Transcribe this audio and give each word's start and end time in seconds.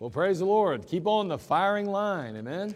Well, 0.00 0.10
praise 0.10 0.40
the 0.40 0.44
Lord. 0.44 0.88
Keep 0.88 1.06
on 1.06 1.28
the 1.28 1.38
firing 1.38 1.86
line. 1.86 2.34
Amen. 2.36 2.74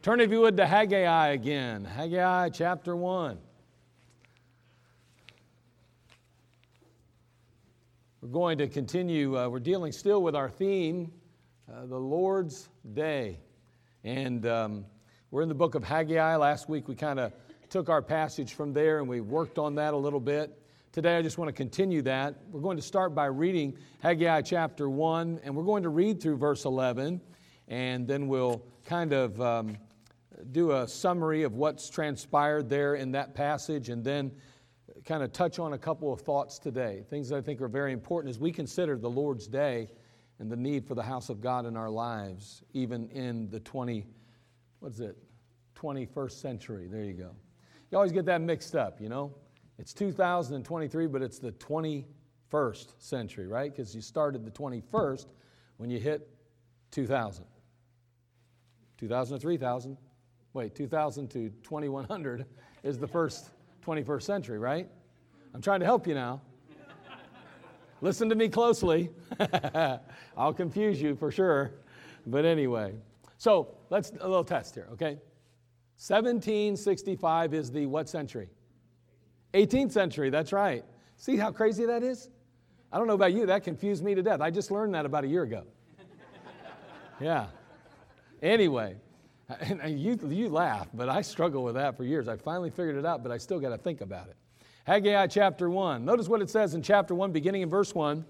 Turn, 0.00 0.20
if 0.20 0.30
you 0.30 0.40
would, 0.40 0.56
to 0.56 0.66
Haggai 0.66 1.28
again. 1.28 1.84
Haggai 1.84 2.48
chapter 2.48 2.96
1. 2.96 3.36
We're 8.22 8.28
going 8.28 8.56
to 8.56 8.68
continue, 8.68 9.38
uh, 9.38 9.50
we're 9.50 9.60
dealing 9.60 9.92
still 9.92 10.22
with 10.22 10.34
our 10.34 10.48
theme, 10.48 11.12
uh, 11.70 11.84
the 11.84 11.98
Lord's 11.98 12.70
Day. 12.94 13.38
And 14.02 14.46
um, 14.46 14.86
we're 15.30 15.42
in 15.42 15.50
the 15.50 15.54
book 15.54 15.74
of 15.74 15.84
Haggai. 15.84 16.36
Last 16.36 16.70
week 16.70 16.88
we 16.88 16.94
kind 16.94 17.20
of 17.20 17.34
took 17.68 17.90
our 17.90 18.00
passage 18.00 18.54
from 18.54 18.72
there 18.72 19.00
and 19.00 19.08
we 19.08 19.20
worked 19.20 19.58
on 19.58 19.74
that 19.74 19.92
a 19.92 19.96
little 19.96 20.20
bit. 20.20 20.58
Today 20.96 21.18
I 21.18 21.20
just 21.20 21.36
want 21.36 21.50
to 21.50 21.52
continue 21.52 22.00
that. 22.00 22.36
We're 22.50 22.62
going 22.62 22.78
to 22.78 22.82
start 22.82 23.14
by 23.14 23.26
reading 23.26 23.76
Haggai 24.00 24.40
chapter 24.40 24.88
1, 24.88 25.40
and 25.44 25.54
we're 25.54 25.62
going 25.62 25.82
to 25.82 25.90
read 25.90 26.22
through 26.22 26.38
verse 26.38 26.64
11, 26.64 27.20
and 27.68 28.08
then 28.08 28.28
we'll 28.28 28.62
kind 28.86 29.12
of 29.12 29.38
um, 29.38 29.76
do 30.52 30.72
a 30.72 30.88
summary 30.88 31.42
of 31.42 31.52
what's 31.52 31.90
transpired 31.90 32.70
there 32.70 32.94
in 32.94 33.12
that 33.12 33.34
passage, 33.34 33.90
and 33.90 34.02
then 34.02 34.32
kind 35.04 35.22
of 35.22 35.34
touch 35.34 35.58
on 35.58 35.74
a 35.74 35.78
couple 35.78 36.10
of 36.14 36.22
thoughts 36.22 36.58
today, 36.58 37.04
things 37.10 37.28
that 37.28 37.36
I 37.36 37.42
think 37.42 37.60
are 37.60 37.68
very 37.68 37.92
important 37.92 38.30
as 38.30 38.38
we 38.38 38.50
consider 38.50 38.96
the 38.96 39.10
Lord's 39.10 39.46
Day 39.46 39.88
and 40.38 40.50
the 40.50 40.56
need 40.56 40.88
for 40.88 40.94
the 40.94 41.02
house 41.02 41.28
of 41.28 41.42
God 41.42 41.66
in 41.66 41.76
our 41.76 41.90
lives, 41.90 42.62
even 42.72 43.10
in 43.10 43.50
the 43.50 43.60
20, 43.60 44.06
what 44.80 44.92
is 44.92 45.00
it, 45.00 45.18
21st 45.78 46.40
century. 46.40 46.88
There 46.90 47.04
you 47.04 47.12
go. 47.12 47.32
You 47.90 47.98
always 47.98 48.12
get 48.12 48.24
that 48.24 48.40
mixed 48.40 48.74
up, 48.74 48.98
you 48.98 49.10
know? 49.10 49.34
It's 49.78 49.92
2023, 49.92 51.06
but 51.06 51.22
it's 51.22 51.38
the 51.38 51.52
21st 51.52 52.94
century, 52.98 53.46
right? 53.46 53.70
Because 53.70 53.94
you 53.94 54.00
started 54.00 54.44
the 54.44 54.50
21st 54.50 55.26
when 55.76 55.90
you 55.90 55.98
hit 55.98 56.28
2000. 56.92 57.44
2000 58.98 59.36
to 59.36 59.40
3000. 59.40 59.96
Wait, 60.54 60.74
2000 60.74 61.28
to 61.28 61.50
2100 61.62 62.46
is 62.82 62.98
the 62.98 63.06
first 63.06 63.50
21st 63.84 64.22
century, 64.22 64.58
right? 64.58 64.88
I'm 65.52 65.60
trying 65.60 65.80
to 65.80 65.86
help 65.86 66.06
you 66.06 66.14
now. 66.14 66.40
Listen 68.00 68.28
to 68.28 68.34
me 68.34 68.48
closely. 68.48 69.10
I'll 70.36 70.52
confuse 70.54 71.00
you 71.00 71.14
for 71.14 71.30
sure. 71.30 71.72
But 72.26 72.44
anyway, 72.44 72.94
so 73.38 73.74
let's 73.90 74.10
a 74.20 74.28
little 74.28 74.44
test 74.44 74.74
here, 74.74 74.88
okay? 74.92 75.18
1765 75.98 77.54
is 77.54 77.70
the 77.70 77.86
what 77.86 78.08
century? 78.08 78.48
18th 79.56 79.92
century, 79.92 80.30
that's 80.30 80.52
right. 80.52 80.84
See 81.16 81.36
how 81.36 81.50
crazy 81.50 81.86
that 81.86 82.02
is? 82.02 82.28
I 82.92 82.98
don't 82.98 83.06
know 83.06 83.14
about 83.14 83.32
you, 83.32 83.46
that 83.46 83.64
confused 83.64 84.04
me 84.04 84.14
to 84.14 84.22
death. 84.22 84.40
I 84.40 84.50
just 84.50 84.70
learned 84.70 84.94
that 84.94 85.06
about 85.06 85.24
a 85.24 85.26
year 85.26 85.42
ago. 85.42 85.64
yeah. 87.20 87.46
Anyway, 88.42 88.96
and 89.60 89.98
you, 89.98 90.18
you 90.28 90.48
laugh, 90.48 90.88
but 90.92 91.08
I 91.08 91.22
struggle 91.22 91.64
with 91.64 91.74
that 91.74 91.96
for 91.96 92.04
years. 92.04 92.28
I 92.28 92.36
finally 92.36 92.70
figured 92.70 92.96
it 92.96 93.06
out, 93.06 93.22
but 93.22 93.32
I 93.32 93.38
still 93.38 93.58
got 93.58 93.70
to 93.70 93.78
think 93.78 94.00
about 94.00 94.28
it. 94.28 94.36
Haggai 94.84 95.26
chapter 95.28 95.68
1. 95.68 96.04
Notice 96.04 96.28
what 96.28 96.42
it 96.42 96.50
says 96.50 96.74
in 96.74 96.82
chapter 96.82 97.14
1, 97.14 97.32
beginning 97.32 97.62
in 97.62 97.70
verse 97.70 97.94
1. 97.94 98.24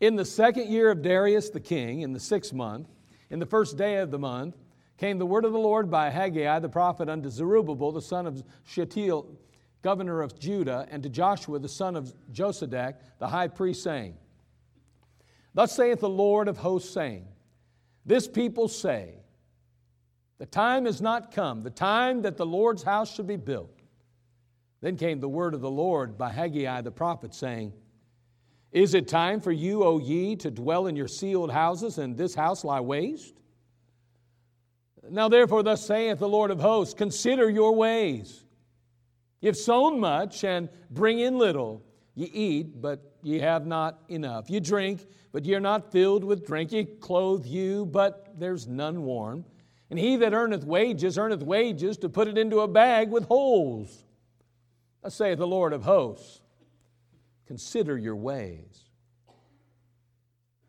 In 0.00 0.14
the 0.14 0.24
second 0.24 0.68
year 0.68 0.90
of 0.90 1.02
Darius 1.02 1.50
the 1.50 1.60
king, 1.60 2.02
in 2.02 2.12
the 2.12 2.20
sixth 2.20 2.52
month, 2.52 2.88
in 3.30 3.38
the 3.38 3.46
first 3.46 3.76
day 3.76 3.96
of 3.96 4.10
the 4.10 4.18
month, 4.18 4.56
came 4.98 5.18
the 5.18 5.26
word 5.26 5.44
of 5.44 5.52
the 5.52 5.58
Lord 5.58 5.90
by 5.90 6.10
Haggai 6.10 6.58
the 6.58 6.68
prophet 6.68 7.08
unto 7.08 7.30
Zerubbabel, 7.30 7.92
the 7.92 8.02
son 8.02 8.26
of 8.26 8.42
Shealtiel, 8.64 9.26
governor 9.86 10.20
of 10.20 10.36
Judah, 10.36 10.88
and 10.90 11.00
to 11.04 11.08
Joshua, 11.08 11.60
the 11.60 11.68
son 11.68 11.94
of 11.94 12.12
Josedech, 12.32 12.94
the 13.20 13.28
high 13.28 13.46
priest, 13.46 13.84
saying, 13.84 14.16
Thus 15.54 15.76
saith 15.76 16.00
the 16.00 16.08
Lord 16.08 16.48
of 16.48 16.58
hosts, 16.58 16.92
saying, 16.92 17.24
This 18.04 18.26
people 18.26 18.66
say, 18.66 19.20
the 20.38 20.46
time 20.46 20.88
is 20.88 21.00
not 21.00 21.30
come, 21.30 21.62
the 21.62 21.70
time 21.70 22.22
that 22.22 22.36
the 22.36 22.44
Lord's 22.44 22.82
house 22.82 23.14
should 23.14 23.28
be 23.28 23.36
built. 23.36 23.78
Then 24.80 24.96
came 24.96 25.20
the 25.20 25.28
word 25.28 25.54
of 25.54 25.60
the 25.60 25.70
Lord 25.70 26.18
by 26.18 26.30
Haggai 26.30 26.80
the 26.80 26.90
prophet, 26.90 27.32
saying, 27.32 27.72
Is 28.72 28.92
it 28.92 29.06
time 29.06 29.40
for 29.40 29.52
you, 29.52 29.84
O 29.84 30.00
ye, 30.00 30.34
to 30.34 30.50
dwell 30.50 30.88
in 30.88 30.96
your 30.96 31.06
sealed 31.06 31.52
houses, 31.52 31.98
and 31.98 32.16
this 32.16 32.34
house 32.34 32.64
lie 32.64 32.80
waste? 32.80 33.36
Now 35.08 35.28
therefore, 35.28 35.62
thus 35.62 35.86
saith 35.86 36.18
the 36.18 36.28
Lord 36.28 36.50
of 36.50 36.58
hosts, 36.58 36.92
Consider 36.92 37.48
your 37.48 37.72
ways. 37.72 38.42
You've 39.46 39.56
sown 39.56 40.00
much 40.00 40.42
and 40.42 40.68
bring 40.90 41.20
in 41.20 41.38
little. 41.38 41.80
You 42.16 42.28
eat, 42.32 42.82
but 42.82 43.12
ye 43.22 43.38
have 43.38 43.64
not 43.64 44.00
enough. 44.08 44.50
You 44.50 44.58
drink, 44.58 45.06
but 45.30 45.44
ye 45.44 45.54
are 45.54 45.60
not 45.60 45.92
filled 45.92 46.24
with 46.24 46.44
drink. 46.44 46.72
Ye 46.72 46.84
clothe 46.84 47.46
you, 47.46 47.86
but 47.86 48.40
there's 48.40 48.66
none 48.66 49.04
warm. 49.04 49.44
And 49.88 50.00
he 50.00 50.16
that 50.16 50.34
earneth 50.34 50.64
wages, 50.64 51.16
earneth 51.16 51.44
wages 51.44 51.96
to 51.98 52.08
put 52.08 52.26
it 52.26 52.36
into 52.36 52.58
a 52.58 52.66
bag 52.66 53.08
with 53.08 53.26
holes. 53.26 54.04
Thus 55.04 55.14
saith 55.14 55.38
the 55.38 55.46
Lord 55.46 55.72
of 55.72 55.84
hosts 55.84 56.40
Consider 57.46 57.96
your 57.96 58.16
ways. 58.16 58.82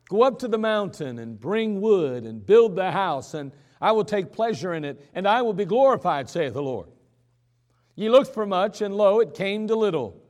Go 0.08 0.22
up 0.22 0.38
to 0.38 0.46
the 0.46 0.56
mountain 0.56 1.18
and 1.18 1.40
bring 1.40 1.80
wood 1.80 2.22
and 2.22 2.46
build 2.46 2.76
the 2.76 2.92
house, 2.92 3.34
and 3.34 3.50
I 3.80 3.90
will 3.90 4.04
take 4.04 4.32
pleasure 4.32 4.72
in 4.72 4.84
it, 4.84 5.04
and 5.14 5.26
I 5.26 5.42
will 5.42 5.52
be 5.52 5.64
glorified, 5.64 6.30
saith 6.30 6.54
the 6.54 6.62
Lord. 6.62 6.90
Ye 7.98 8.08
looked 8.08 8.32
for 8.32 8.46
much, 8.46 8.80
and 8.80 8.94
lo, 8.94 9.18
it 9.18 9.34
came 9.34 9.66
to 9.66 9.74
little. 9.74 10.22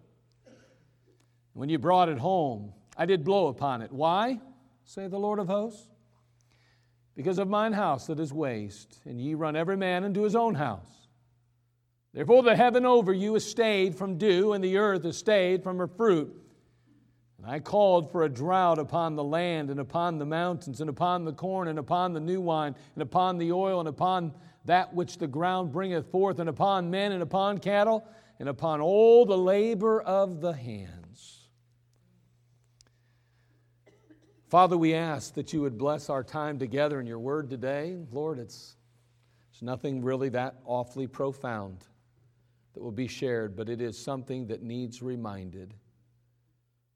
When 1.53 1.69
you 1.69 1.79
brought 1.79 2.09
it 2.09 2.17
home, 2.17 2.73
I 2.97 3.05
did 3.05 3.25
blow 3.25 3.49
upon 3.49 3.83
it. 3.83 3.93
Why? 3.93 4.41
saith 4.84 5.11
the 5.11 5.19
Lord 5.19 5.39
of 5.39 5.49
hosts 5.49 5.87
because 7.15 7.39
of 7.39 7.47
mine 7.47 7.75
house 7.75 8.07
that 8.07 8.21
is 8.21 8.33
waste, 8.33 9.01
and 9.05 9.21
ye 9.21 9.34
run 9.34 9.55
every 9.55 9.77
man 9.77 10.03
into 10.03 10.23
his 10.23 10.34
own 10.34 10.55
house. 10.55 11.09
Therefore, 12.15 12.43
the 12.43 12.57
heaven 12.57 12.87
over 12.87 13.12
you 13.12 13.34
is 13.34 13.45
stayed 13.45 13.95
from 13.95 14.17
dew, 14.17 14.55
and 14.55 14.65
the 14.65 14.78
earth 14.78 15.05
is 15.05 15.19
stayed 15.19 15.62
from 15.62 15.77
her 15.77 15.89
fruit. 15.89 16.34
And 17.37 17.47
I 17.47 17.61
called 17.61 18.11
for 18.11 18.23
a 18.23 18.31
drought 18.31 18.78
upon 18.78 19.15
the 19.15 19.25
land, 19.25 19.69
and 19.69 19.78
upon 19.78 20.17
the 20.17 20.25
mountains, 20.25 20.81
and 20.81 20.89
upon 20.89 21.27
the 21.27 21.34
corn, 21.34 21.69
and 21.69 21.78
upon 21.78 22.15
the 22.15 22.21
new 22.21 22.41
wine, 22.41 22.75
and 22.95 23.03
upon 23.03 23.37
the 23.37 23.53
oil, 23.53 23.78
and 23.78 23.91
upon 23.91 24.33
that 24.65 24.95
which 24.95 25.19
the 25.19 25.27
ground 25.27 25.73
bringeth 25.73 26.11
forth, 26.11 26.39
and 26.39 26.49
upon 26.49 26.91
men, 26.91 27.13
and 27.13 27.23
upon 27.23 27.59
cattle, 27.59 28.07
and 28.39 28.49
upon 28.49 28.81
all 28.81 29.25
the 29.25 29.39
labor 29.39 30.01
of 30.01 30.41
the 30.41 30.53
hands. 30.53 31.49
Father, 34.49 34.79
we 34.79 34.95
ask 34.95 35.35
that 35.35 35.53
you 35.53 35.61
would 35.61 35.77
bless 35.77 36.09
our 36.09 36.25
time 36.25 36.59
together 36.59 37.01
in 37.01 37.07
your 37.07 37.19
word 37.19 37.51
today. 37.51 37.99
Lord, 38.11 38.39
it's, 38.39 38.77
it's 39.53 39.61
nothing 39.61 40.03
really 40.03 40.31
that 40.31 40.57
awfully 40.65 41.07
profound 41.07 41.85
that 42.73 42.83
will 42.83 42.91
be 42.91 43.09
shared, 43.09 43.57
but 43.57 43.69
it 43.69 43.83
is 43.83 43.99
something 43.99 44.47
that 44.47 44.63
needs 44.63 45.03
reminded. 45.03 45.75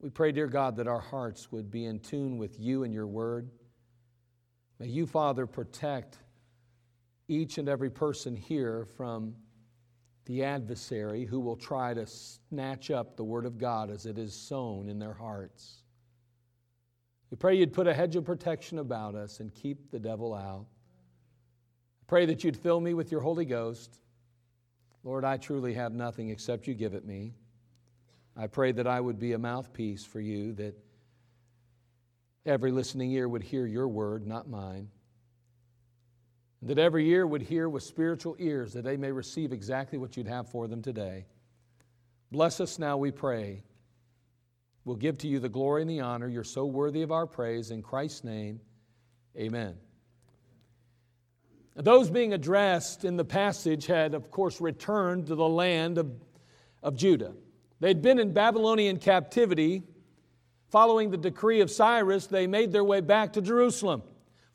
We 0.01 0.09
pray, 0.09 0.33
dear 0.33 0.47
God, 0.47 0.77
that 0.77 0.89
our 0.89 1.01
hearts 1.01 1.53
would 1.53 1.71
be 1.71 1.85
in 1.85 2.01
tune 2.01 2.39
with 2.39 2.59
you 2.59 2.85
and 2.85 2.95
your 2.95 3.07
word. 3.07 3.51
May 4.79 4.87
you, 4.87 5.07
Father, 5.07 5.47
protect 5.47 6.19
each 7.29 7.59
and 7.59 7.69
every 7.69 7.91
person 7.91 8.37
here 8.37 8.85
from 8.97 9.35
the 10.27 10.45
adversary 10.45 11.25
who 11.25 11.41
will 11.41 11.57
try 11.57 11.95
to 11.95 12.07
snatch 12.07 12.91
up 12.91 13.17
the 13.17 13.25
word 13.25 13.45
of 13.45 13.59
God 13.59 13.91
as 13.91 14.07
it 14.07 14.19
is 14.19 14.35
sown 14.35 14.89
in 14.89 14.99
their 14.99 15.15
hearts. 15.15 15.83
We 17.31 17.37
pray 17.37 17.57
you'd 17.57 17.73
put 17.73 17.87
a 17.87 17.95
hedge 17.95 18.15
of 18.15 18.25
protection 18.25 18.79
about 18.79 19.15
us 19.15 19.41
and 19.41 19.53
keep 19.55 19.91
the 19.91 19.99
devil 19.99 20.35
out. 20.35 20.67
I 22.01 22.05
pray 22.07 22.27
that 22.27 22.45
you'd 22.45 22.57
fill 22.57 22.81
me 22.81 22.95
with 22.95 23.11
your 23.11 23.23
Holy 23.23 23.47
Ghost. 23.47 23.99
Lord, 25.03 25.25
I 25.25 25.39
truly 25.39 25.75
have 25.75 25.93
nothing 25.93 26.29
except 26.29 26.67
you 26.67 26.75
give 26.75 26.95
it 26.95 27.05
me. 27.05 27.33
I 28.37 28.47
pray 28.47 28.73
that 28.73 28.87
I 28.87 29.01
would 29.01 29.19
be 29.19 29.33
a 29.33 29.39
mouthpiece 29.39 30.05
for 30.05 30.21
you, 30.21 30.53
that 30.55 30.75
every 32.47 32.71
listening 32.71 33.11
ear 33.13 33.29
would 33.29 33.43
hear 33.43 33.67
your 33.67 33.89
word, 33.89 34.27
not 34.27 34.49
mine. 34.49 34.89
And 36.63 36.71
that 36.71 36.79
every 36.79 37.09
ear 37.11 37.27
would 37.27 37.43
hear 37.43 37.69
with 37.69 37.83
spiritual 37.83 38.37
ears, 38.39 38.73
that 38.73 38.85
they 38.85 38.97
may 38.97 39.11
receive 39.13 39.53
exactly 39.53 39.99
what 39.99 40.17
you'd 40.17 40.29
have 40.29 40.49
for 40.49 40.69
them 40.69 40.81
today. 40.81 41.27
Bless 42.31 42.61
us 42.61 42.79
now, 42.79 42.97
we 42.97 43.11
pray. 43.11 43.65
We'll 44.85 44.97
give 44.97 45.19
to 45.19 45.29
you 45.29 45.41
the 45.41 45.49
glory 45.49 45.83
and 45.83 45.91
the 45.91 46.01
honor. 46.01 46.29
You're 46.29 46.45
so 46.45 46.65
worthy 46.65 47.03
of 47.03 47.11
our 47.13 47.27
praise. 47.27 47.73
In 47.73 47.83
Christ's 47.83 48.23
name, 48.23 48.61
amen. 49.37 49.75
Those 51.75 52.11
being 52.11 52.33
addressed 52.33 53.05
in 53.05 53.17
the 53.17 53.25
passage 53.25 53.87
had, 53.87 54.15
of 54.15 54.31
course, 54.31 54.61
returned 54.61 55.27
to 55.27 55.35
the 55.35 55.49
land 55.49 55.99
of, 55.99 56.13
of 56.83 56.97
Judah. 56.97 57.33
They'd 57.81 58.03
been 58.03 58.21
in 58.21 58.33
Babylonian 58.33 58.99
captivity. 58.99 59.83
Following 60.71 61.11
the 61.11 61.17
decree 61.17 61.61
of 61.61 61.71
Cyrus, 61.71 62.29
they 62.29 62.47
made 62.47 62.73
their 62.73 62.85
way 62.85 63.01
back 63.01 63.33
to 63.33 63.43
Jerusalem. 63.43 64.03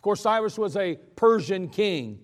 Course, 0.08 0.22
Cyrus 0.22 0.58
was 0.58 0.78
a 0.78 0.96
Persian 1.18 1.68
king. 1.68 2.20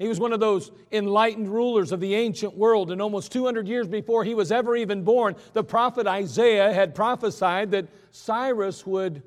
He 0.00 0.08
was 0.08 0.18
one 0.18 0.32
of 0.32 0.40
those 0.40 0.72
enlightened 0.90 1.48
rulers 1.48 1.92
of 1.92 2.00
the 2.00 2.16
ancient 2.16 2.56
world, 2.56 2.90
and 2.90 3.00
almost 3.00 3.30
200 3.30 3.68
years 3.68 3.86
before 3.86 4.24
he 4.24 4.34
was 4.34 4.50
ever 4.50 4.74
even 4.74 5.04
born, 5.04 5.36
the 5.52 5.62
prophet 5.62 6.08
Isaiah 6.08 6.72
had 6.72 6.92
prophesied 6.92 7.70
that 7.70 7.86
Cyrus 8.10 8.84
would 8.84 9.22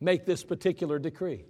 make 0.00 0.24
this 0.24 0.42
particular 0.42 0.98
decree. 0.98 1.44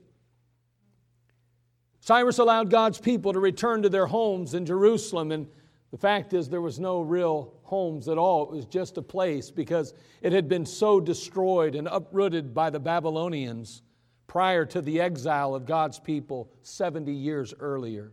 Cyrus 2.00 2.38
allowed 2.38 2.70
God's 2.70 2.98
people 2.98 3.32
to 3.32 3.38
return 3.38 3.82
to 3.82 3.88
their 3.88 4.06
homes 4.06 4.54
in 4.54 4.66
Jerusalem, 4.66 5.30
and 5.30 5.46
the 5.92 5.98
fact 5.98 6.32
is, 6.32 6.48
there 6.48 6.60
was 6.60 6.80
no 6.80 7.02
real 7.02 7.54
homes 7.62 8.08
at 8.08 8.18
all. 8.18 8.50
It 8.50 8.56
was 8.56 8.66
just 8.66 8.98
a 8.98 9.02
place 9.02 9.52
because 9.52 9.94
it 10.22 10.32
had 10.32 10.48
been 10.48 10.66
so 10.66 10.98
destroyed 10.98 11.76
and 11.76 11.86
uprooted 11.86 12.52
by 12.52 12.68
the 12.68 12.80
Babylonians 12.80 13.82
prior 14.28 14.64
to 14.66 14.80
the 14.80 15.00
exile 15.00 15.56
of 15.56 15.66
God's 15.66 15.98
people 15.98 16.48
70 16.62 17.12
years 17.12 17.52
earlier. 17.58 18.12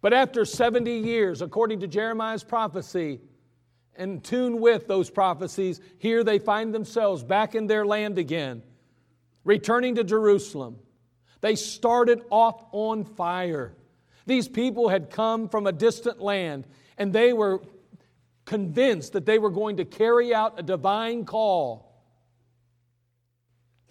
But 0.00 0.14
after 0.14 0.46
70 0.46 0.98
years, 0.98 1.42
according 1.42 1.80
to 1.80 1.86
Jeremiah's 1.86 2.44
prophecy, 2.44 3.20
and 3.96 4.24
tune 4.24 4.60
with 4.60 4.86
those 4.86 5.10
prophecies, 5.10 5.80
here 5.98 6.24
they 6.24 6.38
find 6.38 6.74
themselves 6.74 7.22
back 7.22 7.54
in 7.54 7.66
their 7.66 7.86
land 7.86 8.18
again, 8.18 8.62
returning 9.44 9.94
to 9.96 10.04
Jerusalem. 10.04 10.78
They 11.40 11.56
started 11.56 12.22
off 12.30 12.64
on 12.72 13.04
fire. 13.04 13.74
These 14.26 14.48
people 14.48 14.88
had 14.88 15.10
come 15.10 15.48
from 15.48 15.66
a 15.66 15.72
distant 15.72 16.20
land 16.20 16.66
and 16.96 17.12
they 17.12 17.32
were 17.32 17.60
convinced 18.44 19.12
that 19.12 19.26
they 19.26 19.38
were 19.38 19.50
going 19.50 19.76
to 19.76 19.84
carry 19.84 20.34
out 20.34 20.58
a 20.58 20.62
divine 20.62 21.24
call 21.24 21.83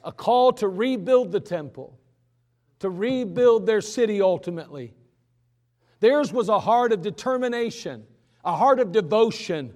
a 0.03 0.11
call 0.11 0.53
to 0.53 0.67
rebuild 0.67 1.31
the 1.31 1.39
temple, 1.39 1.97
to 2.79 2.89
rebuild 2.89 3.65
their 3.65 3.81
city 3.81 4.21
ultimately. 4.21 4.93
Theirs 5.99 6.33
was 6.33 6.49
a 6.49 6.59
heart 6.59 6.91
of 6.91 7.01
determination, 7.01 8.05
a 8.43 8.55
heart 8.55 8.79
of 8.79 8.91
devotion. 8.91 9.73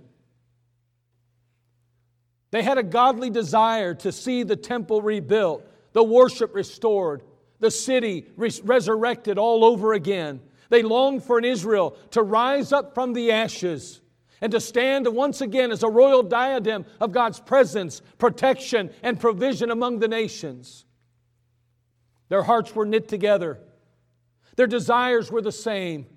They 2.51 2.63
had 2.63 2.77
a 2.77 2.83
godly 2.83 3.29
desire 3.29 3.93
to 3.95 4.11
see 4.11 4.43
the 4.43 4.55
temple 4.55 5.01
rebuilt, 5.01 5.65
the 5.93 6.03
worship 6.03 6.53
restored, 6.53 7.23
the 7.59 7.71
city 7.71 8.27
res- 8.35 8.61
resurrected 8.61 9.37
all 9.37 9.63
over 9.63 9.93
again. 9.93 10.41
They 10.69 10.83
longed 10.83 11.23
for 11.23 11.37
an 11.37 11.45
Israel 11.45 11.91
to 12.11 12.21
rise 12.21 12.73
up 12.73 12.93
from 12.93 13.13
the 13.13 13.31
ashes 13.31 14.01
and 14.41 14.51
to 14.51 14.59
stand 14.59 15.07
once 15.07 15.41
again 15.41 15.71
as 15.71 15.83
a 15.83 15.89
royal 15.89 16.23
diadem 16.23 16.85
of 16.99 17.11
God's 17.11 17.39
presence, 17.39 18.01
protection, 18.17 18.91
and 19.01 19.19
provision 19.19 19.71
among 19.71 19.99
the 19.99 20.07
nations. 20.07 20.85
Their 22.29 22.43
hearts 22.43 22.75
were 22.75 22.85
knit 22.85 23.07
together, 23.07 23.59
their 24.55 24.67
desires 24.67 25.31
were 25.31 25.41
the 25.41 25.51
same. 25.51 26.07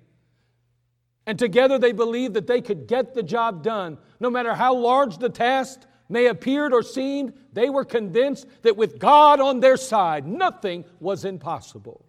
And 1.27 1.37
together 1.37 1.77
they 1.77 1.91
believed 1.91 2.33
that 2.33 2.47
they 2.47 2.61
could 2.61 2.87
get 2.87 3.13
the 3.13 3.21
job 3.21 3.63
done. 3.63 3.99
No 4.19 4.31
matter 4.31 4.55
how 4.55 4.73
large 4.73 5.19
the 5.19 5.29
task 5.29 5.81
may 6.09 6.25
appeared 6.25 6.73
or 6.73 6.81
seemed, 6.81 7.33
they 7.53 7.69
were 7.69 7.85
convinced 7.85 8.47
that 8.63 8.75
with 8.75 8.97
God 8.97 9.39
on 9.39 9.59
their 9.59 9.77
side, 9.77 10.25
nothing 10.25 10.83
was 10.99 11.23
impossible. 11.23 12.03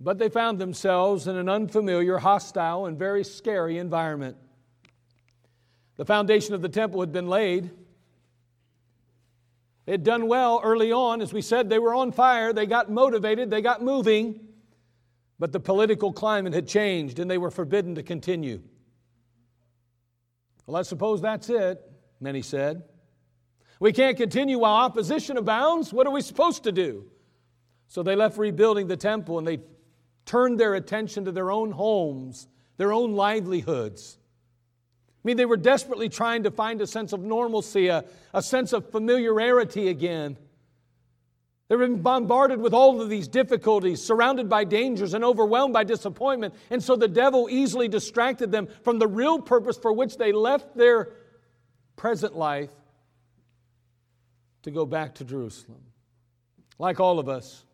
But 0.00 0.18
they 0.18 0.28
found 0.28 0.58
themselves 0.58 1.26
in 1.26 1.36
an 1.36 1.48
unfamiliar, 1.48 2.18
hostile, 2.18 2.86
and 2.86 2.98
very 2.98 3.24
scary 3.24 3.78
environment. 3.78 4.36
The 5.96 6.04
foundation 6.04 6.54
of 6.54 6.62
the 6.62 6.68
temple 6.68 7.00
had 7.00 7.12
been 7.12 7.28
laid. 7.28 7.70
They 9.84 9.92
had 9.92 10.04
done 10.04 10.28
well 10.28 10.60
early 10.62 10.92
on. 10.92 11.20
As 11.20 11.32
we 11.32 11.42
said, 11.42 11.68
they 11.68 11.80
were 11.80 11.94
on 11.94 12.12
fire, 12.12 12.52
they 12.52 12.66
got 12.66 12.90
motivated, 12.90 13.50
they 13.50 13.62
got 13.62 13.82
moving. 13.82 14.48
But 15.40 15.52
the 15.52 15.60
political 15.60 16.12
climate 16.12 16.52
had 16.52 16.68
changed 16.68 17.18
and 17.18 17.30
they 17.30 17.38
were 17.38 17.50
forbidden 17.50 17.94
to 17.96 18.02
continue. 18.02 18.62
Well, 20.66 20.76
I 20.76 20.82
suppose 20.82 21.20
that's 21.20 21.48
it, 21.48 21.80
many 22.20 22.42
said. 22.42 22.82
We 23.80 23.92
can't 23.92 24.16
continue 24.16 24.58
while 24.58 24.74
opposition 24.74 25.36
abounds. 25.36 25.92
What 25.92 26.06
are 26.06 26.12
we 26.12 26.20
supposed 26.20 26.64
to 26.64 26.72
do? 26.72 27.06
So 27.86 28.02
they 28.02 28.16
left 28.16 28.36
rebuilding 28.36 28.88
the 28.88 28.96
temple 28.96 29.38
and 29.38 29.46
they 29.46 29.60
turned 30.28 30.60
their 30.60 30.74
attention 30.74 31.24
to 31.24 31.32
their 31.32 31.50
own 31.50 31.72
homes, 31.72 32.46
their 32.76 32.92
own 32.92 33.14
livelihoods. 33.14 34.18
I 35.08 35.20
mean, 35.24 35.38
they 35.38 35.46
were 35.46 35.56
desperately 35.56 36.10
trying 36.10 36.42
to 36.42 36.50
find 36.50 36.80
a 36.82 36.86
sense 36.86 37.14
of 37.14 37.20
normalcy, 37.20 37.88
a, 37.88 38.04
a 38.34 38.42
sense 38.42 38.74
of 38.74 38.90
familiarity 38.90 39.88
again. 39.88 40.36
They 41.68 41.76
were 41.76 41.88
bombarded 41.88 42.60
with 42.60 42.74
all 42.74 43.00
of 43.00 43.08
these 43.08 43.26
difficulties, 43.26 44.02
surrounded 44.02 44.50
by 44.50 44.64
dangers, 44.64 45.14
and 45.14 45.24
overwhelmed 45.24 45.72
by 45.72 45.84
disappointment. 45.84 46.54
And 46.70 46.82
so 46.82 46.94
the 46.94 47.08
devil 47.08 47.48
easily 47.50 47.88
distracted 47.88 48.52
them 48.52 48.68
from 48.84 48.98
the 48.98 49.08
real 49.08 49.40
purpose 49.40 49.78
for 49.78 49.92
which 49.92 50.18
they 50.18 50.32
left 50.32 50.76
their 50.76 51.10
present 51.96 52.36
life 52.36 52.70
to 54.62 54.70
go 54.70 54.84
back 54.84 55.16
to 55.16 55.24
Jerusalem. 55.24 55.80
Like 56.78 57.00
all 57.00 57.18
of 57.18 57.28
us, 57.28 57.64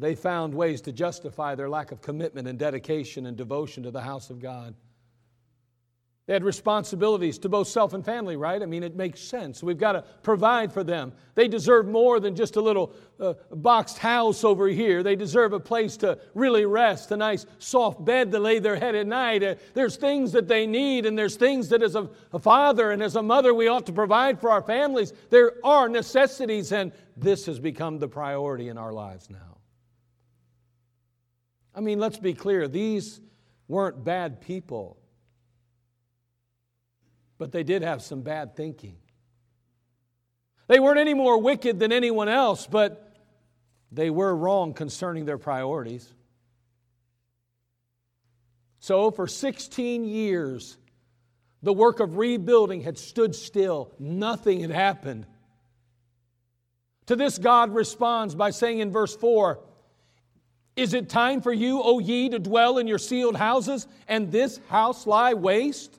they 0.00 0.14
found 0.14 0.54
ways 0.54 0.80
to 0.82 0.92
justify 0.92 1.54
their 1.54 1.68
lack 1.68 1.92
of 1.92 2.00
commitment 2.00 2.48
and 2.48 2.58
dedication 2.58 3.26
and 3.26 3.36
devotion 3.36 3.82
to 3.82 3.90
the 3.90 4.00
house 4.00 4.30
of 4.30 4.40
God. 4.40 4.74
They 6.30 6.34
had 6.34 6.44
responsibilities 6.44 7.38
to 7.38 7.48
both 7.48 7.66
self 7.66 7.92
and 7.92 8.04
family, 8.04 8.36
right? 8.36 8.62
I 8.62 8.66
mean, 8.66 8.84
it 8.84 8.94
makes 8.94 9.20
sense. 9.20 9.64
We've 9.64 9.76
got 9.76 9.92
to 9.92 10.04
provide 10.22 10.72
for 10.72 10.84
them. 10.84 11.12
They 11.34 11.48
deserve 11.48 11.88
more 11.88 12.20
than 12.20 12.36
just 12.36 12.54
a 12.54 12.60
little 12.60 12.92
uh, 13.18 13.34
boxed 13.50 13.98
house 13.98 14.44
over 14.44 14.68
here. 14.68 15.02
They 15.02 15.16
deserve 15.16 15.54
a 15.54 15.58
place 15.58 15.96
to 15.96 16.20
really 16.34 16.66
rest, 16.66 17.10
a 17.10 17.16
nice 17.16 17.46
soft 17.58 18.04
bed 18.04 18.30
to 18.30 18.38
lay 18.38 18.60
their 18.60 18.76
head 18.76 18.94
at 18.94 19.08
night. 19.08 19.42
Uh, 19.42 19.56
there's 19.74 19.96
things 19.96 20.30
that 20.30 20.46
they 20.46 20.68
need, 20.68 21.04
and 21.04 21.18
there's 21.18 21.34
things 21.34 21.68
that 21.70 21.82
as 21.82 21.96
a, 21.96 22.08
a 22.32 22.38
father 22.38 22.92
and 22.92 23.02
as 23.02 23.16
a 23.16 23.22
mother 23.22 23.52
we 23.52 23.66
ought 23.66 23.86
to 23.86 23.92
provide 23.92 24.40
for 24.40 24.50
our 24.50 24.62
families. 24.62 25.12
There 25.30 25.54
are 25.64 25.88
necessities, 25.88 26.70
and 26.70 26.92
this 27.16 27.46
has 27.46 27.58
become 27.58 27.98
the 27.98 28.06
priority 28.06 28.68
in 28.68 28.78
our 28.78 28.92
lives 28.92 29.30
now. 29.30 29.59
I 31.74 31.80
mean, 31.80 31.98
let's 31.98 32.18
be 32.18 32.34
clear, 32.34 32.68
these 32.68 33.20
weren't 33.68 34.02
bad 34.02 34.40
people, 34.40 34.98
but 37.38 37.52
they 37.52 37.62
did 37.62 37.82
have 37.82 38.02
some 38.02 38.22
bad 38.22 38.56
thinking. 38.56 38.96
They 40.66 40.80
weren't 40.80 40.98
any 40.98 41.14
more 41.14 41.40
wicked 41.40 41.78
than 41.78 41.92
anyone 41.92 42.28
else, 42.28 42.66
but 42.66 43.16
they 43.92 44.10
were 44.10 44.34
wrong 44.34 44.72
concerning 44.72 45.24
their 45.24 45.38
priorities. 45.38 46.12
So, 48.78 49.10
for 49.10 49.26
16 49.26 50.04
years, 50.04 50.78
the 51.62 51.72
work 51.72 52.00
of 52.00 52.16
rebuilding 52.16 52.80
had 52.80 52.98
stood 52.98 53.34
still, 53.34 53.92
nothing 53.98 54.60
had 54.60 54.70
happened. 54.70 55.26
To 57.06 57.16
this, 57.16 57.38
God 57.38 57.74
responds 57.74 58.34
by 58.34 58.50
saying 58.50 58.78
in 58.78 58.90
verse 58.90 59.14
4 59.16 59.60
is 60.80 60.94
it 60.94 61.10
time 61.10 61.42
for 61.42 61.52
you, 61.52 61.82
O 61.82 61.98
ye, 61.98 62.30
to 62.30 62.38
dwell 62.38 62.78
in 62.78 62.86
your 62.86 62.96
sealed 62.96 63.36
houses, 63.36 63.86
and 64.08 64.32
this 64.32 64.58
house 64.68 65.06
lie 65.06 65.34
waste? 65.34 65.98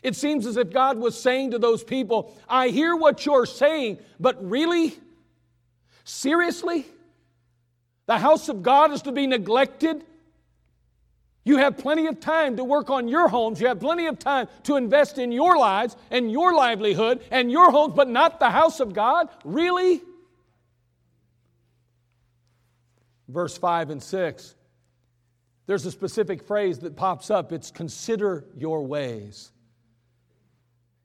It 0.00 0.14
seems 0.14 0.46
as 0.46 0.56
if 0.56 0.70
God 0.70 0.96
was 0.96 1.20
saying 1.20 1.50
to 1.50 1.58
those 1.58 1.82
people, 1.82 2.36
I 2.48 2.68
hear 2.68 2.94
what 2.94 3.26
you're 3.26 3.46
saying, 3.46 3.98
but 4.20 4.48
really? 4.48 4.94
Seriously? 6.04 6.86
The 8.06 8.18
house 8.18 8.48
of 8.48 8.62
God 8.62 8.92
is 8.92 9.02
to 9.02 9.12
be 9.12 9.26
neglected? 9.26 10.04
You 11.42 11.56
have 11.56 11.78
plenty 11.78 12.06
of 12.06 12.20
time 12.20 12.58
to 12.58 12.64
work 12.64 12.90
on 12.90 13.08
your 13.08 13.26
homes. 13.26 13.60
You 13.60 13.66
have 13.66 13.80
plenty 13.80 14.06
of 14.06 14.20
time 14.20 14.46
to 14.64 14.76
invest 14.76 15.18
in 15.18 15.32
your 15.32 15.58
lives 15.58 15.96
and 16.12 16.30
your 16.30 16.54
livelihood 16.54 17.24
and 17.32 17.50
your 17.50 17.72
homes, 17.72 17.94
but 17.96 18.08
not 18.08 18.38
the 18.38 18.50
house 18.50 18.78
of 18.78 18.92
God? 18.92 19.28
Really? 19.44 20.00
Verse 23.28 23.56
5 23.56 23.90
and 23.90 24.02
6, 24.02 24.54
there's 25.66 25.86
a 25.86 25.92
specific 25.92 26.42
phrase 26.42 26.80
that 26.80 26.96
pops 26.96 27.30
up. 27.30 27.52
It's 27.52 27.70
consider 27.70 28.44
your 28.56 28.84
ways. 28.84 29.52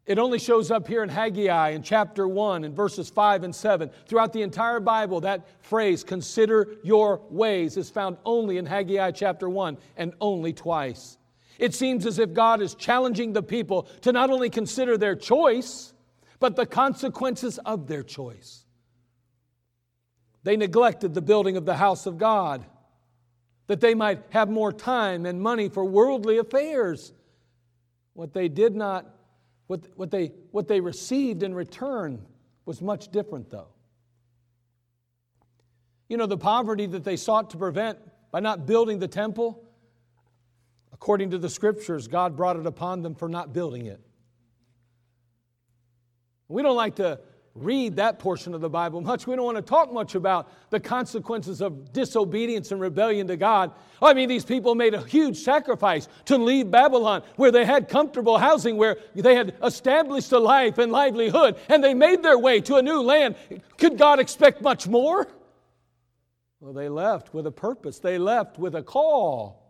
It 0.05 0.19
only 0.19 0.39
shows 0.39 0.71
up 0.71 0.87
here 0.87 1.03
in 1.03 1.09
Haggai 1.09 1.71
in 1.71 1.83
chapter 1.83 2.27
1 2.27 2.63
in 2.63 2.73
verses 2.73 3.09
5 3.09 3.43
and 3.43 3.53
7. 3.53 3.91
Throughout 4.07 4.31
the 4.31 4.41
entire 4.41 4.79
Bible, 4.79 5.21
that 5.21 5.45
phrase, 5.59 6.05
consider 6.05 6.75
your 6.81 7.21
ways, 7.29 7.75
is 7.75 7.89
found 7.89 8.17
only 8.23 8.57
in 8.57 8.65
Haggai 8.65 9.11
chapter 9.11 9.49
1 9.49 9.77
and 9.97 10.13
only 10.21 10.53
twice. 10.53 11.17
It 11.59 11.73
seems 11.73 12.05
as 12.05 12.19
if 12.19 12.33
God 12.33 12.61
is 12.61 12.73
challenging 12.73 13.33
the 13.33 13.43
people 13.43 13.83
to 14.01 14.13
not 14.13 14.29
only 14.29 14.49
consider 14.49 14.97
their 14.97 15.15
choice, 15.15 15.93
but 16.39 16.55
the 16.55 16.65
consequences 16.65 17.57
of 17.65 17.87
their 17.87 18.03
choice. 18.03 18.63
They 20.47 20.55
neglected 20.55 21.13
the 21.13 21.21
building 21.21 21.57
of 21.57 21.65
the 21.65 21.75
house 21.75 22.05
of 22.05 22.17
God 22.17 22.65
that 23.67 23.81
they 23.81 23.93
might 23.93 24.23
have 24.29 24.49
more 24.49 24.71
time 24.71 25.25
and 25.25 25.41
money 25.41 25.67
for 25.67 25.83
worldly 25.83 26.37
affairs. 26.37 27.11
What 28.13 28.33
they 28.33 28.47
did 28.47 28.73
not, 28.73 29.05
what, 29.67 29.81
what, 29.97 30.09
they, 30.09 30.31
what 30.51 30.69
they 30.69 30.79
received 30.79 31.43
in 31.43 31.53
return 31.53 32.25
was 32.65 32.81
much 32.81 33.11
different, 33.11 33.49
though. 33.49 33.67
You 36.07 36.15
know, 36.15 36.27
the 36.27 36.37
poverty 36.37 36.85
that 36.85 37.03
they 37.03 37.17
sought 37.17 37.49
to 37.49 37.57
prevent 37.57 37.99
by 38.31 38.39
not 38.39 38.65
building 38.65 38.99
the 38.99 39.07
temple, 39.09 39.65
according 40.93 41.31
to 41.31 41.37
the 41.37 41.49
scriptures, 41.49 42.07
God 42.07 42.37
brought 42.37 42.55
it 42.55 42.65
upon 42.65 43.01
them 43.01 43.15
for 43.15 43.27
not 43.27 43.51
building 43.51 43.87
it. 43.87 43.99
We 46.47 46.61
don't 46.63 46.77
like 46.77 46.95
to 46.95 47.19
read 47.63 47.95
that 47.97 48.19
portion 48.19 48.53
of 48.53 48.61
the 48.61 48.69
Bible 48.69 49.01
much. 49.01 49.27
We 49.27 49.35
don't 49.35 49.45
want 49.45 49.57
to 49.57 49.61
talk 49.61 49.91
much 49.91 50.15
about 50.15 50.51
the 50.69 50.79
consequences 50.79 51.61
of 51.61 51.91
disobedience 51.93 52.71
and 52.71 52.79
rebellion 52.79 53.27
to 53.27 53.37
God. 53.37 53.71
I 54.01 54.13
mean, 54.13 54.29
these 54.29 54.45
people 54.45 54.75
made 54.75 54.93
a 54.93 55.01
huge 55.01 55.37
sacrifice 55.37 56.07
to 56.25 56.37
leave 56.37 56.69
Babylon, 56.69 57.23
where 57.35 57.51
they 57.51 57.65
had 57.65 57.89
comfortable 57.89 58.37
housing, 58.37 58.77
where 58.77 58.97
they 59.15 59.35
had 59.35 59.55
established 59.63 60.31
a 60.31 60.39
life 60.39 60.77
and 60.77 60.91
livelihood, 60.91 61.57
and 61.69 61.83
they 61.83 61.93
made 61.93 62.23
their 62.23 62.37
way 62.37 62.61
to 62.61 62.75
a 62.75 62.81
new 62.81 63.01
land. 63.01 63.35
Could 63.77 63.97
God 63.97 64.19
expect 64.19 64.61
much 64.61 64.87
more? 64.87 65.27
Well, 66.59 66.73
they 66.73 66.89
left 66.89 67.33
with 67.33 67.45
a 67.47 67.51
purpose, 67.51 67.99
they 67.99 68.17
left 68.17 68.57
with 68.57 68.75
a 68.75 68.83
call. 68.83 69.63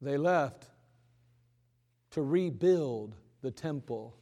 They 0.00 0.16
left 0.16 0.68
to 2.10 2.22
rebuild 2.22 3.14
the 3.42 3.50
temple. 3.50 4.16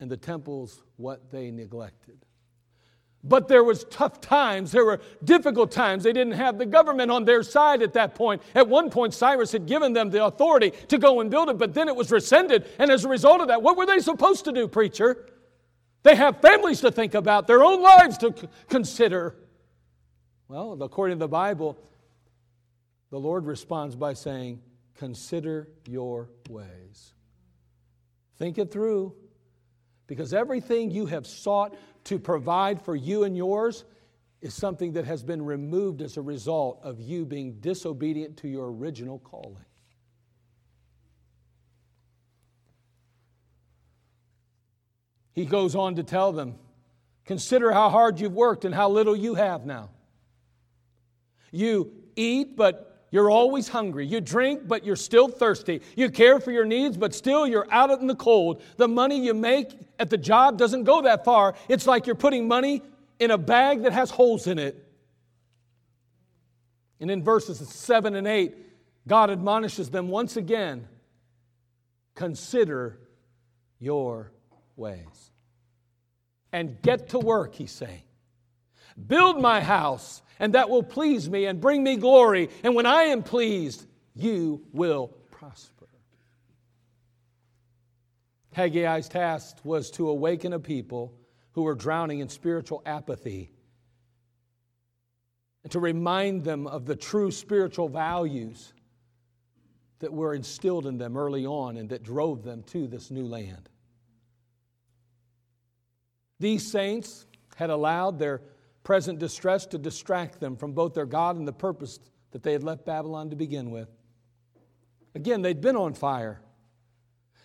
And 0.00 0.10
the 0.10 0.16
temple's 0.16 0.82
what 0.96 1.30
they 1.30 1.50
neglected. 1.50 2.24
But 3.24 3.48
there 3.48 3.64
was 3.64 3.84
tough 3.90 4.20
times, 4.20 4.70
there 4.70 4.84
were 4.84 5.00
difficult 5.24 5.72
times. 5.72 6.04
They 6.04 6.12
didn't 6.12 6.34
have 6.34 6.56
the 6.56 6.66
government 6.66 7.10
on 7.10 7.24
their 7.24 7.42
side 7.42 7.82
at 7.82 7.94
that 7.94 8.14
point. 8.14 8.42
At 8.54 8.68
one 8.68 8.90
point 8.90 9.12
Cyrus 9.12 9.50
had 9.50 9.66
given 9.66 9.92
them 9.92 10.10
the 10.10 10.24
authority 10.24 10.70
to 10.88 10.98
go 10.98 11.20
and 11.20 11.30
build 11.30 11.48
it, 11.48 11.58
but 11.58 11.74
then 11.74 11.88
it 11.88 11.96
was 11.96 12.12
rescinded. 12.12 12.68
And 12.78 12.92
as 12.92 13.04
a 13.04 13.08
result 13.08 13.40
of 13.40 13.48
that, 13.48 13.60
what 13.60 13.76
were 13.76 13.86
they 13.86 13.98
supposed 13.98 14.44
to 14.44 14.52
do, 14.52 14.68
preacher? 14.68 15.26
They 16.04 16.14
have 16.14 16.40
families 16.40 16.80
to 16.82 16.92
think 16.92 17.14
about, 17.14 17.48
their 17.48 17.62
own 17.62 17.82
lives 17.82 18.18
to 18.18 18.32
consider. 18.68 19.34
Well, 20.46 20.80
according 20.80 21.16
to 21.16 21.24
the 21.24 21.28
Bible, 21.28 21.76
the 23.10 23.18
Lord 23.18 23.46
responds 23.46 23.96
by 23.96 24.12
saying, 24.14 24.62
Consider 24.94 25.68
your 25.86 26.28
ways. 26.48 27.14
Think 28.38 28.58
it 28.58 28.70
through. 28.70 29.14
Because 30.06 30.32
everything 30.32 30.90
you 30.90 31.06
have 31.06 31.26
sought 31.26 31.76
to 32.04 32.18
provide 32.18 32.80
for 32.80 32.96
you 32.96 33.24
and 33.24 33.36
yours 33.36 33.84
is 34.40 34.54
something 34.54 34.92
that 34.92 35.04
has 35.04 35.22
been 35.22 35.44
removed 35.44 36.00
as 36.00 36.16
a 36.16 36.22
result 36.22 36.80
of 36.82 37.00
you 37.00 37.26
being 37.26 37.54
disobedient 37.60 38.38
to 38.38 38.48
your 38.48 38.70
original 38.70 39.18
calling. 39.18 39.64
He 45.32 45.44
goes 45.44 45.74
on 45.74 45.96
to 45.96 46.02
tell 46.02 46.32
them 46.32 46.56
consider 47.24 47.70
how 47.70 47.90
hard 47.90 48.18
you've 48.18 48.34
worked 48.34 48.64
and 48.64 48.74
how 48.74 48.88
little 48.88 49.14
you 49.14 49.34
have 49.34 49.66
now. 49.66 49.90
You 51.50 51.92
eat, 52.16 52.56
but 52.56 52.97
you're 53.10 53.30
always 53.30 53.68
hungry. 53.68 54.06
You 54.06 54.20
drink, 54.20 54.68
but 54.68 54.84
you're 54.84 54.96
still 54.96 55.28
thirsty. 55.28 55.80
You 55.96 56.10
care 56.10 56.40
for 56.40 56.52
your 56.52 56.64
needs, 56.64 56.96
but 56.96 57.14
still 57.14 57.46
you're 57.46 57.66
out 57.70 57.90
in 58.00 58.06
the 58.06 58.14
cold. 58.14 58.62
The 58.76 58.88
money 58.88 59.24
you 59.24 59.34
make 59.34 59.70
at 59.98 60.10
the 60.10 60.18
job 60.18 60.58
doesn't 60.58 60.84
go 60.84 61.02
that 61.02 61.24
far. 61.24 61.54
It's 61.68 61.86
like 61.86 62.06
you're 62.06 62.16
putting 62.16 62.46
money 62.46 62.82
in 63.18 63.30
a 63.30 63.38
bag 63.38 63.82
that 63.82 63.92
has 63.92 64.10
holes 64.10 64.46
in 64.46 64.58
it. 64.58 64.84
And 67.00 67.10
in 67.10 67.22
verses 67.22 67.66
7 67.68 68.14
and 68.14 68.26
8, 68.26 68.54
God 69.06 69.30
admonishes 69.30 69.90
them 69.90 70.08
once 70.08 70.36
again 70.36 70.86
consider 72.14 72.98
your 73.78 74.32
ways. 74.76 75.30
And 76.52 76.80
get 76.82 77.10
to 77.10 77.18
work, 77.18 77.54
he's 77.54 77.70
saying. 77.70 78.02
Build 79.06 79.40
my 79.40 79.60
house 79.60 80.22
and 80.38 80.54
that 80.54 80.70
will 80.70 80.82
please 80.82 81.28
me 81.28 81.46
and 81.46 81.60
bring 81.60 81.82
me 81.82 81.96
glory. 81.96 82.48
And 82.62 82.74
when 82.74 82.86
I 82.86 83.04
am 83.04 83.22
pleased, 83.22 83.86
you 84.14 84.62
will 84.72 85.08
prosper. 85.30 85.88
Haggai's 88.56 89.08
task 89.08 89.56
was 89.64 89.90
to 89.92 90.08
awaken 90.08 90.52
a 90.52 90.58
people 90.58 91.14
who 91.52 91.62
were 91.62 91.74
drowning 91.74 92.20
in 92.20 92.28
spiritual 92.28 92.82
apathy 92.86 93.50
and 95.62 95.72
to 95.72 95.80
remind 95.80 96.44
them 96.44 96.66
of 96.66 96.86
the 96.86 96.96
true 96.96 97.30
spiritual 97.30 97.88
values 97.88 98.72
that 99.98 100.12
were 100.12 100.34
instilled 100.34 100.86
in 100.86 100.98
them 100.98 101.16
early 101.16 101.44
on 101.44 101.76
and 101.76 101.88
that 101.90 102.02
drove 102.02 102.42
them 102.42 102.62
to 102.64 102.86
this 102.86 103.10
new 103.10 103.26
land. 103.26 103.68
These 106.40 106.70
saints 106.70 107.26
had 107.56 107.70
allowed 107.70 108.18
their 108.18 108.42
present 108.88 109.18
distress 109.18 109.66
to 109.66 109.76
distract 109.76 110.40
them 110.40 110.56
from 110.56 110.72
both 110.72 110.94
their 110.94 111.04
God 111.04 111.36
and 111.36 111.46
the 111.46 111.52
purpose 111.52 112.00
that 112.30 112.42
they 112.42 112.54
had 112.54 112.64
left 112.64 112.86
Babylon 112.86 113.28
to 113.28 113.36
begin 113.36 113.70
with. 113.70 113.90
Again, 115.14 115.42
they'd 115.42 115.60
been 115.60 115.76
on 115.76 115.92
fire. 115.92 116.40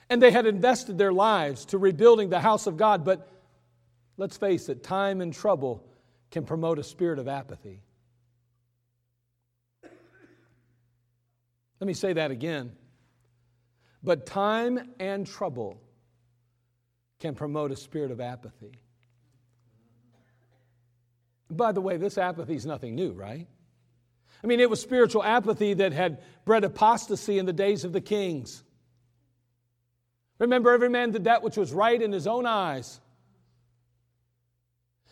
And 0.09 0.23
they 0.23 0.31
had 0.31 0.45
invested 0.45 0.97
their 0.97 1.11
lives 1.11 1.65
to 1.65 1.77
rebuilding 1.77 2.29
the 2.29 2.39
house 2.39 2.65
of 2.65 2.77
God, 2.77 3.03
but 3.03 3.29
let's 4.15 4.37
face 4.37 4.69
it, 4.69 4.83
time 4.83 5.19
and 5.19 5.33
trouble 5.33 5.85
can 6.31 6.45
promote 6.45 6.79
a 6.79 6.83
spirit 6.83 7.19
of 7.19 7.27
apathy. 7.27 7.81
Let 11.81 11.87
me 11.87 11.93
say 11.93 12.13
that 12.13 12.31
again. 12.31 12.71
But 14.01 14.25
time 14.25 14.93
and 14.97 15.27
trouble 15.27 15.81
can 17.19 17.35
promote 17.35 17.73
a 17.73 17.75
spirit 17.75 18.11
of 18.11 18.21
apathy. 18.21 18.82
By 21.49 21.71
the 21.71 21.81
way, 21.81 21.97
this 21.97 22.17
apathy 22.17 22.55
is 22.55 22.65
nothing 22.65 22.95
new, 22.95 23.11
right? 23.11 23.47
I 24.43 24.47
mean, 24.47 24.59
it 24.59 24.69
was 24.69 24.81
spiritual 24.81 25.23
apathy 25.23 25.73
that 25.75 25.93
had 25.93 26.21
bred 26.45 26.63
apostasy 26.63 27.39
in 27.39 27.45
the 27.45 27.53
days 27.53 27.83
of 27.85 27.93
the 27.93 28.01
kings. 28.01 28.63
Remember, 30.39 30.71
every 30.71 30.89
man 30.89 31.11
did 31.11 31.25
that 31.25 31.43
which 31.43 31.55
was 31.55 31.71
right 31.71 32.01
in 32.01 32.11
his 32.11 32.27
own 32.27 32.45
eyes. 32.45 32.99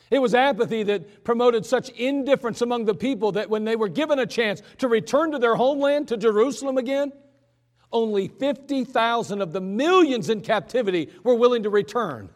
It 0.10 0.20
was 0.20 0.36
apathy 0.36 0.84
that 0.84 1.24
promoted 1.24 1.66
such 1.66 1.90
indifference 1.92 2.62
among 2.62 2.84
the 2.84 2.94
people 2.94 3.32
that 3.34 3.50
when 3.50 3.64
they 3.64 3.78
were 3.78 3.88
given 3.88 4.20
a 4.20 4.26
chance 4.26 4.62
to 4.80 4.90
return 4.90 5.32
to 5.32 5.40
their 5.40 5.56
homeland, 5.56 6.10
to 6.10 6.18
Jerusalem 6.18 6.78
again, 6.78 7.14
only 7.94 8.28
50,000 8.28 9.42
of 9.42 9.54
the 9.54 9.62
millions 9.62 10.30
in 10.30 10.42
captivity 10.42 11.10
were 11.24 11.36
willing 11.36 11.64
to 11.64 11.70
return. 11.70 12.30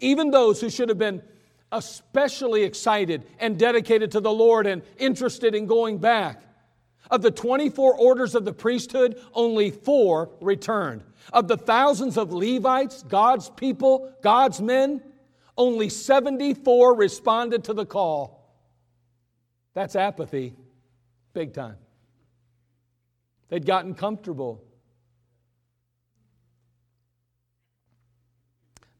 Even 0.00 0.30
those 0.30 0.60
who 0.60 0.68
should 0.68 0.90
have 0.90 0.98
been 0.98 1.22
especially 1.72 2.64
excited 2.64 3.26
and 3.38 3.58
dedicated 3.58 4.12
to 4.12 4.20
the 4.20 4.32
Lord 4.32 4.66
and 4.66 4.82
interested 4.98 5.54
in 5.54 5.66
going 5.66 5.98
back. 5.98 6.42
Of 7.10 7.22
the 7.22 7.30
24 7.30 7.94
orders 7.94 8.34
of 8.34 8.44
the 8.44 8.52
priesthood, 8.52 9.20
only 9.32 9.70
four 9.70 10.30
returned. 10.40 11.02
Of 11.32 11.48
the 11.48 11.56
thousands 11.56 12.18
of 12.18 12.32
Levites, 12.32 13.02
God's 13.02 13.48
people, 13.50 14.12
God's 14.22 14.60
men, 14.60 15.02
only 15.56 15.88
74 15.88 16.94
responded 16.94 17.64
to 17.64 17.74
the 17.74 17.86
call. 17.86 18.38
That's 19.74 19.96
apathy, 19.96 20.54
big 21.32 21.54
time. 21.54 21.76
They'd 23.48 23.66
gotten 23.66 23.94
comfortable. 23.94 24.62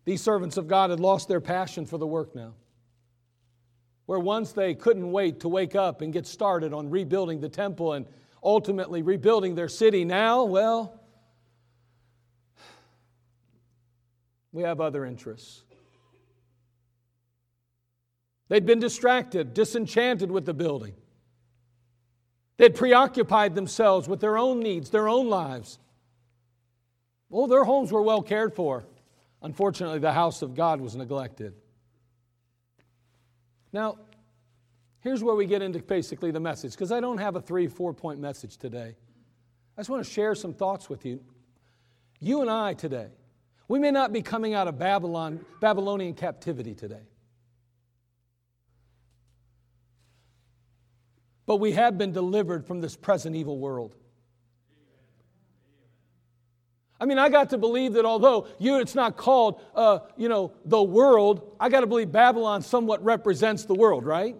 These 0.09 0.23
servants 0.23 0.57
of 0.57 0.69
God 0.69 0.89
had 0.89 1.01
lost 1.01 1.29
their 1.29 1.43
passion 1.43 1.85
for 1.85 1.99
the 1.99 2.07
work 2.07 2.35
now. 2.35 2.55
Where 4.07 4.19
once 4.19 4.53
they 4.53 4.75
couldn't 4.75 5.13
wait 5.13 5.41
to 5.41 5.51
wake 5.51 5.77
up 5.77 6.01
and 6.01 6.15
get 6.15 6.27
started 6.27 6.73
on 6.73 6.89
rebuilding 6.89 7.41
the 7.43 7.51
temple 7.51 7.93
and 7.93 8.07
ultimately 8.43 9.03
rebuilding 9.03 9.55
their 9.55 9.69
city, 9.69 10.07
now, 10.07 10.45
well, 10.45 10.99
we 14.51 14.63
have 14.63 14.81
other 14.81 15.05
interests. 15.05 15.63
They'd 18.49 18.65
been 18.65 18.81
distracted, 18.81 19.53
disenchanted 19.53 20.31
with 20.31 20.47
the 20.47 20.55
building. 20.55 20.95
They'd 22.57 22.75
preoccupied 22.75 23.55
themselves 23.55 24.09
with 24.09 24.21
their 24.21 24.39
own 24.39 24.61
needs, 24.61 24.89
their 24.89 25.07
own 25.07 25.29
lives. 25.29 25.79
Well, 27.29 27.47
their 27.47 27.65
homes 27.65 27.93
were 27.93 28.01
well 28.01 28.23
cared 28.23 28.55
for. 28.55 28.87
Unfortunately, 29.43 29.99
the 29.99 30.13
house 30.13 30.43
of 30.43 30.55
God 30.55 30.81
was 30.81 30.97
neglected. 30.97 31.55
Now, 33.73 33.99
here's 35.01 35.23
where 35.23 35.35
we 35.35 35.47
get 35.47 35.63
into 35.63 35.79
basically 35.81 36.31
the 36.31 36.41
message, 36.41 36.73
because 36.73 36.91
I 36.91 37.01
don't 37.01 37.19
have 37.19 37.37
a 37.37 37.41
three, 37.41 37.69
four 37.69 37.93
point 37.93 38.19
message 38.21 38.57
today. 38.57 38.97
I 39.77 39.81
just 39.81 39.91
want 39.91 40.05
to 40.05 40.11
share 40.11 40.35
some 40.35 40.53
thoughts 40.53 40.91
with 40.91 41.05
you. 41.05 41.21
You 42.21 42.41
and 42.41 42.51
I 42.51 42.75
today, 42.75 43.09
we 43.69 43.79
may 43.79 43.93
not 43.93 44.13
be 44.13 44.23
coming 44.23 44.55
out 44.55 44.67
of 44.67 44.79
Babylon, 44.79 45.45
Babylonian 45.61 46.15
captivity 46.15 46.75
today. 46.75 47.03
But 51.47 51.57
we 51.57 51.73
have 51.73 51.97
been 51.97 52.13
delivered 52.13 52.67
from 52.67 52.81
this 52.81 52.97
present 52.97 53.37
evil 53.37 53.59
world. 53.59 53.95
I 57.01 57.07
mean, 57.07 57.19
I 57.19 57.29
got 57.29 57.51
to 57.51 57.59
believe 57.59 57.93
that 57.93 58.05
although 58.05 58.49
you, 58.59 58.81
it's 58.81 58.95
not 58.95 59.17
called, 59.17 59.61
uh, 59.75 60.01
you 60.17 60.29
know, 60.29 60.53
the 60.65 60.83
world, 60.83 61.55
I 61.61 61.69
got 61.69 61.81
to 61.81 61.87
believe 61.87 62.11
Babylon 62.11 62.63
somewhat 62.63 63.05
represents 63.05 63.65
the 63.65 63.75
world, 63.75 64.05
right? 64.05 64.35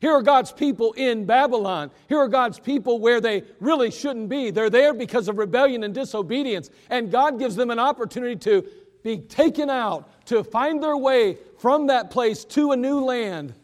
Here 0.00 0.12
are 0.12 0.22
God's 0.22 0.52
people 0.52 0.92
in 0.94 1.26
Babylon. 1.26 1.90
Here 2.08 2.18
are 2.18 2.28
God's 2.28 2.58
people 2.58 2.98
where 2.98 3.20
they 3.20 3.44
really 3.60 3.90
shouldn't 3.90 4.28
be. 4.28 4.50
They're 4.50 4.70
there 4.70 4.94
because 4.94 5.28
of 5.28 5.38
rebellion 5.38 5.84
and 5.84 5.94
disobedience. 5.94 6.70
And 6.88 7.10
God 7.10 7.38
gives 7.38 7.54
them 7.56 7.70
an 7.70 7.78
opportunity 7.78 8.36
to 8.36 8.66
be 9.02 9.18
taken 9.18 9.70
out, 9.70 10.26
to 10.26 10.44
find 10.44 10.82
their 10.82 10.96
way 10.96 11.38
from 11.58 11.88
that 11.88 12.10
place 12.10 12.44
to 12.46 12.72
a 12.72 12.76
new 12.76 13.00
land, 13.00 13.54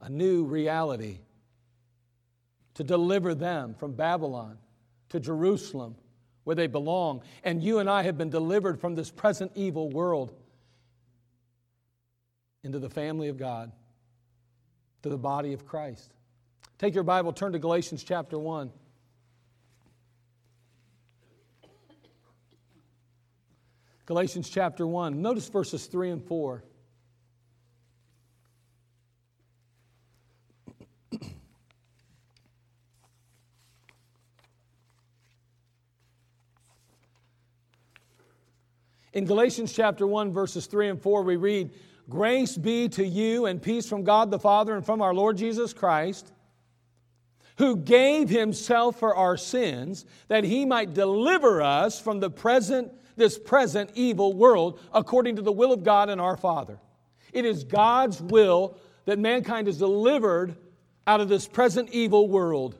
a 0.00 0.08
new 0.08 0.44
reality, 0.44 1.20
to 2.74 2.84
deliver 2.84 3.34
them 3.34 3.74
from 3.74 3.92
Babylon 3.92 4.58
to 5.10 5.20
Jerusalem 5.20 5.96
where 6.48 6.54
they 6.54 6.66
belong. 6.66 7.20
And 7.44 7.62
you 7.62 7.78
and 7.78 7.90
I 7.90 8.04
have 8.04 8.16
been 8.16 8.30
delivered 8.30 8.80
from 8.80 8.94
this 8.94 9.10
present 9.10 9.52
evil 9.54 9.90
world 9.90 10.32
into 12.64 12.78
the 12.78 12.88
family 12.88 13.28
of 13.28 13.36
God 13.36 13.70
to 15.02 15.10
the 15.10 15.18
body 15.18 15.52
of 15.52 15.66
Christ. 15.66 16.10
Take 16.78 16.94
your 16.94 17.04
Bible, 17.04 17.34
turn 17.34 17.52
to 17.52 17.58
Galatians 17.58 18.02
chapter 18.02 18.38
1. 18.38 18.70
Galatians 24.06 24.48
chapter 24.48 24.86
1. 24.86 25.20
Notice 25.20 25.50
verses 25.50 25.84
3 25.84 26.12
and 26.12 26.24
4. 26.24 26.64
In 39.18 39.24
Galatians 39.24 39.72
chapter 39.72 40.06
1, 40.06 40.32
verses 40.32 40.66
3 40.66 40.90
and 40.90 41.02
4, 41.02 41.22
we 41.22 41.34
read, 41.34 41.72
Grace 42.08 42.56
be 42.56 42.88
to 42.90 43.04
you 43.04 43.46
and 43.46 43.60
peace 43.60 43.88
from 43.88 44.04
God 44.04 44.30
the 44.30 44.38
Father 44.38 44.76
and 44.76 44.86
from 44.86 45.02
our 45.02 45.12
Lord 45.12 45.36
Jesus 45.36 45.72
Christ, 45.72 46.32
who 47.56 47.76
gave 47.78 48.28
himself 48.28 48.96
for 49.00 49.16
our 49.16 49.36
sins 49.36 50.06
that 50.28 50.44
he 50.44 50.64
might 50.64 50.94
deliver 50.94 51.60
us 51.60 52.00
from 52.00 52.20
the 52.20 52.30
present 52.30 52.92
this 53.16 53.36
present 53.36 53.90
evil 53.94 54.34
world 54.34 54.78
according 54.94 55.34
to 55.34 55.42
the 55.42 55.50
will 55.50 55.72
of 55.72 55.82
God 55.82 56.08
and 56.10 56.20
our 56.20 56.36
Father. 56.36 56.78
It 57.32 57.44
is 57.44 57.64
God's 57.64 58.22
will 58.22 58.78
that 59.06 59.18
mankind 59.18 59.66
is 59.66 59.78
delivered 59.78 60.54
out 61.08 61.20
of 61.20 61.28
this 61.28 61.48
present 61.48 61.90
evil 61.90 62.28
world. 62.28 62.78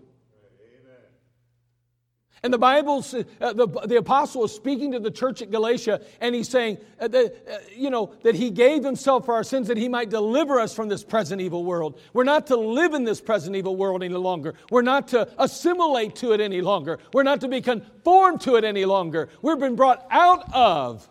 And 2.42 2.52
the 2.52 2.58
Bible, 2.58 3.04
uh, 3.40 3.52
the, 3.52 3.66
the 3.86 3.96
apostle 3.96 4.44
is 4.44 4.52
speaking 4.52 4.92
to 4.92 5.00
the 5.00 5.10
church 5.10 5.42
at 5.42 5.50
Galatia, 5.50 6.00
and 6.20 6.34
he's 6.34 6.48
saying, 6.48 6.78
uh, 7.00 7.08
that, 7.08 7.44
uh, 7.50 7.58
you 7.74 7.90
know, 7.90 8.14
that 8.22 8.34
he 8.34 8.50
gave 8.50 8.84
himself 8.84 9.24
for 9.24 9.34
our 9.34 9.42
sins 9.42 9.66
that 9.68 9.76
he 9.76 9.88
might 9.88 10.08
deliver 10.08 10.60
us 10.60 10.74
from 10.74 10.88
this 10.88 11.02
present 11.02 11.40
evil 11.40 11.64
world. 11.64 12.00
We're 12.12 12.24
not 12.24 12.46
to 12.48 12.56
live 12.56 12.94
in 12.94 13.04
this 13.04 13.20
present 13.20 13.56
evil 13.56 13.76
world 13.76 14.02
any 14.02 14.14
longer. 14.14 14.54
We're 14.70 14.82
not 14.82 15.08
to 15.08 15.28
assimilate 15.38 16.14
to 16.16 16.32
it 16.32 16.40
any 16.40 16.60
longer. 16.60 16.98
We're 17.12 17.24
not 17.24 17.40
to 17.40 17.48
be 17.48 17.60
conformed 17.60 18.40
to 18.42 18.56
it 18.56 18.64
any 18.64 18.84
longer. 18.84 19.28
We've 19.42 19.58
been 19.58 19.76
brought 19.76 20.06
out 20.10 20.52
of. 20.54 21.08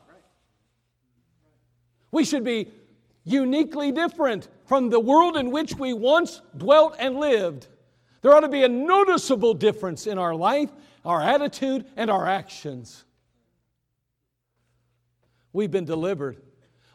We 2.11 2.23
should 2.23 2.45
be 2.45 2.71
uniquely 3.25 3.91
different 3.91 4.47
from 4.65 4.89
the 4.89 4.99
world 4.99 5.35
in 5.35 5.51
which 5.51 5.75
we 5.75 5.93
once 5.93 6.41
dwelt 6.55 6.95
and 6.97 7.17
lived. 7.17 7.67
There 8.21 8.33
ought 8.33 8.41
to 8.41 8.49
be 8.49 8.63
a 8.63 8.69
noticeable 8.69 9.53
difference 9.53 10.07
in 10.07 10.17
our 10.17 10.33
life 10.33 10.69
our 11.07 11.21
attitude, 11.21 11.85
and 11.95 12.11
our 12.11 12.27
actions. 12.27 13.05
We've 15.53 15.71
been 15.71 15.85
delivered. 15.85 16.41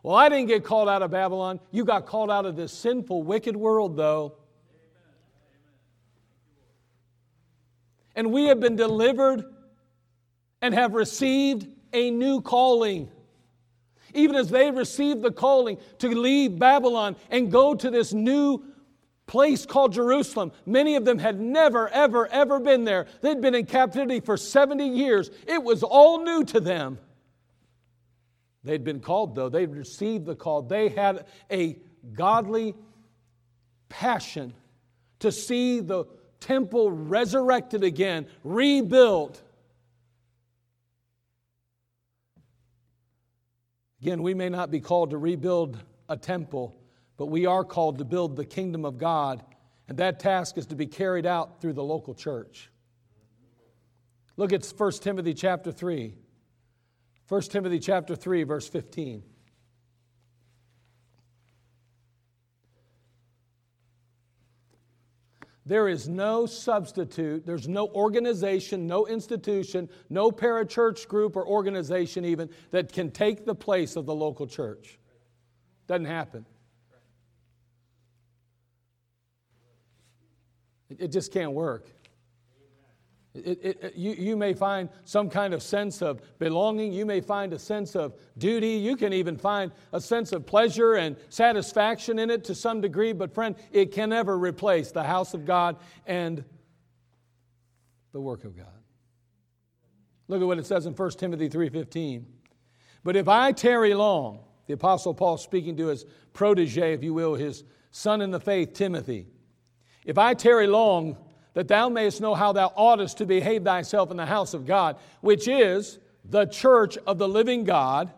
Well, 0.03 0.15
I 0.15 0.29
didn't 0.29 0.49
get 0.49 0.65
called 0.65 0.91
out 0.91 1.01
of 1.01 1.11
Babylon. 1.11 1.61
You 1.71 1.87
got 1.87 2.05
called 2.05 2.31
out 2.31 2.45
of 2.45 2.55
this 2.55 2.75
sinful, 2.75 3.23
wicked 3.23 3.57
world, 3.57 3.97
though. 3.97 4.35
And 8.15 8.31
we 8.33 8.49
have 8.49 8.61
been 8.61 8.77
delivered 8.77 9.45
and 10.61 10.75
have 10.75 10.93
received 10.93 11.67
a 11.95 12.11
new 12.11 12.43
calling. 12.43 13.11
Even 14.13 14.37
as 14.37 14.51
they 14.51 14.71
received 14.71 15.23
the 15.23 15.33
calling 15.33 15.79
to 16.01 16.09
leave 16.09 16.59
Babylon 16.59 17.17
and 17.31 17.51
go 17.51 17.75
to 17.75 17.91
this 17.91 18.13
new 18.13 18.63
place 19.27 19.65
called 19.67 19.93
Jerusalem. 19.93 20.53
Many 20.67 20.97
of 20.97 21.05
them 21.05 21.19
had 21.19 21.41
never, 21.41 21.89
ever, 21.89 22.27
ever 22.27 22.61
been 22.61 22.85
there. 22.85 23.07
They'd 23.21 23.41
been 23.41 23.55
in 23.55 23.67
captivity 23.67 24.21
for 24.21 24.37
70 24.37 24.87
years. 24.87 25.31
It 25.47 25.63
was 25.63 25.83
all 25.83 26.25
new 26.25 26.45
to 26.45 26.61
them. 26.61 26.99
They'd 28.65 28.85
been 28.85 29.01
called, 29.01 29.35
though. 29.35 29.49
They'd 29.49 29.71
received 29.71 30.27
the 30.27 30.37
call. 30.37 30.63
They 30.63 30.89
had 30.89 31.27
a 31.51 31.79
godly 32.15 32.75
passion 33.89 34.55
to 35.21 35.33
see 35.33 35.81
the 35.81 36.05
temple 36.41 36.91
resurrected 36.91 37.85
again, 37.85 38.27
rebuilt. 38.45 39.41
Again, 44.01 44.23
we 44.23 44.35
may 44.35 44.49
not 44.49 44.71
be 44.71 44.81
called 44.81 45.11
to 45.11 45.19
rebuild 45.19 45.79
a 46.09 46.17
temple 46.17 46.77
but 47.23 47.31
we 47.31 47.47
are 47.47 47.63
called 47.63 47.99
to 47.99 48.05
build 48.05 48.35
the 48.35 48.45
kingdom 48.45 48.85
of 48.85 48.99
God, 48.99 49.45
and 49.87 49.97
that 49.99 50.19
task 50.19 50.59
is 50.59 50.67
to 50.67 50.75
be 50.75 50.89
carried 50.89 51.25
out 51.25 51.61
through 51.61 51.75
the 51.75 51.85
local 51.85 52.15
church. 52.15 52.69
Look 54.37 54.53
at 54.53 54.67
1 54.67 54.93
Timothy 54.95 55.33
chapter 55.33 55.71
3. 55.71 56.17
1 57.29 57.43
Timothy 57.43 57.79
chapter 57.79 58.17
3 58.17 58.43
verse 58.43 58.69
15. 58.69 59.23
There 65.65 65.87
is 65.87 66.09
no 66.09 66.47
substitute, 66.47 67.47
there's 67.47 67.69
no 67.69 67.87
organization, 67.91 68.89
no 68.89 69.07
institution, 69.07 69.89
no 70.11 70.33
parachurch 70.33 71.07
group 71.07 71.37
or 71.37 71.47
organization 71.47 72.25
even 72.25 72.51
that 72.73 72.93
can 72.93 73.13
take 73.13 73.47
the 73.47 73.55
place 73.55 73.95
of 73.95 74.07
the 74.07 74.15
local 74.15 74.49
church. 74.49 74.99
Doesn't 75.87 76.07
happen. 76.07 76.47
It 80.99 81.09
just 81.09 81.33
can't 81.33 81.53
work. 81.53 81.87
It, 83.35 83.59
it, 83.63 83.83
it, 83.83 83.95
you, 83.97 84.13
you 84.13 84.37
may 84.37 84.53
find 84.53 84.91
some 85.05 85.31
kind 85.31 85.55
of 85.55 85.63
sense 85.63 86.03
of 86.03 86.21
belonging. 86.39 86.93
You 86.93 87.07
may 87.07 87.21
find 87.21 87.53
a 87.55 87.59
sense 87.59 87.97
of 87.97 88.15
duty. 88.37 88.73
You 88.73 88.95
can 88.95 89.13
even 89.13 89.39
find 89.39 89.73
a 89.93 90.01
sense 90.01 90.33
of 90.33 90.45
pleasure 90.45 90.95
and 90.95 91.17
satisfaction 91.31 92.19
in 92.19 92.31
it 92.31 92.45
to 92.45 92.55
some 92.55 92.83
degree. 92.83 93.13
But, 93.13 93.33
friend, 93.33 93.57
it 93.73 93.93
can 93.93 94.11
never 94.11 94.37
replace 94.37 94.91
the 94.91 95.03
house 95.03 95.33
of 95.33 95.47
God 95.47 95.77
and 96.07 96.45
the 98.13 98.21
work 98.21 98.45
of 98.45 98.55
God. 98.55 98.67
Look 100.29 100.43
at 100.43 100.47
what 100.47 100.59
it 100.59 100.67
says 100.67 100.85
in 100.87 100.93
1 100.93 101.11
Timothy 101.13 101.49
3.15. 101.49 102.25
But 103.03 103.17
if 103.17 103.29
I 103.29 103.53
tarry 103.53 103.95
long, 103.95 104.41
the 104.67 104.75
Apostle 104.75 105.15
Paul 105.15 105.39
speaking 105.39 105.77
to 105.79 105.87
his 105.87 106.05
protege, 106.35 106.93
if 106.93 107.03
you 107.03 107.15
will, 107.15 107.35
his 107.35 107.65
son 107.91 108.21
in 108.21 108.31
the 108.31 108.41
faith, 108.41 108.75
Timothy, 108.75 109.27
if 110.05 110.19
I 110.19 110.35
tarry 110.35 110.67
long, 110.67 111.17
that 111.55 111.69
thou 111.69 111.89
mayest 111.89 112.21
know 112.21 112.35
how 112.35 112.53
thou 112.53 112.73
oughtest 112.77 113.19
to 113.19 113.27
behave 113.27 113.65
thyself 113.65 114.11
in 114.11 114.17
the 114.17 114.27
house 114.27 114.55
of 114.55 114.67
God, 114.67 114.97
which 115.21 115.47
is 115.47 115.99
the 116.25 116.47
church 116.47 116.97
of 117.07 117.19
the 117.19 117.29
living 117.29 117.65
God, 117.65 118.11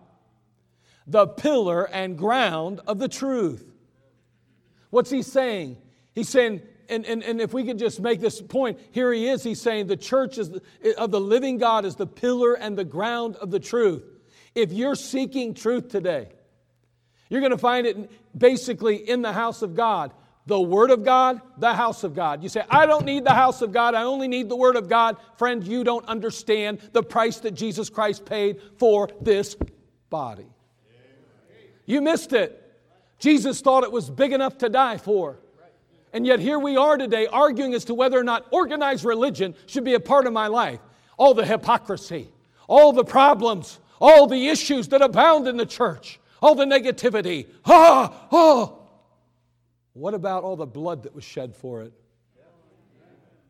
the 1.07 1.27
pillar 1.27 1.85
and 1.85 2.17
ground 2.17 2.81
of 2.87 2.99
the 2.99 3.09
truth. 3.09 3.65
What's 4.91 5.11
he 5.11 5.23
saying? 5.23 5.77
He's 6.15 6.29
saying, 6.29 6.63
and, 6.89 7.05
and, 7.07 7.23
and 7.23 7.41
if 7.41 7.53
we 7.53 7.65
could 7.65 7.79
just 7.79 8.01
make 8.01 8.21
this 8.21 8.41
point, 8.41 8.79
here 8.93 9.13
he 9.13 9.29
is. 9.29 9.43
He's 9.43 9.61
saying 9.61 9.89
the 9.89 9.97
church 9.97 10.39
is 10.39 10.51
the, 10.51 10.63
of 10.97 11.11
the 11.11 11.21
living 11.21 11.59
God 11.59 11.85
is 11.85 11.97
the 11.97 12.07
pillar 12.07 12.55
and 12.55 12.79
the 12.79 12.85
ground 12.85 13.37
of 13.37 13.51
the 13.51 13.61
truth. 13.61 14.05
If 14.55 14.73
you're 14.73 14.95
seeking 14.95 15.55
truth 15.55 15.89
today, 15.89 16.29
you're 17.29 17.41
going 17.41 17.53
to 17.53 17.59
find 17.59 17.87
it 17.87 18.11
basically 18.39 18.97
in 18.97 19.23
the 19.23 19.33
house 19.33 19.63
of 19.63 19.75
God 19.75 20.13
the 20.47 20.61
Word 20.61 20.91
of 20.91 21.05
God, 21.05 21.41
the 21.59 21.73
house 21.73 22.05
of 22.05 22.15
God. 22.15 22.43
You 22.43 22.49
say, 22.49 22.63
I 22.69 22.87
don't 22.87 23.05
need 23.05 23.25
the 23.25 23.33
house 23.33 23.63
of 23.63 23.73
God, 23.73 23.95
I 23.95 24.03
only 24.03 24.29
need 24.29 24.49
the 24.49 24.57
Word 24.57 24.77
of 24.77 24.89
God. 24.89 25.17
Friend, 25.37 25.67
you 25.67 25.85
don't 25.85 26.05
understand 26.07 26.81
the 26.93 27.03
price 27.03 27.39
that 27.41 27.53
Jesus 27.53 27.89
Christ 27.89 28.25
paid 28.25 28.61
for 28.79 29.09
this 29.21 29.57
body. 30.11 30.47
You 31.87 32.01
missed 32.01 32.33
it. 32.33 32.61
Jesus 33.19 33.61
thought 33.61 33.85
it 33.85 33.93
was 33.93 34.11
big 34.11 34.33
enough 34.33 34.59
to 34.59 34.69
die 34.69 34.99
for. 34.99 35.39
And 36.13 36.27
yet 36.27 36.39
here 36.39 36.59
we 36.59 36.77
are 36.77 36.97
today 36.97 37.27
arguing 37.27 37.75
as 37.75 37.85
to 37.87 37.95
whether 37.95 38.19
or 38.19 38.25
not 38.25 38.47
organized 38.53 39.05
religion 39.05 39.55
should 39.67 39.85
be 39.85 39.95
a 39.95 40.01
part 40.01 40.27
of 40.27 40.33
my 40.33 40.47
life. 40.47 40.79
All 41.17 41.35
the 41.35 41.45
hypocrisy, 41.45 42.29
all 42.69 42.93
the 42.93 43.05
problems, 43.05 43.81
all 44.01 44.27
the 44.27 44.49
issues 44.49 44.89
that 44.89 45.03
abound 45.03 45.49
in 45.49 45.57
the 45.57 45.67
church, 45.67 46.21
all 46.41 46.55
the 46.55 46.65
negativity. 46.65 47.49
Ah, 47.65 48.27
oh, 48.31 48.84
what 49.95 50.13
about 50.13 50.43
all 50.43 50.57
the 50.57 50.67
blood 50.67 51.05
that 51.05 51.15
was 51.15 51.25
shed 51.25 51.57
for 51.57 51.83
it? 51.83 51.93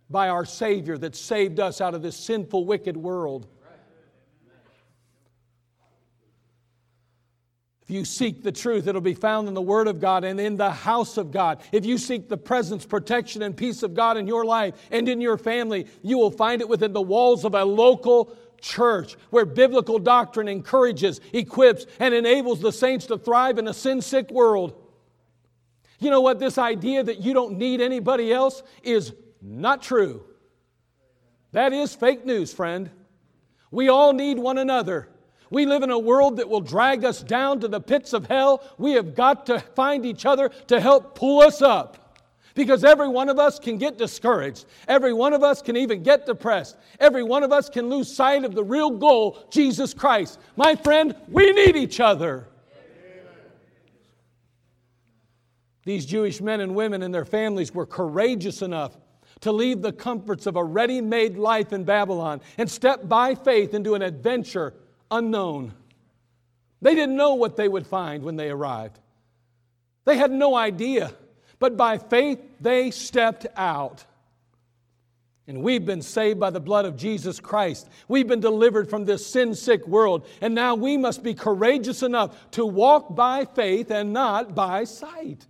By 0.08 0.28
our 0.28 0.44
Savior 0.44 0.96
that 0.98 1.16
saved 1.16 1.58
us 1.58 1.80
out 1.80 1.94
of 1.94 2.02
this 2.02 2.16
sinful, 2.16 2.66
wicked 2.66 2.96
world. 2.96 3.48
If 7.82 7.90
you 7.90 8.04
seek 8.06 8.42
the 8.42 8.52
truth, 8.52 8.86
it'll 8.86 9.02
be 9.02 9.14
found 9.14 9.46
in 9.46 9.52
the 9.52 9.60
Word 9.60 9.88
of 9.88 10.00
God 10.00 10.24
and 10.24 10.40
in 10.40 10.56
the 10.56 10.70
house 10.70 11.18
of 11.18 11.30
God. 11.30 11.60
If 11.70 11.84
you 11.84 11.98
seek 11.98 12.30
the 12.30 12.36
presence, 12.38 12.86
protection, 12.86 13.42
and 13.42 13.54
peace 13.54 13.82
of 13.82 13.92
God 13.92 14.16
in 14.16 14.26
your 14.26 14.46
life 14.46 14.74
and 14.90 15.06
in 15.06 15.20
your 15.20 15.36
family, 15.36 15.86
you 16.02 16.16
will 16.16 16.30
find 16.30 16.62
it 16.62 16.68
within 16.68 16.94
the 16.94 17.02
walls 17.02 17.44
of 17.44 17.54
a 17.54 17.64
local 17.64 18.34
church 18.58 19.16
where 19.28 19.44
biblical 19.44 19.98
doctrine 19.98 20.48
encourages, 20.48 21.20
equips, 21.34 21.84
and 21.98 22.14
enables 22.14 22.60
the 22.60 22.72
saints 22.72 23.04
to 23.06 23.18
thrive 23.18 23.58
in 23.58 23.68
a 23.68 23.74
sin 23.74 24.00
sick 24.00 24.30
world. 24.30 24.83
You 25.98 26.10
know 26.10 26.20
what? 26.20 26.38
This 26.38 26.58
idea 26.58 27.02
that 27.02 27.20
you 27.20 27.32
don't 27.32 27.58
need 27.58 27.80
anybody 27.80 28.32
else 28.32 28.62
is 28.82 29.12
not 29.40 29.82
true. 29.82 30.24
That 31.52 31.72
is 31.72 31.94
fake 31.94 32.26
news, 32.26 32.52
friend. 32.52 32.90
We 33.70 33.88
all 33.88 34.12
need 34.12 34.38
one 34.38 34.58
another. 34.58 35.08
We 35.50 35.66
live 35.66 35.82
in 35.82 35.90
a 35.90 35.98
world 35.98 36.38
that 36.38 36.48
will 36.48 36.60
drag 36.60 37.04
us 37.04 37.22
down 37.22 37.60
to 37.60 37.68
the 37.68 37.80
pits 37.80 38.12
of 38.12 38.26
hell. 38.26 38.62
We 38.76 38.92
have 38.92 39.14
got 39.14 39.46
to 39.46 39.60
find 39.60 40.04
each 40.04 40.26
other 40.26 40.48
to 40.66 40.80
help 40.80 41.14
pull 41.14 41.42
us 41.42 41.62
up. 41.62 42.18
Because 42.54 42.84
every 42.84 43.08
one 43.08 43.28
of 43.28 43.38
us 43.38 43.58
can 43.58 43.78
get 43.78 43.98
discouraged. 43.98 44.66
Every 44.86 45.12
one 45.12 45.32
of 45.32 45.42
us 45.42 45.60
can 45.60 45.76
even 45.76 46.02
get 46.02 46.24
depressed. 46.24 46.76
Every 47.00 47.24
one 47.24 47.42
of 47.42 47.52
us 47.52 47.68
can 47.68 47.88
lose 47.88 48.14
sight 48.14 48.44
of 48.44 48.54
the 48.54 48.62
real 48.62 48.90
goal, 48.90 49.44
Jesus 49.50 49.92
Christ. 49.92 50.38
My 50.56 50.76
friend, 50.76 51.16
we 51.28 51.52
need 51.52 51.74
each 51.76 51.98
other. 51.98 52.48
These 55.84 56.06
Jewish 56.06 56.40
men 56.40 56.60
and 56.60 56.74
women 56.74 57.02
and 57.02 57.14
their 57.14 57.24
families 57.24 57.74
were 57.74 57.86
courageous 57.86 58.62
enough 58.62 58.96
to 59.40 59.52
leave 59.52 59.82
the 59.82 59.92
comforts 59.92 60.46
of 60.46 60.56
a 60.56 60.64
ready 60.64 61.00
made 61.00 61.36
life 61.36 61.72
in 61.72 61.84
Babylon 61.84 62.40
and 62.56 62.70
step 62.70 63.08
by 63.08 63.34
faith 63.34 63.74
into 63.74 63.94
an 63.94 64.02
adventure 64.02 64.74
unknown. 65.10 65.74
They 66.80 66.94
didn't 66.94 67.16
know 67.16 67.34
what 67.34 67.56
they 67.56 67.68
would 67.68 67.86
find 67.86 68.22
when 68.22 68.36
they 68.36 68.50
arrived. 68.50 68.98
They 70.04 70.16
had 70.16 70.30
no 70.30 70.54
idea. 70.54 71.12
But 71.58 71.76
by 71.76 71.98
faith, 71.98 72.40
they 72.60 72.90
stepped 72.90 73.46
out. 73.56 74.04
And 75.46 75.62
we've 75.62 75.84
been 75.84 76.02
saved 76.02 76.40
by 76.40 76.50
the 76.50 76.60
blood 76.60 76.86
of 76.86 76.96
Jesus 76.96 77.38
Christ. 77.38 77.88
We've 78.08 78.26
been 78.26 78.40
delivered 78.40 78.88
from 78.88 79.04
this 79.04 79.26
sin 79.26 79.54
sick 79.54 79.86
world. 79.86 80.26
And 80.40 80.54
now 80.54 80.74
we 80.74 80.96
must 80.96 81.22
be 81.22 81.34
courageous 81.34 82.02
enough 82.02 82.50
to 82.52 82.64
walk 82.64 83.14
by 83.14 83.44
faith 83.44 83.90
and 83.90 84.12
not 84.12 84.54
by 84.54 84.84
sight. 84.84 85.46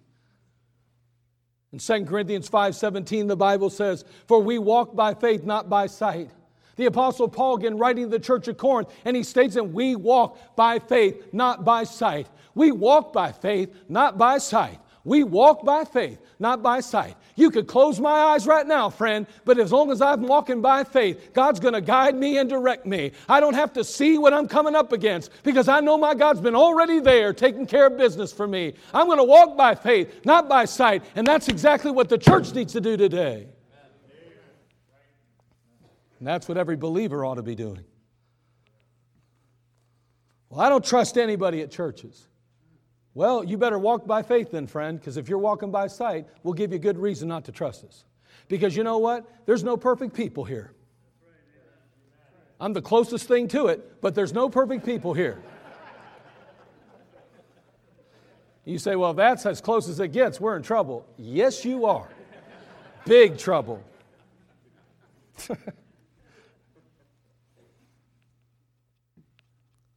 In 1.74 1.80
2 1.80 2.06
Corinthians 2.06 2.48
5:17 2.48 3.26
the 3.26 3.34
Bible 3.34 3.68
says, 3.68 4.04
"For 4.28 4.38
we 4.38 4.60
walk 4.60 4.94
by 4.94 5.12
faith 5.12 5.42
not 5.42 5.68
by 5.68 5.88
sight." 5.88 6.30
The 6.76 6.86
Apostle 6.86 7.26
Paul, 7.26 7.56
again, 7.56 7.78
writing 7.78 8.04
to 8.04 8.10
the 8.10 8.20
church 8.20 8.46
of 8.46 8.58
Corinth, 8.58 8.88
and 9.04 9.16
he 9.16 9.24
states 9.24 9.54
that 9.54 9.72
we 9.72 9.96
walk 9.96 10.38
by 10.54 10.78
faith, 10.78 11.32
not 11.32 11.64
by 11.64 11.82
sight. 11.82 12.28
We 12.54 12.70
walk 12.70 13.12
by 13.12 13.32
faith, 13.32 13.74
not 13.88 14.16
by 14.16 14.38
sight. 14.38 14.78
We 15.04 15.22
walk 15.22 15.64
by 15.64 15.84
faith, 15.84 16.18
not 16.38 16.62
by 16.62 16.80
sight. 16.80 17.16
You 17.36 17.50
could 17.50 17.66
close 17.66 18.00
my 18.00 18.10
eyes 18.10 18.46
right 18.46 18.66
now, 18.66 18.88
friend, 18.88 19.26
but 19.44 19.58
as 19.58 19.70
long 19.70 19.90
as 19.90 20.00
I'm 20.00 20.22
walking 20.22 20.62
by 20.62 20.82
faith, 20.82 21.34
God's 21.34 21.60
going 21.60 21.74
to 21.74 21.82
guide 21.82 22.14
me 22.14 22.38
and 22.38 22.48
direct 22.48 22.86
me. 22.86 23.12
I 23.28 23.38
don't 23.40 23.52
have 23.54 23.74
to 23.74 23.84
see 23.84 24.16
what 24.16 24.32
I'm 24.32 24.48
coming 24.48 24.74
up 24.74 24.92
against 24.92 25.30
because 25.42 25.68
I 25.68 25.80
know 25.80 25.98
my 25.98 26.14
God's 26.14 26.40
been 26.40 26.54
already 26.54 27.00
there 27.00 27.34
taking 27.34 27.66
care 27.66 27.88
of 27.88 27.98
business 27.98 28.32
for 28.32 28.46
me. 28.46 28.72
I'm 28.94 29.06
going 29.06 29.18
to 29.18 29.24
walk 29.24 29.58
by 29.58 29.74
faith, 29.74 30.24
not 30.24 30.48
by 30.48 30.64
sight, 30.64 31.04
and 31.16 31.26
that's 31.26 31.48
exactly 31.48 31.90
what 31.90 32.08
the 32.08 32.18
church 32.18 32.54
needs 32.54 32.72
to 32.72 32.80
do 32.80 32.96
today. 32.96 33.48
And 36.18 36.26
that's 36.26 36.48
what 36.48 36.56
every 36.56 36.76
believer 36.76 37.26
ought 37.26 37.34
to 37.34 37.42
be 37.42 37.54
doing. 37.54 37.84
Well, 40.48 40.60
I 40.60 40.70
don't 40.70 40.84
trust 40.84 41.18
anybody 41.18 41.60
at 41.60 41.70
churches. 41.70 42.26
Well, 43.14 43.44
you 43.44 43.56
better 43.56 43.78
walk 43.78 44.06
by 44.06 44.22
faith 44.22 44.50
then, 44.50 44.66
friend, 44.66 44.98
because 44.98 45.16
if 45.16 45.28
you're 45.28 45.38
walking 45.38 45.70
by 45.70 45.86
sight, 45.86 46.26
we'll 46.42 46.54
give 46.54 46.72
you 46.72 46.78
good 46.78 46.98
reason 46.98 47.28
not 47.28 47.44
to 47.44 47.52
trust 47.52 47.84
us. 47.84 48.04
Because 48.48 48.76
you 48.76 48.82
know 48.82 48.98
what? 48.98 49.24
There's 49.46 49.62
no 49.62 49.76
perfect 49.76 50.14
people 50.14 50.44
here. 50.44 50.72
I'm 52.60 52.72
the 52.72 52.82
closest 52.82 53.28
thing 53.28 53.48
to 53.48 53.66
it, 53.66 54.00
but 54.00 54.14
there's 54.14 54.32
no 54.32 54.48
perfect 54.48 54.84
people 54.84 55.14
here. 55.14 55.40
You 58.64 58.78
say, 58.78 58.96
well, 58.96 59.12
that's 59.12 59.44
as 59.44 59.60
close 59.60 59.88
as 59.88 60.00
it 60.00 60.08
gets. 60.08 60.40
We're 60.40 60.56
in 60.56 60.62
trouble. 60.62 61.06
Yes, 61.18 61.64
you 61.64 61.86
are. 61.86 62.08
Big 63.04 63.38
trouble. 63.38 63.82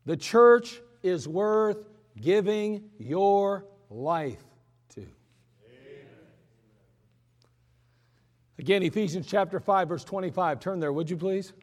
The 0.07 0.15
church 0.15 0.79
is 1.03 1.27
worth 1.27 1.79
giving 2.21 2.89
your 2.97 3.65
life 3.89 4.43
to. 4.95 5.05
Again, 8.59 8.83
Ephesians 8.83 9.27
chapter 9.27 9.59
5, 9.59 9.87
verse 9.87 10.03
25. 10.03 10.59
Turn 10.59 10.79
there, 10.79 10.91
would 10.91 11.09
you 11.09 11.17
please? 11.17 11.53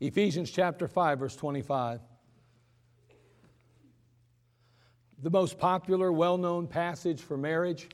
Ephesians 0.00 0.50
chapter 0.50 0.88
5, 0.88 1.18
verse 1.20 1.36
25. 1.36 2.00
The 5.22 5.30
most 5.30 5.58
popular, 5.58 6.10
well 6.10 6.36
known 6.36 6.66
passage 6.66 7.20
for 7.20 7.36
marriage 7.36 7.88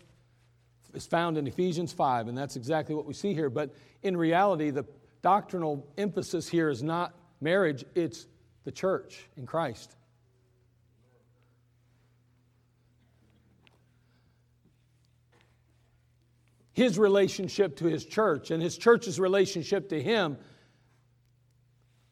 is 0.94 1.06
found 1.06 1.36
in 1.36 1.46
Ephesians 1.46 1.92
5, 1.92 2.28
and 2.28 2.38
that's 2.38 2.56
exactly 2.56 2.94
what 2.94 3.04
we 3.04 3.12
see 3.12 3.34
here. 3.34 3.50
But 3.50 3.74
in 4.02 4.16
reality, 4.16 4.70
the 4.70 4.86
doctrinal 5.22 5.86
emphasis 5.96 6.48
here 6.48 6.68
is 6.68 6.82
not 6.82 7.14
marriage, 7.40 7.84
it's 7.94 8.26
the 8.64 8.72
church 8.72 9.28
in 9.36 9.46
Christ. 9.46 9.96
His 16.72 16.98
relationship 16.98 17.76
to 17.76 17.86
his 17.86 18.04
church 18.04 18.50
and 18.50 18.62
his 18.62 18.78
church's 18.78 19.18
relationship 19.18 19.88
to 19.88 20.00
him 20.00 20.38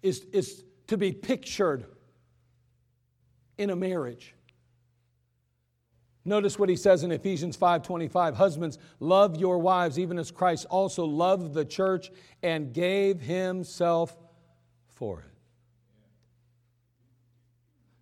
is, 0.02 0.24
is 0.32 0.64
to 0.88 0.96
be 0.96 1.12
pictured 1.12 1.86
in 3.58 3.70
a 3.70 3.76
marriage. 3.76 4.35
Notice 6.26 6.58
what 6.58 6.68
he 6.68 6.74
says 6.74 7.04
in 7.04 7.12
Ephesians 7.12 7.56
5:25, 7.56 8.34
husbands, 8.34 8.78
love 8.98 9.36
your 9.36 9.58
wives 9.58 9.96
even 9.96 10.18
as 10.18 10.32
Christ 10.32 10.66
also 10.68 11.04
loved 11.04 11.54
the 11.54 11.64
church 11.64 12.10
and 12.42 12.74
gave 12.74 13.20
himself 13.20 14.18
for 14.88 15.20
it. 15.20 15.30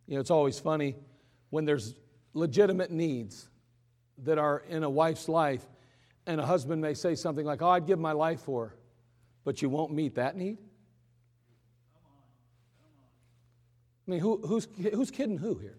You 0.07 0.15
know, 0.15 0.21
it's 0.21 0.31
always 0.31 0.59
funny 0.59 0.97
when 1.51 1.67
there's 1.67 1.95
legitimate 2.33 2.91
needs 2.91 3.51
that 4.19 4.39
are 4.39 4.61
in 4.71 4.85
a 4.85 4.91
wife's 4.91 5.29
life 5.29 5.67
and 6.27 6.41
a 6.41 6.47
husband 6.47 6.81
may 6.81 6.95
say 6.95 7.15
something 7.15 7.45
like, 7.45 7.61
"Oh, 7.61 7.69
I'd 7.69 7.87
give 7.87 7.99
my 7.99 8.13
life 8.13 8.41
for," 8.41 8.69
her, 8.69 8.77
but 9.45 9.61
you 9.61 9.69
won't 9.69 9.93
meet 9.93 10.15
that 10.15 10.35
need? 10.35 10.57
I 14.07 14.11
mean, 14.11 14.21
who, 14.21 14.39
who's, 14.47 14.67
who's 14.93 15.11
kidding 15.11 15.37
who 15.37 15.57
here? 15.57 15.79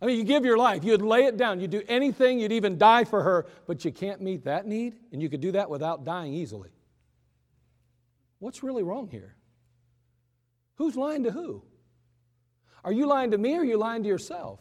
I 0.00 0.06
mean, 0.06 0.18
you 0.18 0.24
give 0.24 0.44
your 0.44 0.56
life, 0.56 0.84
you'd 0.84 1.02
lay 1.02 1.24
it 1.24 1.36
down, 1.36 1.60
you'd 1.60 1.72
do 1.72 1.82
anything, 1.88 2.38
you'd 2.38 2.52
even 2.52 2.78
die 2.78 3.04
for 3.04 3.22
her, 3.22 3.46
but 3.66 3.84
you 3.84 3.90
can't 3.90 4.20
meet 4.20 4.44
that 4.44 4.66
need, 4.66 4.96
and 5.12 5.20
you 5.20 5.28
could 5.28 5.40
do 5.40 5.52
that 5.52 5.68
without 5.68 6.04
dying 6.04 6.32
easily. 6.32 6.70
What's 8.38 8.62
really 8.62 8.84
wrong 8.84 9.08
here? 9.08 9.34
Who's 10.76 10.94
lying 10.94 11.24
to 11.24 11.32
who? 11.32 11.64
Are 12.84 12.92
you 12.92 13.06
lying 13.06 13.32
to 13.32 13.38
me 13.38 13.56
or 13.56 13.62
are 13.62 13.64
you 13.64 13.76
lying 13.76 14.04
to 14.04 14.08
yourself? 14.08 14.60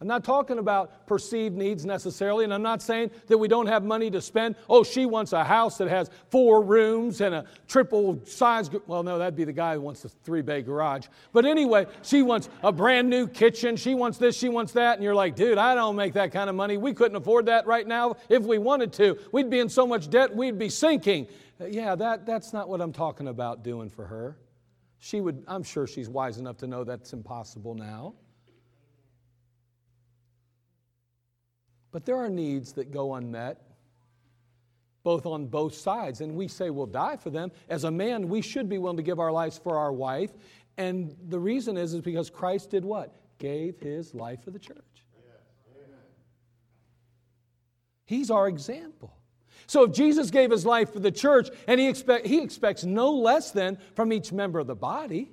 I'm 0.00 0.06
not 0.06 0.22
talking 0.22 0.58
about 0.58 1.08
perceived 1.08 1.56
needs 1.56 1.84
necessarily, 1.84 2.44
and 2.44 2.54
I'm 2.54 2.62
not 2.62 2.80
saying 2.80 3.10
that 3.26 3.36
we 3.36 3.48
don't 3.48 3.66
have 3.66 3.82
money 3.82 4.12
to 4.12 4.20
spend. 4.20 4.54
Oh, 4.68 4.84
she 4.84 5.06
wants 5.06 5.32
a 5.32 5.42
house 5.42 5.76
that 5.78 5.88
has 5.88 6.08
four 6.30 6.62
rooms 6.62 7.20
and 7.20 7.34
a 7.34 7.44
triple 7.66 8.20
size. 8.24 8.70
Well, 8.86 9.02
no, 9.02 9.18
that'd 9.18 9.34
be 9.34 9.42
the 9.42 9.52
guy 9.52 9.74
who 9.74 9.80
wants 9.80 10.04
a 10.04 10.08
three 10.08 10.42
bay 10.42 10.62
garage. 10.62 11.06
But 11.32 11.46
anyway, 11.46 11.86
she 12.02 12.22
wants 12.22 12.48
a 12.62 12.70
brand 12.70 13.10
new 13.10 13.26
kitchen. 13.26 13.74
She 13.74 13.96
wants 13.96 14.18
this, 14.18 14.36
she 14.36 14.48
wants 14.48 14.72
that. 14.74 14.94
And 14.94 15.02
you're 15.02 15.16
like, 15.16 15.34
dude, 15.34 15.58
I 15.58 15.74
don't 15.74 15.96
make 15.96 16.12
that 16.12 16.30
kind 16.30 16.48
of 16.48 16.54
money. 16.54 16.76
We 16.76 16.94
couldn't 16.94 17.16
afford 17.16 17.46
that 17.46 17.66
right 17.66 17.86
now 17.86 18.16
if 18.28 18.44
we 18.44 18.58
wanted 18.58 18.92
to. 18.94 19.18
We'd 19.32 19.50
be 19.50 19.58
in 19.58 19.68
so 19.68 19.84
much 19.84 20.10
debt, 20.10 20.34
we'd 20.34 20.58
be 20.58 20.68
sinking. 20.68 21.26
Uh, 21.60 21.66
yeah, 21.66 21.96
that, 21.96 22.24
that's 22.24 22.52
not 22.52 22.68
what 22.68 22.80
I'm 22.80 22.92
talking 22.92 23.26
about 23.26 23.64
doing 23.64 23.90
for 23.90 24.06
her. 24.06 24.38
She 25.00 25.20
would, 25.20 25.42
I'm 25.48 25.64
sure 25.64 25.88
she's 25.88 26.08
wise 26.08 26.38
enough 26.38 26.58
to 26.58 26.68
know 26.68 26.84
that's 26.84 27.12
impossible 27.12 27.74
now. 27.74 28.14
But 31.90 32.04
there 32.04 32.16
are 32.16 32.28
needs 32.28 32.72
that 32.74 32.90
go 32.90 33.14
unmet, 33.14 33.62
both 35.02 35.26
on 35.26 35.46
both 35.46 35.74
sides. 35.74 36.20
And 36.20 36.34
we 36.34 36.48
say 36.48 36.70
we'll 36.70 36.86
die 36.86 37.16
for 37.16 37.30
them. 37.30 37.50
As 37.68 37.84
a 37.84 37.90
man, 37.90 38.28
we 38.28 38.42
should 38.42 38.68
be 38.68 38.78
willing 38.78 38.98
to 38.98 39.02
give 39.02 39.18
our 39.18 39.32
lives 39.32 39.58
for 39.58 39.78
our 39.78 39.92
wife. 39.92 40.30
And 40.76 41.16
the 41.28 41.38
reason 41.38 41.76
is, 41.76 41.94
is 41.94 42.02
because 42.02 42.30
Christ 42.30 42.70
did 42.70 42.84
what? 42.84 43.14
Gave 43.38 43.78
his 43.78 44.14
life 44.14 44.44
for 44.44 44.50
the 44.50 44.58
church. 44.58 44.84
He's 48.04 48.30
our 48.30 48.48
example. 48.48 49.12
So 49.66 49.82
if 49.82 49.92
Jesus 49.92 50.30
gave 50.30 50.50
his 50.50 50.64
life 50.64 50.94
for 50.94 50.98
the 50.98 51.10
church, 51.10 51.50
and 51.66 51.78
he, 51.78 51.88
expect, 51.88 52.26
he 52.26 52.40
expects 52.40 52.84
no 52.84 53.12
less 53.12 53.50
than 53.50 53.76
from 53.94 54.14
each 54.14 54.32
member 54.32 54.58
of 54.58 54.66
the 54.66 54.74
body. 54.74 55.30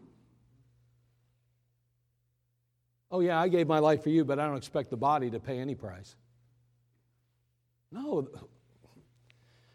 Oh, 3.10 3.22
yeah, 3.22 3.40
I 3.40 3.48
gave 3.48 3.66
my 3.66 3.80
life 3.80 4.04
for 4.04 4.10
you, 4.10 4.26
but 4.26 4.40
I 4.40 4.46
don't 4.46 4.58
expect 4.58 4.90
the 4.90 4.98
body 4.98 5.30
to 5.30 5.40
pay 5.40 5.60
any 5.60 5.74
price. 5.74 6.18
No. 7.96 8.28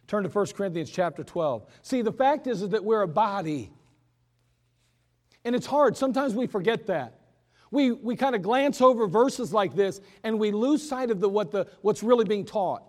Turn 0.06 0.24
to 0.24 0.28
1 0.28 0.46
Corinthians 0.48 0.90
chapter 0.90 1.24
12. 1.24 1.64
See, 1.80 2.02
the 2.02 2.12
fact 2.12 2.46
is, 2.46 2.60
is 2.60 2.68
that 2.70 2.84
we're 2.84 3.00
a 3.00 3.08
body. 3.08 3.72
And 5.44 5.56
it's 5.56 5.66
hard. 5.66 5.96
Sometimes 5.96 6.34
we 6.34 6.46
forget 6.46 6.86
that. 6.88 7.18
We, 7.70 7.92
we 7.92 8.16
kind 8.16 8.34
of 8.34 8.42
glance 8.42 8.82
over 8.82 9.06
verses 9.06 9.54
like 9.54 9.74
this 9.74 10.00
and 10.22 10.38
we 10.38 10.50
lose 10.50 10.86
sight 10.86 11.10
of 11.10 11.20
the, 11.20 11.28
what 11.28 11.50
the, 11.50 11.66
what's 11.80 12.02
really 12.02 12.26
being 12.26 12.44
taught. 12.44 12.82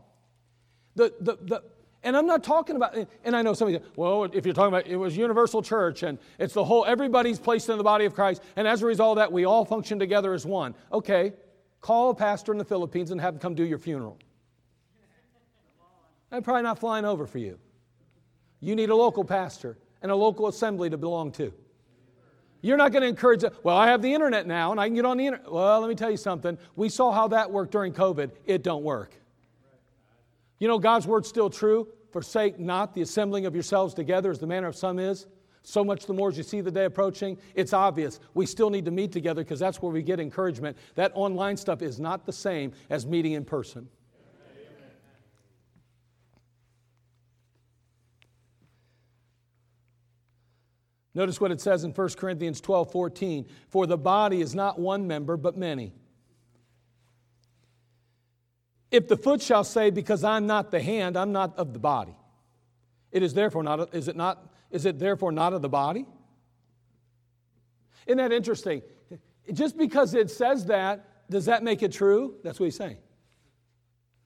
The, 0.96 1.13
the, 1.22 1.38
the, 1.41 1.63
and 2.04 2.17
I'm 2.17 2.26
not 2.26 2.44
talking 2.44 2.76
about, 2.76 2.98
and 3.24 3.34
I 3.34 3.41
know 3.41 3.54
somebody, 3.54 3.82
well, 3.96 4.26
if 4.34 4.44
you're 4.44 4.56
talking 4.56 4.74
about 4.74 4.88
it 4.88 4.98
was 4.98 5.15
universal 5.15 5.62
church 5.62 6.04
and 6.04 6.17
it's 6.39 6.56
the 6.56 6.63
whole, 6.65 6.84
everybody's 6.84 7.39
placed 7.39 7.70
in 7.70 7.78
the 7.78 7.84
body 7.84 8.04
of 8.04 8.13
Christ, 8.13 8.41
and 8.58 8.67
as 8.67 8.82
a 8.82 8.86
result 8.86 9.17
of 9.17 9.22
that, 9.22 9.32
we 9.32 9.46
all 9.46 9.63
function 9.63 9.98
together 9.98 10.34
as 10.34 10.46
one. 10.46 10.76
Okay, 10.91 11.32
call 11.80 12.10
a 12.10 12.15
pastor 12.15 12.52
in 12.52 12.58
the 12.58 12.65
Philippines 12.65 13.12
and 13.12 13.22
have 13.22 13.36
him 13.36 13.39
come 13.39 13.56
do 13.56 13.63
your 13.63 13.78
funeral. 13.78 14.17
I'm 16.32 16.44
probably 16.44 16.63
not 16.63 16.80
flying 16.80 17.06
over 17.06 17.26
for 17.26 17.38
you. 17.38 17.60
You 18.60 18.76
need 18.76 18.89
a 18.89 18.96
local 18.96 19.24
pastor 19.24 19.78
and 20.02 20.12
a 20.12 20.15
local 20.15 20.48
assembly 20.48 20.89
to 20.89 20.98
belong 20.98 21.32
to. 21.34 21.54
You're 22.62 22.78
not 22.78 22.91
going 22.91 23.02
to 23.02 23.08
encourage, 23.08 23.44
well, 23.63 23.76
I 23.76 23.88
have 23.88 24.02
the 24.02 24.13
internet 24.13 24.46
now 24.46 24.72
and 24.72 24.80
I 24.80 24.88
can 24.88 24.96
get 24.96 25.06
on 25.06 25.17
the 25.17 25.26
internet. 25.26 25.52
Well, 25.52 25.82
let 25.82 25.89
me 25.89 25.96
tell 25.96 26.12
you 26.12 26.17
something. 26.17 26.58
We 26.76 26.89
saw 26.89 27.12
how 27.12 27.28
that 27.30 27.52
worked 27.52 27.72
during 27.72 27.91
COVID. 27.91 28.32
It 28.46 28.63
don't 28.63 28.84
work. 28.84 29.13
You 30.60 30.67
know, 30.67 30.78
God's 30.78 31.08
word's 31.08 31.28
still 31.28 31.50
true. 31.50 31.88
Forsake 32.12 32.60
not 32.60 32.94
the 32.94 33.02
assembling 33.02 33.48
of 33.48 33.56
yourselves 33.56 33.96
together 33.96 34.30
as 34.30 34.38
the 34.38 34.46
manner 34.46 34.67
of 34.67 34.76
some 34.76 35.00
is. 35.00 35.26
So 35.63 35.84
much 35.84 36.06
the 36.06 36.13
more 36.13 36.30
as 36.30 36.38
you 36.38 36.44
see 36.44 36.62
the 36.62 36.72
day 36.72 36.86
approaching, 36.86 37.38
it's 37.56 37.74
obvious. 37.74 38.20
We 38.34 38.46
still 38.46 38.70
need 38.70 38.86
to 38.86 38.91
meet 38.91 39.12
together 39.12 39.44
because 39.44 39.60
that's 39.60 39.82
where 39.82 39.91
we 39.91 40.04
get 40.04 40.20
encouragement. 40.20 40.78
That 40.96 41.12
online 41.15 41.58
stuff 41.58 41.82
is 41.82 42.00
not 42.00 42.26
the 42.26 42.34
same 42.34 42.74
as 42.89 43.06
meeting 43.08 43.34
in 43.34 43.46
person. 43.46 43.88
Notice 51.13 51.41
what 51.41 51.52
it 51.52 51.60
says 51.60 51.84
in 51.84 51.91
1 51.91 52.10
Corinthians 52.10 52.62
12 52.62 52.91
14. 52.91 53.45
For 53.69 53.86
the 53.86 53.97
body 53.97 54.41
is 54.41 54.56
not 54.56 54.80
one 54.80 55.08
member, 55.08 55.38
but 55.38 55.58
many. 55.58 55.93
If 58.91 59.08
the 59.08 59.17
foot 59.17 59.41
shall 59.41 59.63
say, 59.63 59.89
Because 59.89 60.24
I'm 60.24 60.47
not 60.47 60.71
the 60.71 60.82
hand, 60.82 61.17
I'm 61.17 61.32
not 61.32 61.58
of 61.58 61.74
the 61.74 61.80
body, 61.80 62.15
it 63.12 63.24
is 63.24 63.34
therefore 63.34 63.63
not, 63.63 63.93
is 63.93 64.08
it 64.08 64.15
not, 64.15 64.54
is 64.69 64.86
it 64.86 65.00
therefore 65.00 65.32
not 65.32 65.54
of 65.54 65.62
the 65.62 65.69
body? 65.69 66.06
Isn't 68.06 68.17
that 68.17 68.32
interesting? 68.32 68.82
Just 69.52 69.78
because 69.78 70.13
it 70.13 70.30
says 70.30 70.65
that, 70.67 71.30
does 71.30 71.45
that 71.45 71.63
make 71.63 71.84
it 71.84 71.91
true? 71.91 72.36
That's 72.43 72.60
what 72.60 72.65
he's 72.65 72.76
saying. 72.76 72.97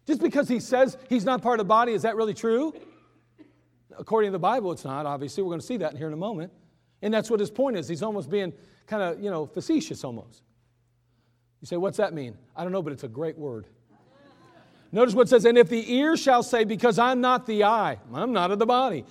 Just 0.06 0.21
because 0.21 0.48
he 0.48 0.60
says 0.60 0.98
he's 1.10 1.26
not 1.26 1.41
part 1.41 1.60
of 1.60 1.65
the 1.65 1.69
body, 1.69 1.93
is 1.93 2.04
that 2.04 2.15
really 2.15 2.34
true? 2.34 2.74
According 3.98 4.30
to 4.30 4.32
the 4.34 4.39
Bible, 4.39 4.71
it's 4.71 4.84
not, 4.84 5.06
obviously. 5.06 5.41
We're 5.41 5.50
going 5.50 5.62
to 5.62 5.65
see 5.65 5.78
that 5.78 5.98
here 5.98 6.08
in 6.08 6.13
a 6.13 6.17
moment. 6.17 6.52
And 7.06 7.13
that's 7.13 7.30
what 7.30 7.39
his 7.39 7.52
point 7.52 7.78
is. 7.78 7.88
He's 7.88 8.02
almost 8.02 8.32
being 8.32 8.52
kind 8.88 9.04
of, 9.04 9.22
you 9.22 9.30
know, 9.30 9.46
facetious 9.46 10.04
almost. 10.04 10.41
You 11.62 11.68
say, 11.68 11.78
what's 11.78 11.98
that 11.98 12.15
mean? 12.15 12.36
I 12.56 12.63
don't 12.63 12.72
know, 12.72 12.82
but 12.82 12.94
it's 12.94 13.04
a 13.04 13.08
great 13.08 13.38
word. 13.38 13.68
Notice 14.91 15.13
what 15.13 15.28
it 15.28 15.30
says, 15.30 15.46
and 15.46 15.56
if 15.56 15.70
the 15.70 15.94
ear 15.94 16.18
shall 16.18 16.41
say, 16.41 16.63
Because 16.63 16.98
I'm 16.98 17.22
not 17.22 17.46
the 17.46 17.65
eye, 17.65 18.00
I'm 18.12 18.34
not 18.34 18.50
of 18.50 18.58
the 18.58 18.65
body, 18.65 19.06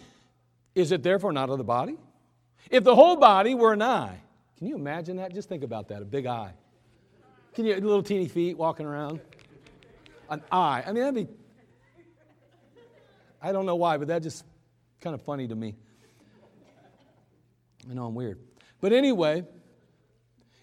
is 0.75 0.91
it 0.91 1.05
therefore 1.05 1.33
not 1.33 1.51
of 1.51 1.59
the 1.59 1.63
body? 1.63 1.97
If 2.69 2.83
the 2.83 2.97
whole 2.97 3.15
body 3.15 3.55
were 3.55 3.75
an 3.75 3.83
eye, 3.83 4.19
can 4.59 4.67
you 4.67 4.75
imagine 4.75 5.19
that? 5.19 5.33
Just 5.33 5.49
think 5.49 5.63
about 5.63 5.87
that 5.89 6.03
a 6.03 6.05
big 6.05 6.27
eye. 6.27 6.53
Can 7.55 7.65
you, 7.65 7.75
little 7.75 8.03
teeny 8.03 8.27
feet 8.27 8.59
walking 8.59 8.87
around? 8.87 9.21
An 10.29 10.43
eye. 10.51 10.83
I 10.85 10.91
mean, 10.91 11.05
that'd 11.05 11.29
be, 11.29 11.33
I 13.41 13.53
don't 13.53 13.67
know 13.67 13.77
why, 13.77 13.99
but 13.99 14.09
that's 14.09 14.25
just 14.25 14.45
kind 15.01 15.15
of 15.15 15.23
funny 15.23 15.47
to 15.47 15.55
me. 15.55 15.77
I 17.90 17.94
know 17.94 18.07
I'm 18.07 18.14
weird. 18.14 18.38
But 18.81 18.92
anyway, 18.92 19.44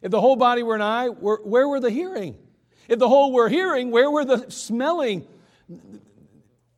if 0.01 0.12
the 0.12 0.21
whole 0.21 0.36
body 0.36 0.63
were 0.63 0.75
an 0.75 0.81
eye, 0.81 1.07
where, 1.07 1.38
where 1.38 1.67
were 1.67 1.79
the 1.79 1.91
hearing? 1.91 2.38
If 2.88 2.99
the 2.99 3.10
whole 3.10 3.31
were 3.31 3.49
hearing, 3.49 3.91
where 3.91 4.10
were 4.10 4.25
the 4.25 4.49
smelling? 4.49 5.27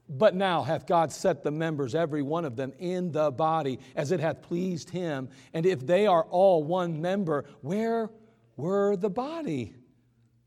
But 0.09 0.35
now 0.35 0.61
hath 0.61 0.85
God 0.85 1.11
set 1.11 1.43
the 1.43 1.51
members, 1.51 1.95
every 1.95 2.21
one 2.21 2.45
of 2.45 2.55
them, 2.55 2.73
in 2.77 3.11
the 3.11 3.31
body, 3.31 3.79
as 3.95 4.11
it 4.11 4.19
hath 4.19 4.41
pleased 4.41 4.89
him. 4.89 5.29
And 5.53 5.65
if 5.65 5.85
they 5.85 6.05
are 6.05 6.23
all 6.23 6.63
one 6.63 7.01
member, 7.01 7.45
where 7.61 8.09
were 8.57 8.95
the 8.95 9.09
body? 9.09 9.73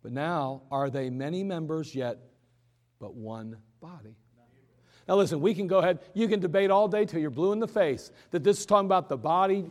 But 0.02 0.12
now 0.12 0.62
are 0.70 0.88
they 0.88 1.10
many 1.10 1.42
members, 1.42 1.94
yet 1.94 2.18
but 3.00 3.14
one 3.14 3.56
body. 3.80 4.14
Now, 5.08 5.16
listen, 5.16 5.40
we 5.40 5.54
can 5.54 5.66
go 5.66 5.78
ahead, 5.78 6.00
you 6.14 6.26
can 6.28 6.40
debate 6.40 6.70
all 6.70 6.88
day 6.88 7.04
till 7.04 7.20
you're 7.20 7.30
blue 7.30 7.52
in 7.52 7.60
the 7.60 7.68
face 7.68 8.10
that 8.32 8.42
this 8.42 8.58
is 8.58 8.66
talking 8.66 8.86
about 8.86 9.08
the 9.08 9.16
body 9.16 9.70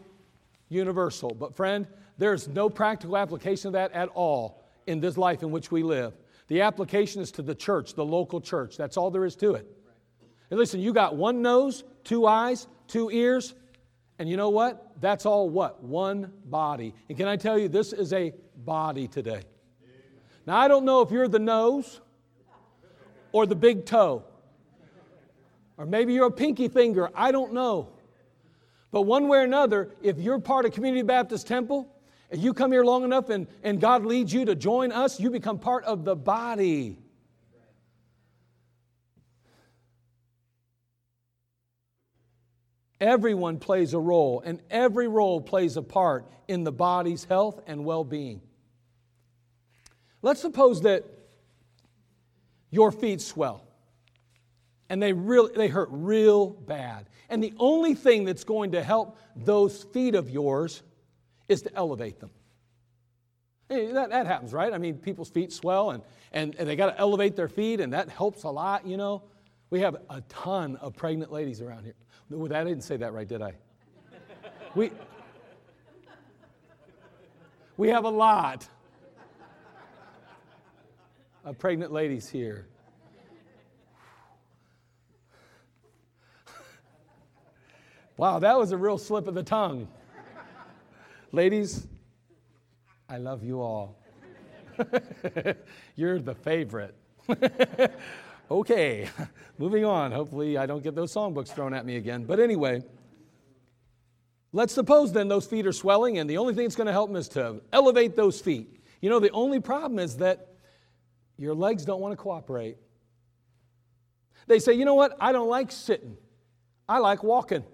universal. 0.69 1.33
But, 1.33 1.55
friend, 1.55 1.87
there's 2.17 2.47
no 2.47 2.69
practical 2.69 3.17
application 3.17 3.67
of 3.67 3.73
that 3.73 3.91
at 3.91 4.09
all 4.09 4.63
in 4.87 4.99
this 4.99 5.17
life 5.17 5.43
in 5.43 5.51
which 5.51 5.71
we 5.71 5.83
live. 5.83 6.13
The 6.47 6.61
application 6.61 7.21
is 7.21 7.31
to 7.33 7.41
the 7.41 7.55
church, 7.55 7.93
the 7.93 8.05
local 8.05 8.39
church. 8.39 8.77
That's 8.77 8.97
all 8.97 9.09
there 9.11 9.25
is 9.25 9.35
to 9.37 9.55
it. 9.55 9.67
And 10.49 10.59
listen, 10.59 10.79
you 10.79 10.93
got 10.93 11.15
one 11.15 11.41
nose, 11.41 11.83
two 12.03 12.27
eyes, 12.27 12.67
two 12.87 13.09
ears, 13.09 13.55
and 14.19 14.29
you 14.29 14.37
know 14.37 14.49
what? 14.49 14.91
That's 15.01 15.25
all 15.25 15.49
what? 15.49 15.83
One 15.83 16.31
body. 16.45 16.93
And 17.09 17.17
can 17.17 17.27
I 17.27 17.35
tell 17.35 17.57
you, 17.57 17.67
this 17.67 17.93
is 17.93 18.13
a 18.13 18.33
body 18.57 19.07
today. 19.07 19.41
Now, 20.45 20.57
I 20.57 20.67
don't 20.67 20.85
know 20.85 21.01
if 21.01 21.11
you're 21.11 21.27
the 21.27 21.39
nose 21.39 21.99
or 23.31 23.45
the 23.45 23.55
big 23.55 23.85
toe, 23.85 24.23
or 25.77 25.85
maybe 25.85 26.13
you're 26.13 26.27
a 26.27 26.31
pinky 26.31 26.67
finger. 26.67 27.09
I 27.15 27.31
don't 27.31 27.53
know. 27.53 27.89
But 28.95 29.01
one 29.01 29.27
way 29.27 29.39
or 29.39 29.41
another, 29.41 29.89
if 30.01 30.19
you're 30.19 30.39
part 30.39 30.63
of 30.63 30.71
Community 30.71 31.01
Baptist 31.01 31.47
Temple, 31.47 31.93
and 32.31 32.41
you 32.41 32.53
come 32.53 32.71
here 32.71 32.85
long 32.85 33.03
enough 33.03 33.29
and, 33.29 33.45
and 33.61 33.81
God 33.81 34.05
leads 34.05 34.31
you 34.31 34.45
to 34.45 34.55
join 34.55 34.93
us, 34.93 35.19
you 35.19 35.29
become 35.29 35.59
part 35.59 35.83
of 35.83 36.05
the 36.05 36.15
body. 36.15 36.97
Everyone 43.01 43.59
plays 43.59 43.93
a 43.93 43.99
role, 43.99 44.41
and 44.45 44.61
every 44.71 45.09
role 45.09 45.41
plays 45.41 45.75
a 45.75 45.81
part 45.81 46.31
in 46.47 46.63
the 46.63 46.71
body's 46.71 47.25
health 47.25 47.59
and 47.67 47.83
well 47.83 48.05
being. 48.05 48.39
Let's 50.21 50.39
suppose 50.39 50.83
that 50.83 51.03
your 52.71 52.93
feet 52.93 53.19
swell 53.19 53.67
and 54.89 55.01
they, 55.01 55.13
really, 55.13 55.51
they 55.55 55.67
hurt 55.67 55.89
real 55.91 56.49
bad. 56.49 57.09
And 57.29 57.43
the 57.43 57.53
only 57.57 57.95
thing 57.95 58.25
that's 58.25 58.43
going 58.43 58.71
to 58.73 58.83
help 58.83 59.17
those 59.35 59.83
feet 59.83 60.15
of 60.15 60.29
yours 60.29 60.83
is 61.47 61.63
to 61.63 61.75
elevate 61.75 62.19
them. 62.19 62.29
Hey, 63.69 63.91
that, 63.91 64.11
that 64.11 64.27
happens, 64.27 64.53
right? 64.53 64.71
I 64.71 64.77
mean, 64.77 64.97
people's 64.97 65.29
feet 65.29 65.51
swell 65.51 65.91
and, 65.91 66.03
and, 66.31 66.55
and 66.55 66.69
they 66.69 66.75
got 66.75 66.87
to 66.87 66.99
elevate 66.99 67.35
their 67.35 67.47
feet, 67.47 67.79
and 67.79 67.93
that 67.93 68.09
helps 68.09 68.43
a 68.43 68.49
lot, 68.49 68.85
you 68.85 68.97
know. 68.97 69.23
We 69.71 69.79
have 69.79 69.95
a 70.09 70.21
ton 70.29 70.75
of 70.77 70.95
pregnant 70.95 71.31
ladies 71.31 71.61
around 71.61 71.85
here. 71.85 71.95
I 72.31 72.63
didn't 72.63 72.81
say 72.81 72.97
that 72.97 73.13
right, 73.13 73.27
did 73.27 73.41
I? 73.41 73.53
We, 74.75 74.91
we 77.77 77.87
have 77.87 78.03
a 78.03 78.09
lot 78.09 78.67
of 81.45 81.57
pregnant 81.57 81.93
ladies 81.93 82.27
here. 82.27 82.67
Wow, 88.17 88.39
that 88.39 88.57
was 88.57 88.71
a 88.71 88.77
real 88.77 88.97
slip 88.97 89.27
of 89.27 89.33
the 89.33 89.43
tongue. 89.43 89.89
Ladies, 91.33 91.85
I 93.09 93.17
love 93.17 93.43
you 93.43 93.59
all. 93.59 93.97
You're 95.97 96.19
the 96.19 96.33
favorite. 96.33 96.95
okay, 98.51 99.09
moving 99.57 99.83
on. 99.83 100.13
Hopefully, 100.13 100.57
I 100.57 100.65
don't 100.65 100.81
get 100.81 100.95
those 100.95 101.13
songbooks 101.13 101.49
thrown 101.49 101.73
at 101.73 101.85
me 101.85 101.97
again. 101.97 102.23
But 102.23 102.39
anyway, 102.39 102.83
let's 104.53 104.73
suppose 104.73 105.11
then 105.11 105.27
those 105.27 105.45
feet 105.45 105.67
are 105.67 105.73
swelling, 105.73 106.17
and 106.17 106.29
the 106.29 106.37
only 106.37 106.53
thing 106.53 106.63
that's 106.63 106.77
going 106.77 106.87
to 106.87 106.93
help 106.93 107.09
them 107.09 107.17
is 107.17 107.27
to 107.29 107.61
elevate 107.73 108.15
those 108.15 108.39
feet. 108.39 108.79
You 109.01 109.09
know, 109.09 109.19
the 109.19 109.31
only 109.31 109.59
problem 109.59 109.99
is 109.99 110.17
that 110.17 110.53
your 111.37 111.53
legs 111.53 111.83
don't 111.83 111.99
want 111.99 112.13
to 112.13 112.17
cooperate. 112.17 112.77
They 114.47 114.59
say, 114.59 114.71
you 114.71 114.85
know 114.85 114.95
what? 114.95 115.17
I 115.19 115.33
don't 115.33 115.49
like 115.49 115.69
sitting, 115.69 116.15
I 116.87 116.99
like 116.99 117.23
walking. 117.23 117.65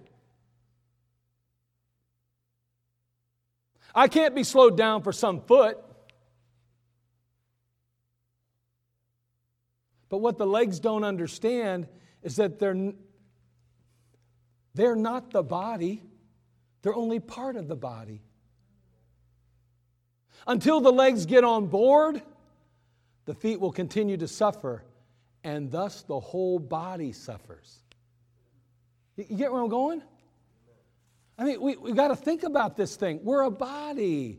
I 3.94 4.08
can't 4.08 4.34
be 4.34 4.44
slowed 4.44 4.76
down 4.76 5.02
for 5.02 5.12
some 5.12 5.40
foot. 5.40 5.78
But 10.08 10.18
what 10.18 10.38
the 10.38 10.46
legs 10.46 10.78
don't 10.78 11.04
understand 11.04 11.88
is 12.22 12.36
that 12.36 12.58
they're, 12.58 12.92
they're 14.74 14.96
not 14.96 15.30
the 15.30 15.42
body, 15.42 16.02
they're 16.82 16.94
only 16.94 17.20
part 17.20 17.56
of 17.56 17.68
the 17.68 17.76
body. 17.76 18.22
Until 20.46 20.80
the 20.80 20.92
legs 20.92 21.24
get 21.24 21.44
on 21.44 21.66
board, 21.66 22.20
the 23.24 23.34
feet 23.34 23.60
will 23.60 23.72
continue 23.72 24.16
to 24.16 24.28
suffer, 24.28 24.82
and 25.44 25.70
thus 25.70 26.02
the 26.02 26.18
whole 26.18 26.58
body 26.58 27.12
suffers. 27.12 27.78
You 29.16 29.36
get 29.36 29.52
where 29.52 29.62
I'm 29.62 29.68
going? 29.68 30.02
I 31.42 31.44
mean, 31.44 31.60
we, 31.60 31.76
we 31.76 31.90
got 31.90 32.08
to 32.08 32.14
think 32.14 32.44
about 32.44 32.76
this 32.76 32.94
thing. 32.94 33.18
We're 33.24 33.42
a 33.42 33.50
body. 33.50 34.38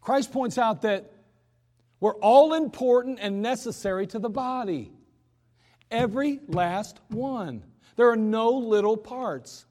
Christ 0.00 0.32
points 0.32 0.58
out 0.58 0.82
that 0.82 1.12
we're 2.00 2.16
all 2.16 2.54
important 2.54 3.20
and 3.22 3.42
necessary 3.42 4.08
to 4.08 4.18
the 4.18 4.28
body. 4.28 4.90
Every 5.92 6.40
last 6.48 6.98
one. 7.10 7.62
There 7.94 8.10
are 8.10 8.16
no 8.16 8.50
little 8.50 8.96
parts. 8.96 9.66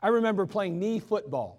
I 0.00 0.08
remember 0.08 0.46
playing 0.46 0.78
knee 0.78 1.00
football. 1.00 1.58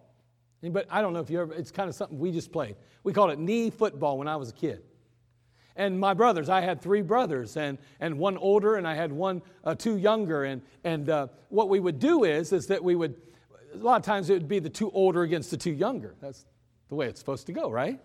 But 0.61 0.87
I 0.89 1.01
don't 1.01 1.11
know 1.11 1.19
if 1.19 1.29
you 1.29 1.41
ever, 1.41 1.53
it's 1.53 1.71
kind 1.71 1.89
of 1.89 1.95
something 1.95 2.17
we 2.17 2.31
just 2.31 2.53
played. 2.53 2.77
We 3.03 3.11
called 3.11 3.31
it 3.31 3.39
knee 3.39 3.69
football 3.69 4.17
when 4.17 4.29
I 4.29 4.37
was 4.37 4.47
a 4.47 4.53
kid. 4.53 4.81
And 5.75 5.99
my 5.99 6.13
brothers, 6.13 6.49
I 6.49 6.61
had 6.61 6.81
three 6.81 7.01
brothers, 7.01 7.57
and, 7.57 7.77
and 7.99 8.19
one 8.19 8.37
older, 8.37 8.75
and 8.75 8.87
I 8.87 8.93
had 8.93 9.11
one, 9.11 9.41
uh, 9.63 9.73
two 9.73 9.97
younger. 9.97 10.43
And, 10.43 10.61
and 10.83 11.09
uh, 11.09 11.27
what 11.49 11.69
we 11.69 11.79
would 11.79 11.99
do 11.99 12.25
is, 12.25 12.53
is 12.53 12.67
that 12.67 12.83
we 12.83 12.95
would, 12.95 13.15
a 13.73 13.77
lot 13.77 13.97
of 13.97 14.05
times 14.05 14.29
it 14.29 14.33
would 14.33 14.47
be 14.47 14.59
the 14.59 14.69
two 14.69 14.91
older 14.91 15.23
against 15.23 15.49
the 15.49 15.57
two 15.57 15.71
younger. 15.71 16.13
That's 16.21 16.45
the 16.89 16.95
way 16.95 17.07
it's 17.07 17.19
supposed 17.19 17.47
to 17.47 17.53
go, 17.53 17.71
right? 17.71 17.99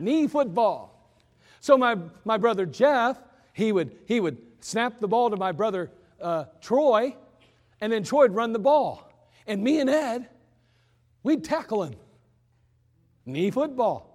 knee 0.00 0.26
football. 0.26 1.14
So 1.60 1.76
my, 1.76 1.96
my 2.24 2.38
brother 2.38 2.66
Jeff, 2.66 3.18
he 3.52 3.70
would, 3.70 3.96
he 4.06 4.18
would 4.20 4.38
snap 4.60 4.98
the 4.98 5.08
ball 5.08 5.30
to 5.30 5.36
my 5.36 5.52
brother 5.52 5.90
uh, 6.20 6.44
Troy, 6.60 7.14
and 7.80 7.92
then 7.92 8.02
Troy 8.02 8.22
would 8.22 8.34
run 8.34 8.52
the 8.52 8.58
ball. 8.58 9.12
And 9.46 9.62
me 9.62 9.80
and 9.80 9.90
Ed, 9.90 10.28
we'd 11.22 11.44
tackle 11.44 11.84
him. 11.84 11.94
Knee 13.26 13.50
football. 13.50 14.06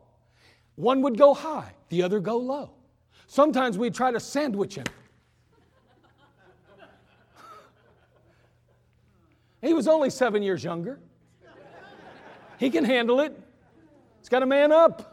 One 0.75 1.01
would 1.03 1.17
go 1.17 1.33
high, 1.33 1.73
the 1.89 2.03
other 2.03 2.19
go 2.19 2.37
low. 2.37 2.71
Sometimes 3.27 3.77
we'd 3.77 3.95
try 3.95 4.11
to 4.11 4.19
sandwich 4.19 4.75
him. 4.75 4.85
he 9.61 9.73
was 9.73 9.87
only 9.87 10.09
seven 10.09 10.43
years 10.43 10.63
younger. 10.63 10.99
He 12.57 12.69
can 12.69 12.85
handle 12.85 13.19
it. 13.19 13.37
He's 14.19 14.29
got 14.29 14.43
a 14.43 14.45
man 14.45 14.71
up. 14.71 15.11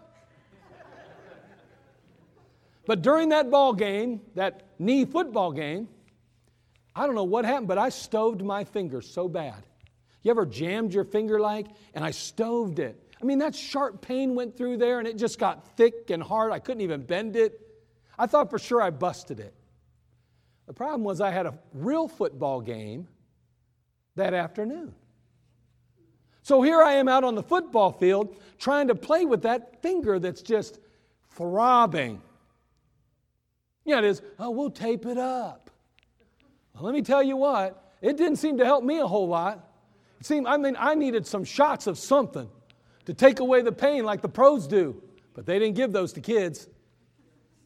But 2.86 3.02
during 3.02 3.28
that 3.30 3.50
ball 3.50 3.72
game, 3.72 4.20
that 4.34 4.62
knee 4.78 5.04
football 5.04 5.52
game, 5.52 5.88
I 6.94 7.06
don't 7.06 7.14
know 7.14 7.24
what 7.24 7.44
happened, 7.44 7.68
but 7.68 7.78
I 7.78 7.88
stoved 7.88 8.42
my 8.42 8.64
finger 8.64 9.00
so 9.00 9.28
bad. 9.28 9.64
You 10.22 10.30
ever 10.30 10.44
jammed 10.44 10.92
your 10.92 11.04
finger 11.04 11.40
like, 11.40 11.66
and 11.94 12.04
I 12.04 12.10
stoved 12.10 12.78
it? 12.78 13.11
I 13.22 13.24
mean, 13.24 13.38
that 13.38 13.54
sharp 13.54 14.02
pain 14.02 14.34
went 14.34 14.56
through 14.56 14.78
there 14.78 14.98
and 14.98 15.06
it 15.06 15.16
just 15.16 15.38
got 15.38 15.76
thick 15.76 16.10
and 16.10 16.20
hard. 16.20 16.50
I 16.50 16.58
couldn't 16.58 16.80
even 16.80 17.02
bend 17.02 17.36
it. 17.36 17.60
I 18.18 18.26
thought 18.26 18.50
for 18.50 18.58
sure 18.58 18.82
I 18.82 18.90
busted 18.90 19.38
it. 19.38 19.54
The 20.66 20.72
problem 20.72 21.04
was 21.04 21.20
I 21.20 21.30
had 21.30 21.46
a 21.46 21.56
real 21.72 22.08
football 22.08 22.60
game 22.60 23.06
that 24.16 24.34
afternoon. 24.34 24.94
So 26.42 26.62
here 26.62 26.82
I 26.82 26.94
am 26.94 27.08
out 27.08 27.22
on 27.22 27.36
the 27.36 27.42
football 27.42 27.92
field 27.92 28.36
trying 28.58 28.88
to 28.88 28.96
play 28.96 29.24
with 29.24 29.42
that 29.42 29.80
finger 29.82 30.18
that's 30.18 30.42
just 30.42 30.80
throbbing. 31.36 32.20
Yeah, 33.84 33.98
it 33.98 34.04
is, 34.04 34.22
oh, 34.40 34.50
we'll 34.50 34.70
tape 34.70 35.06
it 35.06 35.18
up. 35.18 35.70
Well, 36.74 36.84
let 36.84 36.94
me 36.94 37.02
tell 37.02 37.22
you 37.22 37.36
what, 37.36 37.94
it 38.00 38.16
didn't 38.16 38.36
seem 38.36 38.58
to 38.58 38.64
help 38.64 38.82
me 38.82 38.98
a 38.98 39.06
whole 39.06 39.28
lot. 39.28 39.68
It 40.18 40.26
seemed, 40.26 40.46
I 40.46 40.56
mean, 40.56 40.76
I 40.78 40.94
needed 40.94 41.26
some 41.26 41.44
shots 41.44 41.86
of 41.86 41.98
something 41.98 42.48
to 43.06 43.14
take 43.14 43.40
away 43.40 43.62
the 43.62 43.72
pain 43.72 44.04
like 44.04 44.22
the 44.22 44.28
pros 44.28 44.66
do, 44.66 45.02
but 45.34 45.46
they 45.46 45.58
didn't 45.58 45.74
give 45.74 45.92
those 45.92 46.12
to 46.14 46.20
kids. 46.20 46.68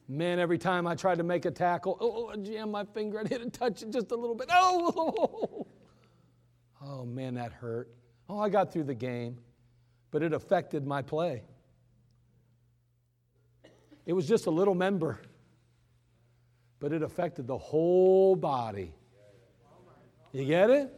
Man, 0.07 0.39
every 0.39 0.57
time 0.57 0.87
I 0.87 0.95
tried 0.95 1.17
to 1.17 1.23
make 1.23 1.45
a 1.45 1.51
tackle, 1.51 1.97
oh, 1.99 2.11
oh 2.15 2.29
I 2.29 2.37
jammed 2.37 2.71
my 2.71 2.85
finger, 2.85 3.19
I 3.19 3.33
it, 3.33 3.53
touch 3.53 3.83
it 3.83 3.91
just 3.91 4.11
a 4.11 4.15
little 4.15 4.35
bit. 4.35 4.47
Oh, 4.51 5.67
oh, 6.81 7.05
man, 7.05 7.35
that 7.35 7.51
hurt. 7.51 7.89
Oh, 8.29 8.39
I 8.39 8.49
got 8.49 8.71
through 8.71 8.85
the 8.85 8.95
game, 8.95 9.37
but 10.11 10.23
it 10.23 10.33
affected 10.33 10.85
my 10.87 11.01
play. 11.01 11.43
It 14.05 14.13
was 14.13 14.27
just 14.27 14.45
a 14.45 14.51
little 14.51 14.75
member 14.75 15.19
but 16.79 16.93
it 16.93 17.01
affected 17.01 17.47
the 17.47 17.57
whole 17.57 18.35
body. 18.35 18.93
You 20.31 20.45
get 20.45 20.69
it? 20.69 20.93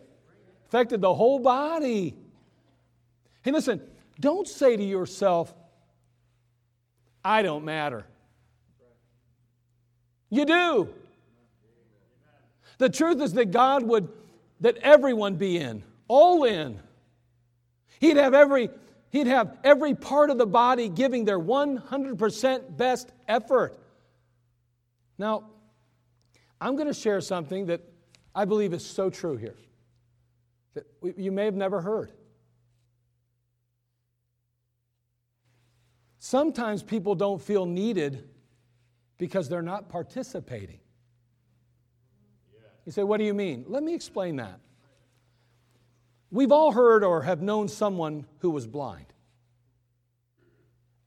Affected 0.67 1.01
the 1.01 1.13
whole 1.13 1.39
body. 1.39 2.15
Hey, 3.41 3.51
listen, 3.51 3.81
don't 4.19 4.47
say 4.47 4.75
to 4.75 4.83
yourself, 4.83 5.53
I 7.23 7.41
don't 7.41 7.65
matter. 7.65 8.05
You 10.29 10.45
do. 10.45 10.89
The 12.77 12.89
truth 12.89 13.21
is 13.21 13.33
that 13.33 13.51
God 13.51 13.83
would, 13.83 14.09
that 14.61 14.77
everyone 14.77 15.35
be 15.35 15.57
in, 15.57 15.83
all 16.07 16.43
in. 16.43 16.79
He'd 17.99 18.17
have 18.17 18.33
every, 18.33 18.69
he'd 19.09 19.27
have 19.27 19.57
every 19.63 19.93
part 19.93 20.29
of 20.29 20.37
the 20.37 20.45
body 20.45 20.87
giving 20.87 21.25
their 21.25 21.39
100% 21.39 22.77
best 22.77 23.11
effort. 23.27 23.77
Now, 25.17 25.45
I'm 26.61 26.75
going 26.75 26.87
to 26.87 26.93
share 26.93 27.19
something 27.21 27.65
that 27.67 27.81
I 28.33 28.45
believe 28.45 28.73
is 28.73 28.85
so 28.85 29.09
true 29.09 29.35
here 29.35 29.55
that 30.73 30.85
you 31.17 31.31
may 31.31 31.45
have 31.45 31.55
never 31.55 31.81
heard. 31.81 32.11
Sometimes 36.19 36.83
people 36.83 37.15
don't 37.15 37.41
feel 37.41 37.65
needed 37.65 38.27
because 39.17 39.47
they're 39.47 39.61
not 39.61 39.89
participating. 39.89 40.79
You 42.85 42.91
say, 42.91 43.03
What 43.03 43.17
do 43.17 43.23
you 43.23 43.33
mean? 43.33 43.65
Let 43.67 43.83
me 43.83 43.93
explain 43.93 44.35
that. 44.35 44.59
We've 46.31 46.51
all 46.51 46.71
heard 46.71 47.03
or 47.03 47.23
have 47.23 47.41
known 47.41 47.69
someone 47.69 48.25
who 48.39 48.51
was 48.51 48.67
blind. 48.67 49.05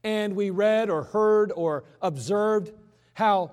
And 0.03 0.35
we 0.35 0.49
read 0.49 0.89
or 0.89 1.03
heard 1.03 1.51
or 1.55 1.85
observed 2.01 2.71
how 3.13 3.51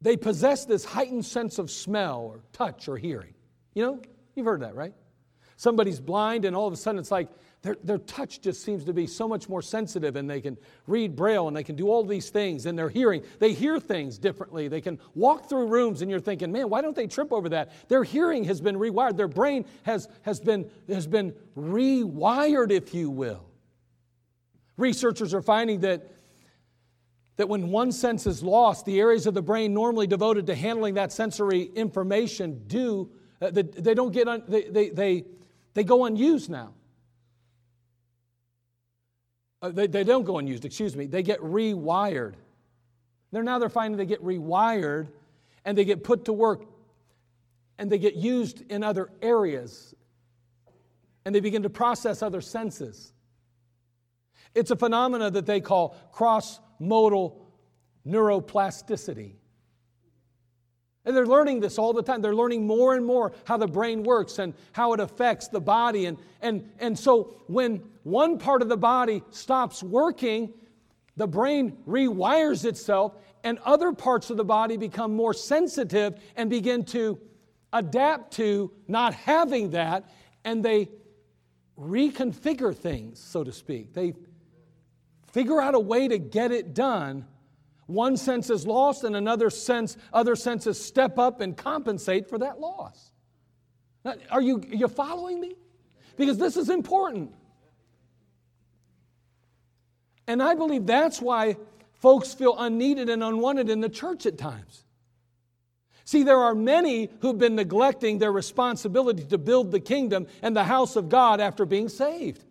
they 0.00 0.16
possess 0.16 0.64
this 0.64 0.84
heightened 0.84 1.24
sense 1.24 1.58
of 1.58 1.70
smell 1.70 2.20
or 2.20 2.40
touch 2.52 2.88
or 2.88 2.98
hearing. 2.98 3.34
You 3.74 3.82
know, 3.84 4.02
you've 4.34 4.46
heard 4.46 4.60
that, 4.62 4.74
right? 4.74 4.92
Somebody's 5.56 5.98
blind, 5.98 6.44
and 6.44 6.54
all 6.54 6.66
of 6.66 6.72
a 6.72 6.76
sudden 6.76 6.98
it's 6.98 7.10
like 7.10 7.28
their, 7.68 7.76
their 7.84 7.98
touch 7.98 8.40
just 8.40 8.62
seems 8.64 8.84
to 8.84 8.94
be 8.94 9.06
so 9.06 9.28
much 9.28 9.46
more 9.46 9.60
sensitive, 9.60 10.16
and 10.16 10.28
they 10.28 10.40
can 10.40 10.56
read 10.86 11.14
Braille 11.14 11.48
and 11.48 11.56
they 11.56 11.62
can 11.62 11.76
do 11.76 11.88
all 11.88 12.02
these 12.02 12.30
things, 12.30 12.64
and 12.64 12.78
their 12.78 12.88
hearing, 12.88 13.22
they 13.40 13.52
hear 13.52 13.78
things 13.78 14.18
differently. 14.18 14.68
They 14.68 14.80
can 14.80 14.98
walk 15.14 15.50
through 15.50 15.66
rooms, 15.66 16.00
and 16.00 16.10
you're 16.10 16.18
thinking, 16.18 16.50
man, 16.50 16.70
why 16.70 16.80
don't 16.80 16.96
they 16.96 17.06
trip 17.06 17.30
over 17.30 17.50
that? 17.50 17.88
Their 17.88 18.04
hearing 18.04 18.44
has 18.44 18.62
been 18.62 18.76
rewired, 18.76 19.18
their 19.18 19.28
brain 19.28 19.66
has, 19.82 20.08
has, 20.22 20.40
been, 20.40 20.70
has 20.88 21.06
been 21.06 21.34
rewired, 21.56 22.70
if 22.70 22.94
you 22.94 23.10
will. 23.10 23.44
Researchers 24.78 25.34
are 25.34 25.42
finding 25.42 25.80
that 25.80 26.10
that 27.36 27.48
when 27.48 27.70
one 27.70 27.92
sense 27.92 28.26
is 28.26 28.42
lost, 28.42 28.84
the 28.84 28.98
areas 28.98 29.24
of 29.24 29.32
the 29.32 29.42
brain 29.42 29.72
normally 29.72 30.08
devoted 30.08 30.46
to 30.46 30.56
handling 30.56 30.94
that 30.94 31.12
sensory 31.12 31.70
information 31.76 32.64
do, 32.66 33.12
uh, 33.40 33.48
they, 33.50 33.62
they, 33.62 33.94
don't 33.94 34.10
get, 34.10 34.26
un, 34.26 34.42
they, 34.48 34.62
they, 34.62 34.88
they, 34.88 35.24
they 35.74 35.84
go 35.84 36.04
unused 36.06 36.50
now. 36.50 36.74
Uh, 39.60 39.70
they, 39.70 39.86
they 39.86 40.04
don't 40.04 40.24
go 40.24 40.38
unused, 40.38 40.64
excuse 40.64 40.94
me. 40.94 41.06
They 41.06 41.22
get 41.22 41.40
rewired. 41.40 42.34
They're 43.32 43.42
now 43.42 43.58
they're 43.58 43.68
finding 43.68 43.98
they 43.98 44.06
get 44.06 44.22
rewired 44.22 45.08
and 45.64 45.76
they 45.76 45.84
get 45.84 46.04
put 46.04 46.26
to 46.26 46.32
work 46.32 46.64
and 47.78 47.90
they 47.90 47.98
get 47.98 48.14
used 48.14 48.62
in 48.70 48.82
other 48.82 49.10
areas 49.20 49.94
and 51.24 51.34
they 51.34 51.40
begin 51.40 51.62
to 51.64 51.70
process 51.70 52.22
other 52.22 52.40
senses. 52.40 53.12
It's 54.54 54.70
a 54.70 54.76
phenomena 54.76 55.30
that 55.30 55.46
they 55.46 55.60
call 55.60 55.94
cross 56.12 56.58
modal 56.78 57.46
neuroplasticity. 58.06 59.32
And 61.08 61.16
they're 61.16 61.24
learning 61.24 61.60
this 61.60 61.78
all 61.78 61.94
the 61.94 62.02
time. 62.02 62.20
They're 62.20 62.34
learning 62.34 62.66
more 62.66 62.94
and 62.94 63.06
more 63.06 63.32
how 63.44 63.56
the 63.56 63.66
brain 63.66 64.02
works 64.02 64.38
and 64.38 64.52
how 64.72 64.92
it 64.92 65.00
affects 65.00 65.48
the 65.48 65.58
body. 65.58 66.04
And, 66.04 66.18
and, 66.42 66.70
and 66.78 66.98
so 66.98 67.34
when 67.46 67.82
one 68.02 68.38
part 68.38 68.60
of 68.60 68.68
the 68.68 68.76
body 68.76 69.22
stops 69.30 69.82
working, 69.82 70.52
the 71.16 71.26
brain 71.26 71.78
rewires 71.88 72.66
itself, 72.66 73.14
and 73.42 73.58
other 73.64 73.92
parts 73.92 74.28
of 74.28 74.36
the 74.36 74.44
body 74.44 74.76
become 74.76 75.16
more 75.16 75.32
sensitive 75.32 76.20
and 76.36 76.50
begin 76.50 76.84
to 76.84 77.18
adapt 77.72 78.34
to 78.34 78.70
not 78.86 79.14
having 79.14 79.70
that, 79.70 80.10
and 80.44 80.62
they 80.62 80.90
reconfigure 81.80 82.76
things, 82.76 83.18
so 83.18 83.42
to 83.42 83.52
speak. 83.52 83.94
They 83.94 84.12
figure 85.32 85.58
out 85.58 85.74
a 85.74 85.80
way 85.80 86.06
to 86.06 86.18
get 86.18 86.52
it 86.52 86.74
done 86.74 87.24
One 87.88 88.18
sense 88.18 88.50
is 88.50 88.66
lost, 88.66 89.02
and 89.02 89.16
another 89.16 89.48
sense, 89.48 89.96
other 90.12 90.36
senses 90.36 90.78
step 90.78 91.18
up 91.18 91.40
and 91.40 91.56
compensate 91.56 92.28
for 92.28 92.38
that 92.38 92.60
loss. 92.60 93.12
Now, 94.04 94.14
are 94.30 94.42
you, 94.42 94.58
are 94.58 94.74
you 94.74 94.88
following 94.88 95.40
me? 95.40 95.54
Because 96.18 96.36
this 96.36 96.58
is 96.58 96.68
important. 96.68 97.32
And 100.26 100.42
I 100.42 100.54
believe 100.54 100.84
that's 100.84 101.22
why 101.22 101.56
folks 101.94 102.34
feel 102.34 102.54
unneeded 102.58 103.08
and 103.08 103.24
unwanted 103.24 103.70
in 103.70 103.80
the 103.80 103.88
church 103.88 104.26
at 104.26 104.36
times. 104.36 104.84
See, 106.04 106.24
there 106.24 106.40
are 106.40 106.54
many 106.54 107.08
who've 107.20 107.38
been 107.38 107.54
neglecting 107.54 108.18
their 108.18 108.32
responsibility 108.32 109.24
to 109.24 109.38
build 109.38 109.70
the 109.70 109.80
kingdom 109.80 110.26
and 110.42 110.54
the 110.54 110.64
house 110.64 110.94
of 110.94 111.08
God 111.08 111.40
after 111.40 111.64
being 111.64 111.88
saved. 111.88 112.44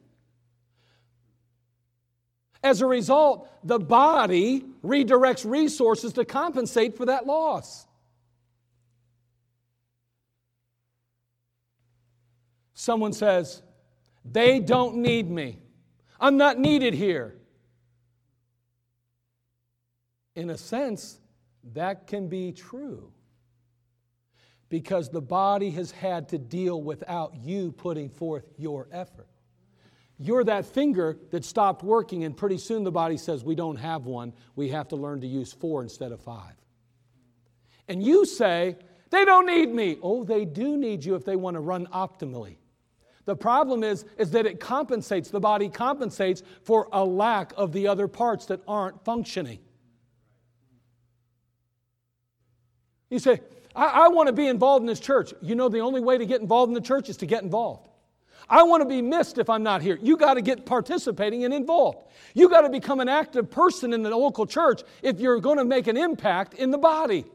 As 2.63 2.81
a 2.81 2.85
result, 2.85 3.49
the 3.63 3.79
body 3.79 4.65
redirects 4.83 5.49
resources 5.49 6.13
to 6.13 6.25
compensate 6.25 6.97
for 6.97 7.05
that 7.05 7.25
loss. 7.25 7.85
Someone 12.73 13.13
says, 13.13 13.61
They 14.23 14.59
don't 14.59 14.97
need 14.97 15.29
me. 15.29 15.59
I'm 16.19 16.37
not 16.37 16.57
needed 16.57 16.93
here. 16.93 17.35
In 20.35 20.49
a 20.49 20.57
sense, 20.57 21.19
that 21.73 22.07
can 22.07 22.27
be 22.27 22.51
true 22.51 23.11
because 24.69 25.09
the 25.09 25.21
body 25.21 25.71
has 25.71 25.91
had 25.91 26.29
to 26.29 26.37
deal 26.37 26.81
without 26.81 27.35
you 27.35 27.71
putting 27.71 28.09
forth 28.09 28.45
your 28.57 28.87
effort. 28.91 29.27
You're 30.19 30.43
that 30.45 30.65
finger 30.65 31.17
that 31.31 31.45
stopped 31.45 31.83
working, 31.83 32.23
and 32.23 32.35
pretty 32.35 32.57
soon 32.57 32.83
the 32.83 32.91
body 32.91 33.17
says, 33.17 33.43
We 33.43 33.55
don't 33.55 33.75
have 33.75 34.05
one. 34.05 34.33
We 34.55 34.69
have 34.69 34.87
to 34.89 34.95
learn 34.95 35.21
to 35.21 35.27
use 35.27 35.53
four 35.53 35.83
instead 35.83 36.11
of 36.11 36.19
five. 36.21 36.53
And 37.87 38.01
you 38.03 38.25
say, 38.25 38.77
They 39.11 39.25
don't 39.25 39.45
need 39.45 39.69
me. 39.69 39.97
Oh, 40.01 40.23
they 40.23 40.45
do 40.45 40.75
need 40.75 41.05
you 41.05 41.15
if 41.15 41.23
they 41.23 41.35
want 41.35 41.55
to 41.55 41.61
run 41.61 41.85
optimally. 41.87 42.57
The 43.25 43.35
problem 43.35 43.83
is, 43.83 44.05
is 44.17 44.31
that 44.31 44.45
it 44.45 44.59
compensates, 44.59 45.29
the 45.29 45.39
body 45.39 45.69
compensates 45.69 46.41
for 46.63 46.87
a 46.93 47.03
lack 47.03 47.51
of 47.57 47.73
the 47.73 47.87
other 47.87 48.07
parts 48.07 48.45
that 48.45 48.61
aren't 48.67 49.03
functioning. 49.03 49.59
You 53.09 53.19
say, 53.19 53.41
I, 53.75 53.85
I 53.85 54.07
want 54.07 54.27
to 54.27 54.33
be 54.33 54.47
involved 54.47 54.81
in 54.81 54.87
this 54.87 54.99
church. 54.99 55.33
You 55.41 55.55
know, 55.55 55.69
the 55.69 55.79
only 55.79 56.01
way 56.01 56.17
to 56.17 56.25
get 56.25 56.41
involved 56.41 56.69
in 56.69 56.73
the 56.73 56.81
church 56.81 57.09
is 57.09 57.17
to 57.17 57.25
get 57.25 57.43
involved. 57.43 57.89
I 58.49 58.63
want 58.63 58.81
to 58.81 58.87
be 58.87 59.01
missed 59.01 59.37
if 59.37 59.49
I'm 59.49 59.63
not 59.63 59.81
here. 59.81 59.99
You 60.01 60.15
got 60.15 60.35
to 60.35 60.41
get 60.41 60.65
participating 60.65 61.43
and 61.43 61.53
involved. 61.53 62.07
You 62.33 62.49
got 62.49 62.61
to 62.61 62.69
become 62.69 62.99
an 62.99 63.09
active 63.09 63.51
person 63.51 63.93
in 63.93 64.03
the 64.03 64.15
local 64.15 64.45
church 64.45 64.83
if 65.01 65.19
you're 65.19 65.39
going 65.39 65.57
to 65.57 65.65
make 65.65 65.87
an 65.87 65.97
impact 65.97 66.53
in 66.53 66.71
the 66.71 66.77
body. 66.77 67.25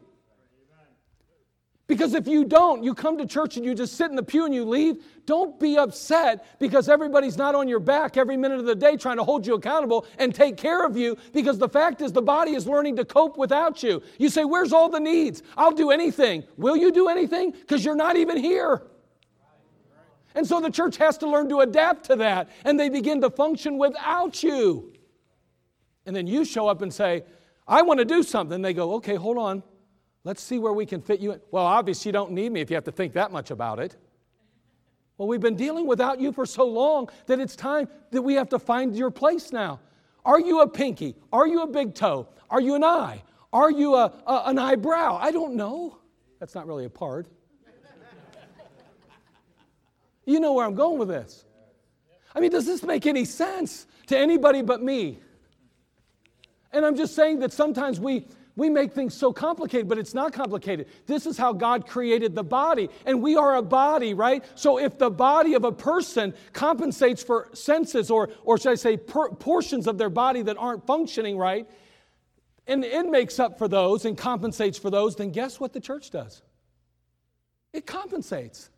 Because 1.92 2.14
if 2.14 2.26
you 2.26 2.44
don't, 2.44 2.82
you 2.82 2.94
come 2.94 3.18
to 3.18 3.26
church 3.26 3.58
and 3.58 3.66
you 3.66 3.74
just 3.74 3.96
sit 3.96 4.08
in 4.08 4.16
the 4.16 4.22
pew 4.22 4.46
and 4.46 4.54
you 4.54 4.64
leave, 4.64 5.04
don't 5.26 5.60
be 5.60 5.76
upset 5.76 6.58
because 6.58 6.88
everybody's 6.88 7.36
not 7.36 7.54
on 7.54 7.68
your 7.68 7.80
back 7.80 8.16
every 8.16 8.36
minute 8.36 8.58
of 8.58 8.64
the 8.64 8.74
day 8.74 8.96
trying 8.96 9.18
to 9.18 9.24
hold 9.24 9.46
you 9.46 9.54
accountable 9.54 10.06
and 10.18 10.34
take 10.34 10.56
care 10.56 10.86
of 10.86 10.96
you 10.96 11.18
because 11.34 11.58
the 11.58 11.68
fact 11.68 12.00
is 12.00 12.10
the 12.12 12.22
body 12.22 12.52
is 12.52 12.66
learning 12.66 12.96
to 12.96 13.04
cope 13.04 13.36
without 13.36 13.82
you. 13.82 14.02
You 14.16 14.30
say, 14.30 14.44
Where's 14.44 14.72
all 14.72 14.88
the 14.88 15.00
needs? 15.00 15.42
I'll 15.54 15.72
do 15.72 15.90
anything. 15.90 16.44
Will 16.56 16.78
you 16.78 16.92
do 16.92 17.08
anything? 17.08 17.50
Because 17.50 17.84
you're 17.84 17.94
not 17.94 18.16
even 18.16 18.38
here. 18.38 18.82
And 20.34 20.46
so 20.46 20.60
the 20.60 20.70
church 20.70 20.96
has 20.96 21.18
to 21.18 21.28
learn 21.28 21.48
to 21.50 21.60
adapt 21.60 22.04
to 22.06 22.16
that 22.16 22.50
and 22.64 22.78
they 22.78 22.88
begin 22.88 23.20
to 23.20 23.30
function 23.30 23.78
without 23.78 24.42
you. 24.42 24.92
And 26.06 26.14
then 26.16 26.26
you 26.26 26.44
show 26.44 26.68
up 26.68 26.82
and 26.82 26.92
say, 26.92 27.24
I 27.66 27.82
want 27.82 27.98
to 27.98 28.04
do 28.04 28.22
something. 28.22 28.62
They 28.62 28.74
go, 28.74 28.94
Okay, 28.94 29.14
hold 29.14 29.38
on. 29.38 29.62
Let's 30.24 30.42
see 30.42 30.58
where 30.58 30.72
we 30.72 30.86
can 30.86 31.00
fit 31.00 31.20
you 31.20 31.32
in. 31.32 31.40
Well, 31.50 31.66
obviously, 31.66 32.08
you 32.08 32.12
don't 32.12 32.32
need 32.32 32.52
me 32.52 32.60
if 32.60 32.70
you 32.70 32.76
have 32.76 32.84
to 32.84 32.92
think 32.92 33.12
that 33.14 33.32
much 33.32 33.50
about 33.50 33.80
it. 33.80 33.96
Well, 35.18 35.28
we've 35.28 35.40
been 35.40 35.56
dealing 35.56 35.86
without 35.86 36.20
you 36.20 36.32
for 36.32 36.46
so 36.46 36.64
long 36.64 37.08
that 37.26 37.40
it's 37.40 37.56
time 37.56 37.88
that 38.12 38.22
we 38.22 38.34
have 38.34 38.48
to 38.50 38.58
find 38.58 38.96
your 38.96 39.10
place 39.10 39.52
now. 39.52 39.80
Are 40.24 40.40
you 40.40 40.60
a 40.60 40.68
pinky? 40.68 41.16
Are 41.32 41.46
you 41.46 41.62
a 41.62 41.66
big 41.66 41.94
toe? 41.94 42.28
Are 42.50 42.60
you 42.60 42.74
an 42.74 42.84
eye? 42.84 43.22
Are 43.52 43.70
you 43.70 43.94
a, 43.94 44.12
a 44.26 44.42
an 44.46 44.58
eyebrow? 44.58 45.18
I 45.20 45.30
don't 45.30 45.54
know. 45.54 45.98
That's 46.38 46.54
not 46.54 46.66
really 46.66 46.84
a 46.84 46.90
part. 46.90 47.26
You 50.24 50.40
know 50.40 50.52
where 50.52 50.66
I'm 50.66 50.74
going 50.74 50.98
with 50.98 51.08
this. 51.08 51.44
I 52.34 52.40
mean, 52.40 52.50
does 52.50 52.66
this 52.66 52.82
make 52.82 53.06
any 53.06 53.24
sense 53.24 53.86
to 54.06 54.18
anybody 54.18 54.62
but 54.62 54.82
me? 54.82 55.18
And 56.72 56.86
I'm 56.86 56.96
just 56.96 57.14
saying 57.14 57.40
that 57.40 57.52
sometimes 57.52 58.00
we, 58.00 58.26
we 58.56 58.70
make 58.70 58.92
things 58.92 59.14
so 59.14 59.32
complicated, 59.32 59.88
but 59.88 59.98
it's 59.98 60.14
not 60.14 60.32
complicated. 60.32 60.86
This 61.06 61.26
is 61.26 61.36
how 61.36 61.52
God 61.52 61.86
created 61.86 62.34
the 62.34 62.42
body. 62.42 62.88
And 63.04 63.22
we 63.22 63.36
are 63.36 63.56
a 63.56 63.62
body, 63.62 64.14
right? 64.14 64.42
So 64.54 64.78
if 64.78 64.98
the 64.98 65.10
body 65.10 65.54
of 65.54 65.64
a 65.64 65.72
person 65.72 66.32
compensates 66.52 67.22
for 67.22 67.50
senses, 67.52 68.10
or, 68.10 68.30
or 68.44 68.56
should 68.56 68.72
I 68.72 68.76
say, 68.76 68.96
per, 68.96 69.30
portions 69.30 69.86
of 69.86 69.98
their 69.98 70.10
body 70.10 70.42
that 70.42 70.56
aren't 70.56 70.86
functioning 70.86 71.36
right, 71.36 71.68
and 72.66 72.84
it 72.84 73.06
makes 73.06 73.38
up 73.38 73.58
for 73.58 73.68
those 73.68 74.04
and 74.04 74.16
compensates 74.16 74.78
for 74.78 74.88
those, 74.88 75.16
then 75.16 75.30
guess 75.30 75.60
what 75.60 75.72
the 75.72 75.80
church 75.80 76.10
does? 76.10 76.42
It 77.72 77.86
compensates. 77.86 78.70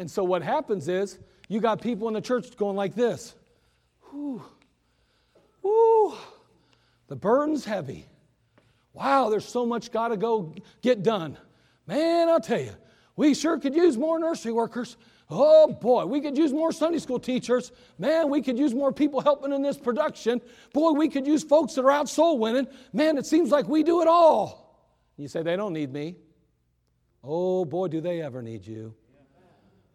And 0.00 0.10
so 0.10 0.24
what 0.24 0.42
happens 0.42 0.88
is 0.88 1.18
you 1.48 1.60
got 1.60 1.82
people 1.82 2.08
in 2.08 2.14
the 2.14 2.22
church 2.22 2.56
going 2.56 2.74
like 2.74 2.94
this. 2.94 3.34
Whew. 4.08 4.42
Whew. 5.60 6.14
The 7.08 7.16
burden's 7.16 7.66
heavy. 7.66 8.06
Wow, 8.94 9.28
there's 9.28 9.44
so 9.44 9.66
much 9.66 9.92
got 9.92 10.08
to 10.08 10.16
go 10.16 10.54
get 10.80 11.02
done. 11.02 11.36
Man, 11.86 12.30
I'll 12.30 12.40
tell 12.40 12.62
you, 12.62 12.72
we 13.14 13.34
sure 13.34 13.58
could 13.58 13.74
use 13.74 13.98
more 13.98 14.18
nursery 14.18 14.52
workers. 14.52 14.96
Oh 15.28 15.70
boy, 15.70 16.06
we 16.06 16.22
could 16.22 16.38
use 16.38 16.50
more 16.50 16.72
Sunday 16.72 16.98
school 16.98 17.20
teachers. 17.20 17.70
Man, 17.98 18.30
we 18.30 18.40
could 18.40 18.58
use 18.58 18.72
more 18.72 18.92
people 18.92 19.20
helping 19.20 19.52
in 19.52 19.60
this 19.60 19.76
production. 19.76 20.40
Boy, 20.72 20.92
we 20.92 21.10
could 21.10 21.26
use 21.26 21.44
folks 21.44 21.74
that 21.74 21.84
are 21.84 21.90
out 21.90 22.08
soul 22.08 22.38
winning. 22.38 22.68
Man, 22.94 23.18
it 23.18 23.26
seems 23.26 23.50
like 23.50 23.68
we 23.68 23.82
do 23.82 24.00
it 24.00 24.08
all. 24.08 24.82
You 25.18 25.28
say, 25.28 25.42
they 25.42 25.56
don't 25.56 25.74
need 25.74 25.92
me. 25.92 26.16
Oh 27.22 27.66
boy, 27.66 27.88
do 27.88 28.00
they 28.00 28.22
ever 28.22 28.40
need 28.40 28.66
you. 28.66 28.94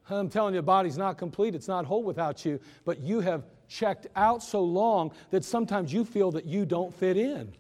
I'm 0.10 0.30
telling 0.30 0.54
you, 0.54 0.60
the 0.60 0.64
body's 0.64 0.98
not 0.98 1.18
complete, 1.18 1.56
it's 1.56 1.68
not 1.68 1.86
whole 1.86 2.04
without 2.04 2.46
you, 2.46 2.60
but 2.84 3.00
you 3.00 3.22
have 3.22 3.44
checked 3.68 4.08
out 4.16 4.44
so 4.44 4.62
long 4.62 5.12
that 5.32 5.44
sometimes 5.44 5.92
you 5.92 6.06
feel 6.06 6.32
that 6.32 6.46
you 6.46 6.66
don't 6.66 6.94
fit 6.94 7.18
in. 7.18 7.54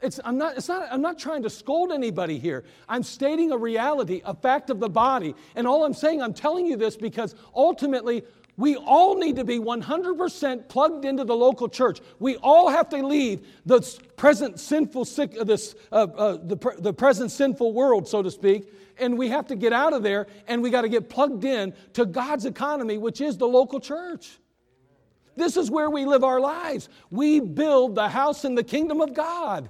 It's, 0.00 0.20
I'm, 0.22 0.36
not, 0.36 0.56
it's 0.58 0.68
not, 0.68 0.88
I'm 0.92 1.00
not 1.00 1.18
trying 1.18 1.42
to 1.44 1.50
scold 1.50 1.90
anybody 1.90 2.38
here. 2.38 2.64
I'm 2.88 3.02
stating 3.02 3.52
a 3.52 3.56
reality, 3.56 4.20
a 4.24 4.34
fact 4.34 4.68
of 4.68 4.78
the 4.78 4.90
body. 4.90 5.34
And 5.54 5.66
all 5.66 5.84
I'm 5.84 5.94
saying, 5.94 6.20
I'm 6.20 6.34
telling 6.34 6.66
you 6.66 6.76
this 6.76 6.96
because 6.96 7.34
ultimately, 7.54 8.22
we 8.56 8.76
all 8.76 9.16
need 9.16 9.36
to 9.36 9.44
be 9.44 9.58
100% 9.58 10.68
plugged 10.68 11.04
into 11.04 11.24
the 11.24 11.34
local 11.34 11.68
church. 11.68 12.00
We 12.20 12.36
all 12.36 12.68
have 12.68 12.88
to 12.90 13.04
leave 13.04 13.46
the 13.66 13.80
present 14.16 14.60
sinful, 14.60 15.06
uh, 15.18 15.44
this, 15.44 15.74
uh, 15.90 15.94
uh, 15.94 16.32
the, 16.36 16.76
the 16.78 16.92
present 16.92 17.32
sinful 17.32 17.72
world, 17.72 18.06
so 18.06 18.22
to 18.22 18.30
speak, 18.30 18.72
and 18.98 19.18
we 19.18 19.28
have 19.30 19.48
to 19.48 19.56
get 19.56 19.72
out 19.72 19.92
of 19.92 20.04
there 20.04 20.28
and 20.46 20.62
we 20.62 20.70
got 20.70 20.82
to 20.82 20.88
get 20.88 21.08
plugged 21.08 21.44
in 21.44 21.74
to 21.94 22.06
God's 22.06 22.46
economy, 22.46 22.96
which 22.96 23.20
is 23.20 23.36
the 23.36 23.48
local 23.48 23.80
church. 23.80 24.38
This 25.36 25.56
is 25.56 25.68
where 25.68 25.90
we 25.90 26.04
live 26.04 26.22
our 26.22 26.38
lives. 26.38 26.88
We 27.10 27.40
build 27.40 27.96
the 27.96 28.08
house 28.08 28.44
in 28.44 28.54
the 28.54 28.62
kingdom 28.62 29.00
of 29.00 29.14
God. 29.14 29.68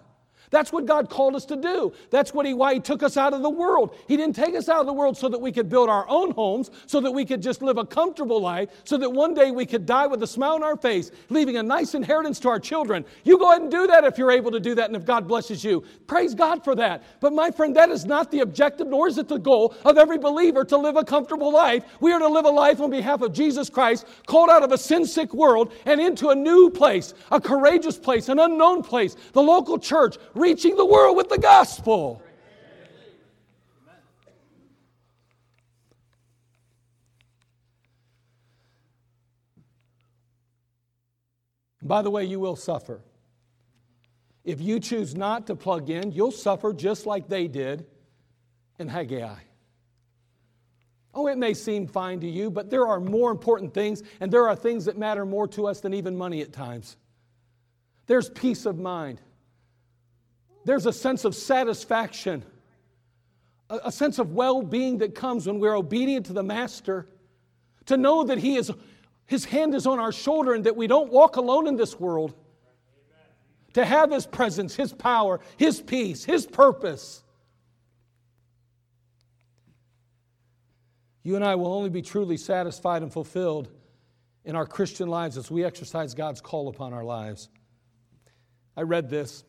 That's 0.55 0.73
what 0.73 0.87
God 0.87 1.11
called 1.11 1.35
us 1.35 1.45
to 1.47 1.57
do. 1.57 1.93
That's 2.11 2.33
what 2.33 2.47
he, 2.47 2.55
why 2.55 2.75
He 2.75 2.81
took 2.81 3.03
us 3.03 3.17
out 3.17 3.35
of 3.35 3.43
the 3.43 3.51
world. 3.51 3.97
He 4.07 4.17
didn't 4.17 4.37
take 4.37 4.55
us 4.55 4.69
out 4.69 4.79
of 4.79 4.87
the 4.87 4.93
world 4.93 5.17
so 5.17 5.29
that 5.29 5.41
we 5.41 5.51
could 5.51 5.69
build 5.69 5.91
our 5.91 6.09
own 6.09 6.31
homes, 6.31 6.71
so 6.87 7.01
that 7.01 7.11
we 7.11 7.25
could 7.25 7.43
just 7.43 7.61
live 7.61 7.77
a 7.77 7.85
comfortable 7.85 8.41
life, 8.41 8.69
so 8.85 8.97
that 8.99 9.11
one 9.11 9.35
day 9.35 9.51
we 9.51 9.67
could 9.67 9.85
die 9.85 10.07
with 10.07 10.23
a 10.23 10.29
smile 10.29 10.55
on 10.55 10.63
our 10.63 10.77
face, 10.77 11.11
leaving 11.29 11.57
a 11.57 11.63
nice 11.63 11.97
inheritance 11.97 12.39
to 12.39 12.49
our 12.49 12.61
children. 12.61 13.05
You 13.25 13.37
go 13.37 13.51
ahead 13.51 13.63
and 13.63 13.71
do 13.71 13.89
that 13.89 14.05
if 14.05 14.17
you're 14.17 14.31
able 14.31 14.53
to 14.53 14.61
do 14.61 14.77
that 14.77 14.87
and 14.87 14.95
if 14.95 15.05
God 15.05 15.27
blesses 15.27 15.65
you. 15.65 15.83
Praise 16.07 16.37
God 16.37 16.63
for 16.63 16.77
that. 16.77 17.03
But 17.19 17.33
my 17.33 17.51
friend, 17.51 17.75
that 17.75 17.89
is 17.89 18.05
not 18.05 18.31
the 18.31 18.39
objective, 18.41 18.87
nor 18.87 19.09
is 19.09 19.19
it 19.19 19.27
the 19.27 19.39
goal 19.39 19.75
of 19.85 19.99
every 19.99 20.19
believer 20.19 20.65
to 20.67 20.77
live 20.77 20.95
a 20.95 21.03
comfortable 21.03 21.53
life. 21.53 21.85
We 21.99 22.13
are 22.13 22.21
to 22.21 22.29
live 22.29 22.45
a 22.45 22.51
life 22.51 22.81
on 22.81 22.91
behalf 22.91 23.23
of 23.23 23.33
Jesus 23.33 23.69
Christ, 23.69 24.07
called 24.27 24.51
out 24.51 24.63
of 24.63 24.71
a 24.71 24.79
sin 24.79 25.05
sick 25.05 25.35
world 25.35 25.73
and 25.85 26.01
into 26.01 26.29
a 26.29 26.35
new 26.37 26.71
place, 26.71 27.13
a 27.33 27.41
courageous 27.41 27.99
place, 27.99 28.29
an 28.29 28.39
unknown 28.39 28.85
place, 28.85 29.17
the 29.33 29.43
local 29.43 29.81
church 29.81 30.17
reaching 30.45 30.77
the 30.77 30.85
world 30.85 31.17
with 31.17 31.31
the 31.31 31.39
gospel. 31.39 32.23
By 41.83 42.03
the 42.03 42.11
way, 42.11 42.27
you 42.27 42.41
will 42.41 42.57
suffer. 42.57 43.01
If 44.45 44.61
you 44.61 44.81
choose 44.81 45.15
not 45.15 45.47
to 45.47 45.57
plug 45.57 45.89
in, 45.89 46.13
you'll 46.13 46.31
suffer 46.31 46.75
just 46.75 47.07
like 47.07 47.27
they 47.29 47.49
did 47.49 47.87
in 48.79 48.89
Haggai. 48.89 49.37
Oh, 51.15 51.27
it 51.29 51.39
may 51.39 51.55
seem 51.55 51.87
fine 51.87 52.21
to 52.21 52.29
you, 52.29 52.51
but 52.51 52.69
there 52.69 52.87
are 52.87 53.01
more 53.01 53.31
important 53.31 53.73
things, 53.73 54.03
and 54.21 54.31
there 54.31 54.47
are 54.47 54.57
things 54.57 54.85
that 54.85 54.99
matter 54.99 55.25
more 55.25 55.49
to 55.49 55.67
us 55.67 55.81
than 55.81 55.95
even 55.95 56.15
money 56.15 56.43
at 56.43 56.53
times. 56.53 56.99
There's 58.07 58.29
peace 58.29 58.67
of 58.67 58.79
mind. 58.79 59.23
There's 60.65 60.87
a 60.87 60.93
sense 60.93 61.25
of 61.25 61.35
satisfaction, 61.35 62.45
a, 63.69 63.81
a 63.85 63.93
sense 63.93 64.19
of 64.19 64.33
well 64.33 64.63
being 64.63 64.99
that 64.99 65.15
comes 65.15 65.47
when 65.47 65.59
we're 65.59 65.77
obedient 65.77 66.27
to 66.27 66.33
the 66.33 66.43
Master. 66.43 67.09
To 67.87 67.97
know 67.97 68.25
that 68.25 68.39
he 68.39 68.57
is, 68.57 68.73
His 69.27 69.45
hand 69.45 69.75
is 69.75 69.87
on 69.87 69.99
our 69.99 70.13
shoulder 70.13 70.55
and 70.55 70.65
that 70.65 70.77
we 70.77 70.87
don't 70.87 71.13
walk 71.13 71.37
alone 71.37 71.67
in 71.67 71.77
this 71.77 72.01
world. 72.01 72.35
To 73.75 73.85
have 73.85 74.11
His 74.11 74.27
presence, 74.27 74.75
His 74.75 74.93
power, 74.93 75.41
His 75.57 75.83
peace, 75.83 76.25
His 76.25 76.47
purpose. 76.47 77.23
You 81.25 81.37
and 81.37 81.45
I 81.45 81.55
will 81.57 81.73
only 81.73 81.91
be 81.91 82.03
truly 82.03 82.37
satisfied 82.37 83.03
and 83.03 83.13
fulfilled 83.13 83.71
in 84.45 84.57
our 84.57 84.67
Christian 84.67 85.09
lives 85.09 85.37
as 85.37 85.51
we 85.51 85.65
exercise 85.65 86.15
God's 86.15 86.41
call 86.41 86.69
upon 86.69 86.93
our 86.93 87.05
lives. 87.05 87.49
I 88.77 88.83
read 88.83 89.09
this. 89.09 89.45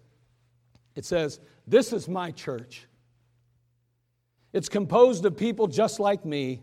It 0.95 1.05
says, 1.05 1.39
This 1.67 1.93
is 1.93 2.07
my 2.07 2.31
church. 2.31 2.87
It's 4.53 4.69
composed 4.69 5.25
of 5.25 5.35
people 5.35 5.67
just 5.67 5.99
like 5.99 6.25
me. 6.25 6.61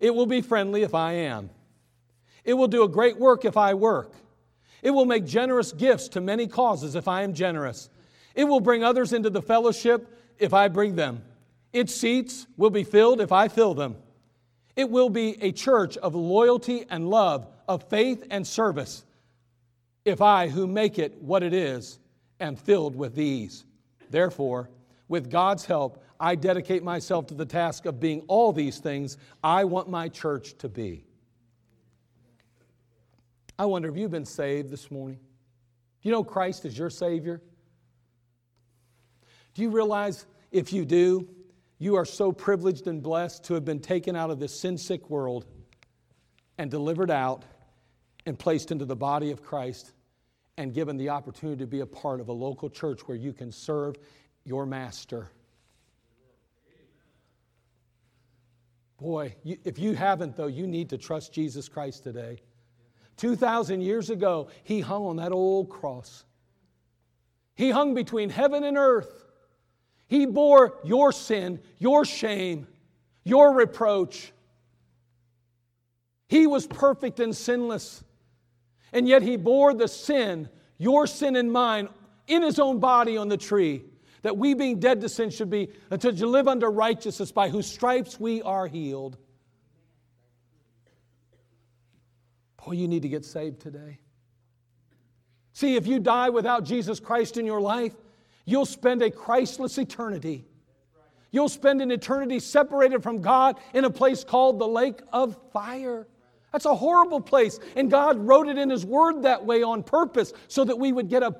It 0.00 0.14
will 0.14 0.26
be 0.26 0.42
friendly 0.42 0.82
if 0.82 0.94
I 0.94 1.12
am. 1.12 1.50
It 2.44 2.54
will 2.54 2.68
do 2.68 2.82
a 2.82 2.88
great 2.88 3.18
work 3.18 3.44
if 3.44 3.56
I 3.56 3.74
work. 3.74 4.12
It 4.82 4.90
will 4.90 5.06
make 5.06 5.24
generous 5.24 5.72
gifts 5.72 6.08
to 6.08 6.20
many 6.20 6.46
causes 6.46 6.94
if 6.94 7.08
I 7.08 7.22
am 7.22 7.34
generous. 7.34 7.88
It 8.34 8.44
will 8.44 8.60
bring 8.60 8.82
others 8.82 9.12
into 9.12 9.30
the 9.30 9.42
fellowship 9.42 10.18
if 10.38 10.52
I 10.52 10.68
bring 10.68 10.96
them. 10.96 11.22
Its 11.72 11.94
seats 11.94 12.46
will 12.56 12.70
be 12.70 12.84
filled 12.84 13.20
if 13.20 13.32
I 13.32 13.48
fill 13.48 13.74
them. 13.74 13.96
It 14.74 14.90
will 14.90 15.10
be 15.10 15.40
a 15.42 15.52
church 15.52 15.96
of 15.98 16.14
loyalty 16.14 16.84
and 16.90 17.08
love, 17.08 17.46
of 17.68 17.88
faith 17.88 18.26
and 18.30 18.46
service, 18.46 19.04
if 20.04 20.20
I, 20.20 20.48
who 20.48 20.66
make 20.66 20.98
it 20.98 21.22
what 21.22 21.42
it 21.42 21.52
is, 21.52 21.98
am 22.42 22.56
filled 22.56 22.94
with 22.94 23.14
these. 23.14 23.64
Therefore, 24.10 24.68
with 25.08 25.30
God's 25.30 25.64
help, 25.64 26.04
I 26.20 26.34
dedicate 26.34 26.82
myself 26.82 27.28
to 27.28 27.34
the 27.34 27.46
task 27.46 27.86
of 27.86 28.00
being 28.00 28.22
all 28.28 28.52
these 28.52 28.78
things 28.78 29.16
I 29.42 29.64
want 29.64 29.88
my 29.88 30.08
church 30.08 30.56
to 30.58 30.68
be. 30.68 31.04
I 33.58 33.66
wonder 33.66 33.88
if 33.88 33.96
you've 33.96 34.10
been 34.10 34.24
saved 34.24 34.70
this 34.70 34.90
morning. 34.90 35.18
Do 36.02 36.08
you 36.08 36.12
know 36.12 36.24
Christ 36.24 36.64
is 36.64 36.76
your 36.76 36.90
Savior? 36.90 37.40
Do 39.54 39.62
you 39.62 39.70
realize 39.70 40.26
if 40.50 40.72
you 40.72 40.84
do, 40.84 41.28
you 41.78 41.96
are 41.96 42.04
so 42.04 42.32
privileged 42.32 42.86
and 42.86 43.02
blessed 43.02 43.44
to 43.44 43.54
have 43.54 43.64
been 43.64 43.80
taken 43.80 44.16
out 44.16 44.30
of 44.30 44.38
this 44.38 44.58
sin 44.58 44.78
sick 44.78 45.10
world 45.10 45.46
and 46.58 46.70
delivered 46.70 47.10
out 47.10 47.44
and 48.24 48.38
placed 48.38 48.70
into 48.70 48.84
the 48.84 48.96
body 48.96 49.30
of 49.30 49.42
Christ 49.42 49.92
and 50.58 50.74
given 50.74 50.96
the 50.96 51.08
opportunity 51.08 51.58
to 51.58 51.66
be 51.66 51.80
a 51.80 51.86
part 51.86 52.20
of 52.20 52.28
a 52.28 52.32
local 52.32 52.68
church 52.68 53.00
where 53.06 53.16
you 53.16 53.32
can 53.32 53.50
serve 53.50 53.96
your 54.44 54.66
master. 54.66 55.30
Boy, 58.98 59.34
you, 59.42 59.56
if 59.64 59.78
you 59.78 59.94
haven't, 59.94 60.36
though, 60.36 60.46
you 60.46 60.66
need 60.66 60.90
to 60.90 60.98
trust 60.98 61.32
Jesus 61.32 61.68
Christ 61.68 62.04
today. 62.04 62.40
2,000 63.16 63.80
years 63.80 64.10
ago, 64.10 64.48
he 64.62 64.80
hung 64.80 65.04
on 65.06 65.16
that 65.16 65.32
old 65.32 65.68
cross. 65.68 66.24
He 67.54 67.70
hung 67.70 67.94
between 67.94 68.30
heaven 68.30 68.64
and 68.64 68.76
earth. 68.76 69.24
He 70.06 70.26
bore 70.26 70.78
your 70.84 71.12
sin, 71.12 71.60
your 71.78 72.04
shame, 72.04 72.66
your 73.24 73.54
reproach. 73.54 74.32
He 76.28 76.46
was 76.46 76.66
perfect 76.66 77.20
and 77.20 77.36
sinless. 77.36 78.04
And 78.92 79.08
yet 79.08 79.22
he 79.22 79.36
bore 79.36 79.74
the 79.74 79.88
sin, 79.88 80.48
your 80.78 81.06
sin 81.06 81.36
and 81.36 81.50
mine, 81.50 81.88
in 82.26 82.42
his 82.42 82.58
own 82.58 82.78
body 82.78 83.16
on 83.16 83.28
the 83.28 83.36
tree. 83.36 83.84
That 84.22 84.36
we, 84.36 84.54
being 84.54 84.78
dead 84.78 85.00
to 85.00 85.08
sin, 85.08 85.30
should 85.30 85.50
be 85.50 85.70
until 85.90 86.14
to 86.14 86.26
live 86.26 86.46
under 86.46 86.70
righteousness, 86.70 87.32
by 87.32 87.48
whose 87.48 87.66
stripes 87.66 88.20
we 88.20 88.42
are 88.42 88.66
healed. 88.66 89.16
Boy, 92.64 92.72
you 92.72 92.86
need 92.86 93.02
to 93.02 93.08
get 93.08 93.24
saved 93.24 93.60
today. 93.60 93.98
See, 95.54 95.74
if 95.74 95.86
you 95.86 95.98
die 95.98 96.30
without 96.30 96.64
Jesus 96.64 97.00
Christ 97.00 97.36
in 97.36 97.44
your 97.44 97.60
life, 97.60 97.92
You'll 98.44 98.66
spend 98.66 99.02
a 99.02 99.10
Christless 99.10 99.78
eternity. 99.78 100.44
You'll 101.30 101.48
spend 101.48 101.80
an 101.80 101.90
eternity 101.90 102.40
separated 102.40 103.02
from 103.02 103.22
God 103.22 103.58
in 103.72 103.84
a 103.84 103.90
place 103.90 104.24
called 104.24 104.58
the 104.58 104.68
lake 104.68 105.00
of 105.12 105.38
fire. 105.52 106.06
That's 106.52 106.66
a 106.66 106.74
horrible 106.74 107.20
place. 107.20 107.58
And 107.76 107.90
God 107.90 108.18
wrote 108.18 108.48
it 108.48 108.58
in 108.58 108.70
His 108.70 108.84
Word 108.84 109.22
that 109.22 109.44
way 109.44 109.62
on 109.62 109.82
purpose 109.82 110.32
so 110.48 110.64
that 110.64 110.78
we 110.78 110.92
would 110.92 111.08
get 111.08 111.22
a 111.22 111.34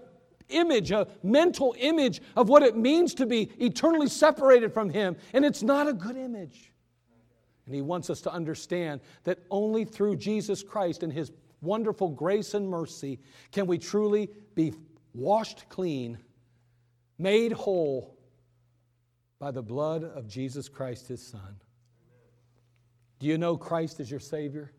image, 0.48 0.90
a 0.90 1.06
mental 1.22 1.74
image 1.78 2.20
of 2.36 2.48
what 2.48 2.62
it 2.62 2.76
means 2.76 3.14
to 3.14 3.26
be 3.26 3.50
eternally 3.58 4.08
separated 4.08 4.72
from 4.72 4.90
Him. 4.90 5.16
And 5.32 5.44
it's 5.44 5.62
not 5.62 5.88
a 5.88 5.92
good 5.92 6.16
image. 6.16 6.72
And 7.66 7.74
He 7.74 7.82
wants 7.82 8.10
us 8.10 8.20
to 8.22 8.32
understand 8.32 9.00
that 9.24 9.38
only 9.50 9.84
through 9.84 10.16
Jesus 10.16 10.62
Christ 10.62 11.02
and 11.02 11.12
His 11.12 11.30
wonderful 11.60 12.08
grace 12.08 12.54
and 12.54 12.68
mercy 12.68 13.20
can 13.52 13.66
we 13.66 13.78
truly 13.78 14.28
be 14.54 14.74
washed 15.14 15.68
clean 15.68 16.18
made 17.18 17.52
whole 17.52 18.16
by 19.38 19.50
the 19.50 19.62
blood 19.62 20.04
of 20.04 20.26
Jesus 20.28 20.68
Christ, 20.68 21.08
his 21.08 21.24
Son. 21.24 21.56
Do 23.18 23.26
you 23.26 23.38
know 23.38 23.56
Christ 23.56 24.00
is 24.00 24.10
your 24.10 24.20
Savior? 24.20 24.72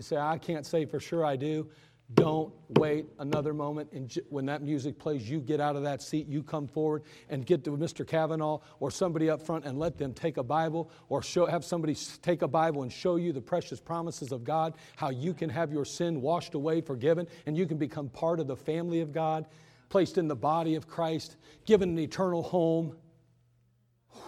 You 0.00 0.02
say, 0.02 0.16
I 0.16 0.38
can't 0.38 0.64
say 0.64 0.86
for 0.86 0.98
sure 0.98 1.26
I 1.26 1.36
do. 1.36 1.68
Don't 2.14 2.54
wait 2.78 3.04
another 3.18 3.52
moment. 3.52 3.92
And 3.92 4.10
when 4.30 4.46
that 4.46 4.62
music 4.62 4.98
plays, 4.98 5.28
you 5.28 5.42
get 5.42 5.60
out 5.60 5.76
of 5.76 5.82
that 5.82 6.00
seat, 6.00 6.26
you 6.26 6.42
come 6.42 6.66
forward 6.66 7.02
and 7.28 7.44
get 7.44 7.64
to 7.64 7.72
Mr. 7.72 8.06
Kavanaugh 8.06 8.60
or 8.78 8.90
somebody 8.90 9.28
up 9.28 9.42
front 9.42 9.66
and 9.66 9.78
let 9.78 9.98
them 9.98 10.14
take 10.14 10.38
a 10.38 10.42
Bible 10.42 10.90
or 11.10 11.22
show, 11.22 11.44
have 11.44 11.66
somebody 11.66 11.94
take 12.22 12.40
a 12.40 12.48
Bible 12.48 12.82
and 12.82 12.90
show 12.90 13.16
you 13.16 13.30
the 13.30 13.42
precious 13.42 13.78
promises 13.78 14.32
of 14.32 14.42
God, 14.42 14.72
how 14.96 15.10
you 15.10 15.34
can 15.34 15.50
have 15.50 15.70
your 15.70 15.84
sin 15.84 16.22
washed 16.22 16.54
away, 16.54 16.80
forgiven, 16.80 17.28
and 17.44 17.54
you 17.54 17.66
can 17.66 17.76
become 17.76 18.08
part 18.08 18.40
of 18.40 18.46
the 18.46 18.56
family 18.56 19.02
of 19.02 19.12
God 19.12 19.44
placed 19.90 20.16
in 20.16 20.28
the 20.28 20.34
body 20.34 20.76
of 20.76 20.88
Christ, 20.88 21.36
given 21.66 21.90
an 21.90 21.98
eternal 21.98 22.42
home, 22.42 22.96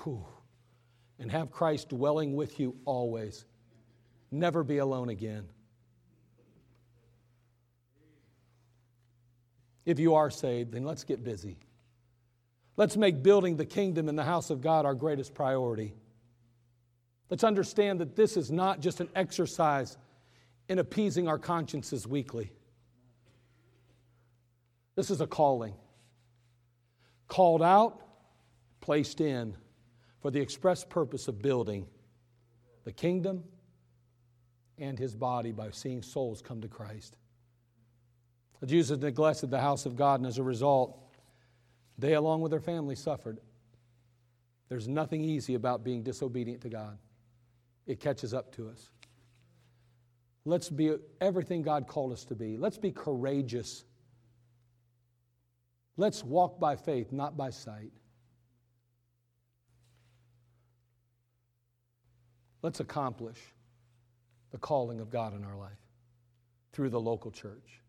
Whew. 0.03 0.23
and 1.19 1.31
have 1.31 1.51
Christ 1.51 1.89
dwelling 1.89 2.37
with 2.37 2.61
you 2.61 2.77
always. 2.85 3.47
Never 4.33 4.65
be 4.65 4.79
alone 4.79 5.11
again. 5.11 5.47
If 9.85 9.99
you 9.99 10.15
are 10.15 10.31
saved, 10.31 10.73
then 10.73 10.85
let's 10.85 11.05
get 11.05 11.25
busy. 11.25 11.57
Let's 12.77 12.97
make 12.97 13.23
building 13.23 13.57
the 13.57 13.67
kingdom 13.67 14.09
in 14.09 14.17
the 14.17 14.25
house 14.25 14.51
of 14.51 14.61
God 14.61 14.87
our 14.87 14.95
greatest 14.95 15.35
priority. 15.35 15.95
Let's 17.29 17.45
understand 17.45 18.01
that 18.01 18.17
this 18.17 18.37
is 18.37 18.51
not 18.51 18.81
just 18.81 19.01
an 19.01 19.09
exercise 19.15 19.97
in 20.69 20.79
appeasing 20.79 21.29
our 21.29 21.39
consciences 21.39 22.07
weekly. 22.07 22.53
This 24.95 25.11
is 25.11 25.21
a 25.21 25.27
calling. 25.27 25.75
Called 27.29 27.63
out, 27.63 28.03
placed 28.81 29.21
in 29.21 29.57
for 30.21 30.31
the 30.31 30.41
express 30.41 30.85
purpose 30.85 31.29
of 31.29 31.41
building 31.41 31.87
the 32.85 32.93
kingdom 32.93 33.45
and 34.79 34.99
his 34.99 35.15
body 35.15 35.53
by 35.53 35.71
seeing 35.71 36.03
souls 36.03 36.43
come 36.43 36.61
to 36.61 36.69
Christ. 36.69 37.17
The 38.63 38.67
Jews 38.67 38.89
had 38.89 39.03
neglected 39.03 39.51
the 39.51 39.61
house 39.61 39.85
of 39.85 39.95
God, 39.97 40.21
and 40.21 40.27
as 40.27 40.39
a 40.39 40.43
result, 40.43 40.99
they, 41.99 42.15
along 42.15 42.41
with 42.41 42.51
their 42.51 42.61
family, 42.61 42.95
suffered. 42.95 43.39
There's 44.71 44.89
nothing 44.89 45.23
easy 45.23 45.55
about 45.55 45.85
being 45.85 46.03
disobedient 46.03 46.63
to 46.63 46.71
God, 46.71 46.97
it 47.87 48.01
catches 48.01 48.33
up 48.33 48.55
to 48.57 48.71
us. 48.71 48.89
Let's 50.47 50.71
be 50.71 50.95
everything 51.21 51.61
God 51.61 51.87
called 51.87 52.13
us 52.13 52.25
to 52.25 52.35
be. 52.35 52.57
Let's 52.57 52.79
be 52.79 52.91
courageous 52.91 53.85
Let's 55.97 56.25
walk 56.25 56.59
by 56.59 56.77
faith, 56.77 57.13
not 57.13 57.37
by 57.37 57.51
sight. 57.51 57.93
Let's 62.63 62.81
accomplish 62.81 63.39
the 64.51 64.59
calling 64.59 65.01
of 65.01 65.11
God 65.11 65.35
in 65.35 65.45
our 65.45 65.57
life 65.57 65.71
through 66.73 66.91
the 66.91 67.01
local 67.01 67.31
church. 67.31 67.82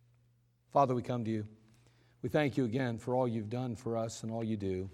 Father, 0.73 0.93
we 0.93 1.01
come 1.01 1.23
to 1.23 1.31
you. 1.31 1.45
We 2.21 2.29
thank 2.29 2.57
you 2.57 2.65
again 2.65 2.97
for 2.97 3.15
all 3.15 3.27
you've 3.27 3.49
done 3.49 3.75
for 3.75 3.95
us 3.95 4.23
and 4.23 4.31
all 4.31 4.43
you 4.43 4.57
do. 4.57 4.89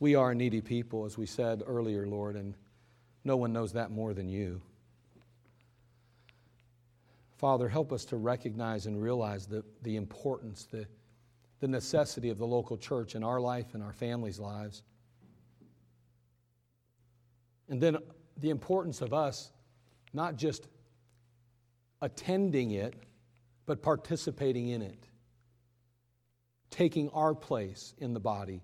We 0.00 0.14
are 0.14 0.32
a 0.32 0.34
needy 0.34 0.60
people, 0.60 1.04
as 1.06 1.16
we 1.16 1.26
said 1.26 1.62
earlier, 1.64 2.06
Lord, 2.06 2.36
and 2.36 2.54
no 3.24 3.36
one 3.36 3.52
knows 3.52 3.72
that 3.72 3.90
more 3.90 4.12
than 4.12 4.28
you. 4.28 4.60
Father, 7.38 7.68
help 7.68 7.92
us 7.92 8.04
to 8.06 8.16
recognize 8.16 8.86
and 8.86 9.00
realize 9.00 9.46
the, 9.46 9.64
the 9.82 9.96
importance, 9.96 10.64
the 10.64 10.86
the 11.62 11.68
necessity 11.68 12.28
of 12.28 12.38
the 12.38 12.46
local 12.46 12.76
church 12.76 13.14
in 13.14 13.22
our 13.22 13.40
life 13.40 13.74
and 13.74 13.84
our 13.84 13.92
families' 13.92 14.40
lives. 14.40 14.82
And 17.68 17.80
then 17.80 17.98
the 18.36 18.50
importance 18.50 19.00
of 19.00 19.14
us 19.14 19.52
not 20.12 20.34
just 20.36 20.66
attending 22.02 22.72
it, 22.72 22.94
but 23.66 23.82
participating 23.82 24.68
in 24.68 24.82
it. 24.82 25.08
taking 26.72 27.10
our 27.10 27.34
place 27.34 27.94
in 27.98 28.14
the 28.14 28.20
body, 28.20 28.62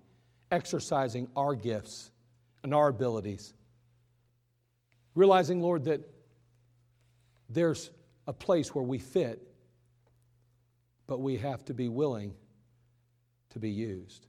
exercising 0.51 1.29
our 1.35 1.55
gifts 1.55 2.11
and 2.63 2.73
our 2.73 2.89
abilities. 2.89 3.53
Realizing, 5.15 5.61
Lord, 5.61 5.85
that 5.85 6.01
there's 7.49 7.89
a 8.27 8.33
place 8.33 8.75
where 8.75 8.83
we 8.83 8.97
fit, 8.97 9.41
but 11.07 11.19
we 11.19 11.37
have 11.37 11.63
to 11.65 11.73
be 11.73 11.87
willing 11.87 12.33
to 13.51 13.59
be 13.59 13.69
used. 13.69 14.27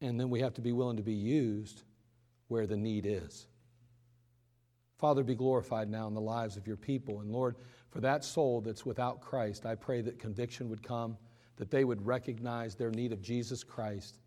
And 0.00 0.18
then 0.18 0.30
we 0.30 0.40
have 0.40 0.54
to 0.54 0.60
be 0.60 0.72
willing 0.72 0.96
to 0.96 1.02
be 1.02 1.12
used 1.12 1.82
where 2.48 2.66
the 2.66 2.76
need 2.76 3.06
is. 3.06 3.46
Father, 4.98 5.22
be 5.24 5.34
glorified 5.34 5.88
now 5.90 6.06
in 6.08 6.14
the 6.14 6.20
lives 6.20 6.56
of 6.56 6.66
your 6.66 6.76
people. 6.76 7.20
And 7.20 7.30
Lord, 7.30 7.56
for 7.92 8.00
that 8.00 8.24
soul 8.24 8.62
that's 8.62 8.86
without 8.86 9.20
Christ, 9.20 9.66
I 9.66 9.74
pray 9.74 10.00
that 10.00 10.18
conviction 10.18 10.70
would 10.70 10.82
come, 10.82 11.16
that 11.56 11.70
they 11.70 11.84
would 11.84 12.04
recognize 12.04 12.74
their 12.74 12.90
need 12.90 13.12
of 13.12 13.20
Jesus 13.20 13.62
Christ, 13.62 14.18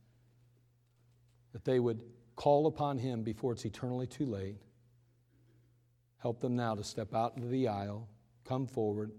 that 1.52 1.66
they 1.66 1.80
would 1.80 2.04
call 2.36 2.68
upon 2.68 3.00
him 3.00 3.24
before 3.24 3.54
it's 3.54 3.66
eternally 3.66 4.06
too 4.06 4.26
late. 4.26 4.58
Help 6.20 6.40
them 6.40 6.56
now 6.56 6.76
to 6.76 6.84
step 6.84 7.16
out 7.16 7.36
into 7.36 7.48
the 7.48 7.68
aisle, 7.68 8.08
come 8.44 8.68
forward, 8.68 9.12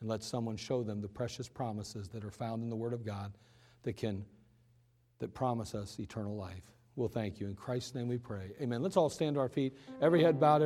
and 0.00 0.08
let 0.08 0.22
someone 0.22 0.56
show 0.56 0.82
them 0.82 1.00
the 1.00 1.08
precious 1.08 1.48
promises 1.48 2.06
that 2.08 2.22
are 2.22 2.30
found 2.30 2.62
in 2.62 2.68
the 2.68 2.76
Word 2.76 2.92
of 2.92 3.04
God 3.04 3.32
that 3.82 3.96
can 3.96 4.24
that 5.18 5.32
promise 5.32 5.74
us 5.74 5.98
eternal 5.98 6.36
life. 6.36 6.62
We'll 6.96 7.08
thank 7.08 7.40
you. 7.40 7.46
In 7.46 7.54
Christ's 7.54 7.94
name 7.94 8.08
we 8.08 8.18
pray. 8.18 8.52
Amen. 8.60 8.82
Let's 8.82 8.96
all 8.96 9.08
stand 9.08 9.36
to 9.36 9.40
our 9.40 9.48
feet. 9.48 9.74
Every 10.02 10.22
head 10.22 10.38
bowed. 10.38 10.54